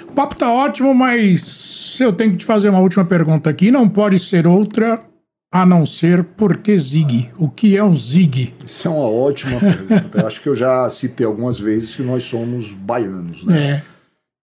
O 0.08 0.12
papo 0.14 0.36
tá 0.36 0.52
ótimo, 0.52 0.94
mas 0.94 1.98
eu 2.00 2.14
tenho 2.14 2.32
que 2.32 2.38
te 2.38 2.46
fazer 2.46 2.70
uma 2.70 2.80
última 2.80 3.04
pergunta 3.04 3.50
aqui. 3.50 3.72
Não 3.72 3.90
pode 3.90 4.20
ser 4.20 4.48
outra 4.48 5.04
a 5.52 5.66
não 5.66 5.86
ser 5.86 6.24
por 6.24 6.58
que 6.58 6.78
Zig? 6.78 7.32
O 7.38 7.50
que 7.50 7.76
é 7.76 7.84
um 7.84 7.96
Zig? 7.96 8.54
Isso 8.66 8.88
é 8.88 8.92
uma 8.92 9.08
ótima 9.08 9.60
pergunta. 9.60 10.20
eu 10.20 10.28
acho 10.28 10.42
que 10.42 10.50
eu 10.50 10.56
já 10.56 10.90
citei 10.90 11.26
algumas 11.26 11.60
vezes 11.60 11.96
que 11.96 12.04
nós 12.04 12.24
somos 12.24 12.72
baianos, 12.72 13.46
né? 13.46 13.70
É. 13.70 13.84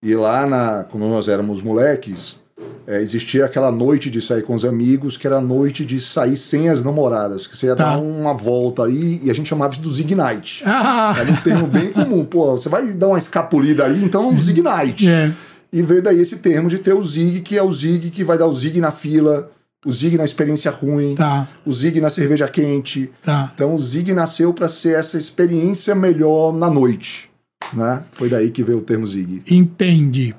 E 0.02 0.14
lá, 0.14 0.46
na, 0.46 0.84
quando 0.84 1.08
nós 1.08 1.28
éramos 1.28 1.62
moleques, 1.62 2.38
é, 2.86 3.00
existia 3.00 3.44
aquela 3.44 3.72
noite 3.72 4.10
de 4.10 4.20
sair 4.20 4.42
com 4.42 4.54
os 4.54 4.64
amigos, 4.64 5.16
que 5.16 5.26
era 5.26 5.36
a 5.36 5.40
noite 5.40 5.84
de 5.84 6.00
sair 6.00 6.36
sem 6.36 6.68
as 6.68 6.84
namoradas, 6.84 7.46
que 7.46 7.56
você 7.56 7.66
ia 7.66 7.76
tá. 7.76 7.84
dar 7.84 7.98
uma 7.98 8.34
volta 8.34 8.82
ali 8.82 9.20
e 9.24 9.30
a 9.30 9.34
gente 9.34 9.48
chamava 9.48 9.72
isso 9.72 9.82
do 9.82 9.92
Zig 9.92 10.14
Night. 10.14 10.62
Ah. 10.66 11.14
Era 11.18 11.32
um 11.32 11.36
termo 11.36 11.66
bem 11.66 11.90
comum. 11.90 12.24
Pô, 12.24 12.52
você 12.52 12.68
vai 12.68 12.92
dar 12.92 13.08
uma 13.08 13.18
escapulida 13.18 13.84
ali, 13.84 14.04
então 14.04 14.24
é 14.24 14.26
um 14.26 14.38
Zig 14.38 14.60
Night. 14.60 15.08
É. 15.08 15.32
E 15.72 15.82
veio 15.82 16.02
daí 16.02 16.20
esse 16.20 16.36
termo 16.36 16.68
de 16.68 16.78
ter 16.78 16.92
o 16.92 17.02
Zig, 17.02 17.40
que 17.40 17.56
é 17.56 17.62
o 17.62 17.72
Zig 17.72 18.10
que 18.10 18.22
vai 18.22 18.38
dar 18.38 18.46
o 18.46 18.54
Zig 18.54 18.80
na 18.80 18.92
fila, 18.92 19.50
o 19.84 19.92
Zig 19.92 20.16
na 20.16 20.24
experiência 20.24 20.70
ruim, 20.70 21.14
tá. 21.14 21.48
o 21.64 21.72
Zig 21.72 22.00
na 22.00 22.10
cerveja 22.10 22.46
quente. 22.46 23.10
Tá. 23.22 23.50
Então 23.54 23.74
o 23.74 23.80
Zig 23.80 24.12
nasceu 24.12 24.52
para 24.52 24.68
ser 24.68 24.98
essa 24.98 25.18
experiência 25.18 25.94
melhor 25.94 26.52
na 26.52 26.70
noite. 26.70 27.30
Né? 27.72 28.02
Foi 28.12 28.28
daí 28.28 28.50
que 28.50 28.62
veio 28.62 28.78
o 28.78 28.82
termo 28.82 29.06
Zig. 29.06 29.42
Entendi. 29.50 30.34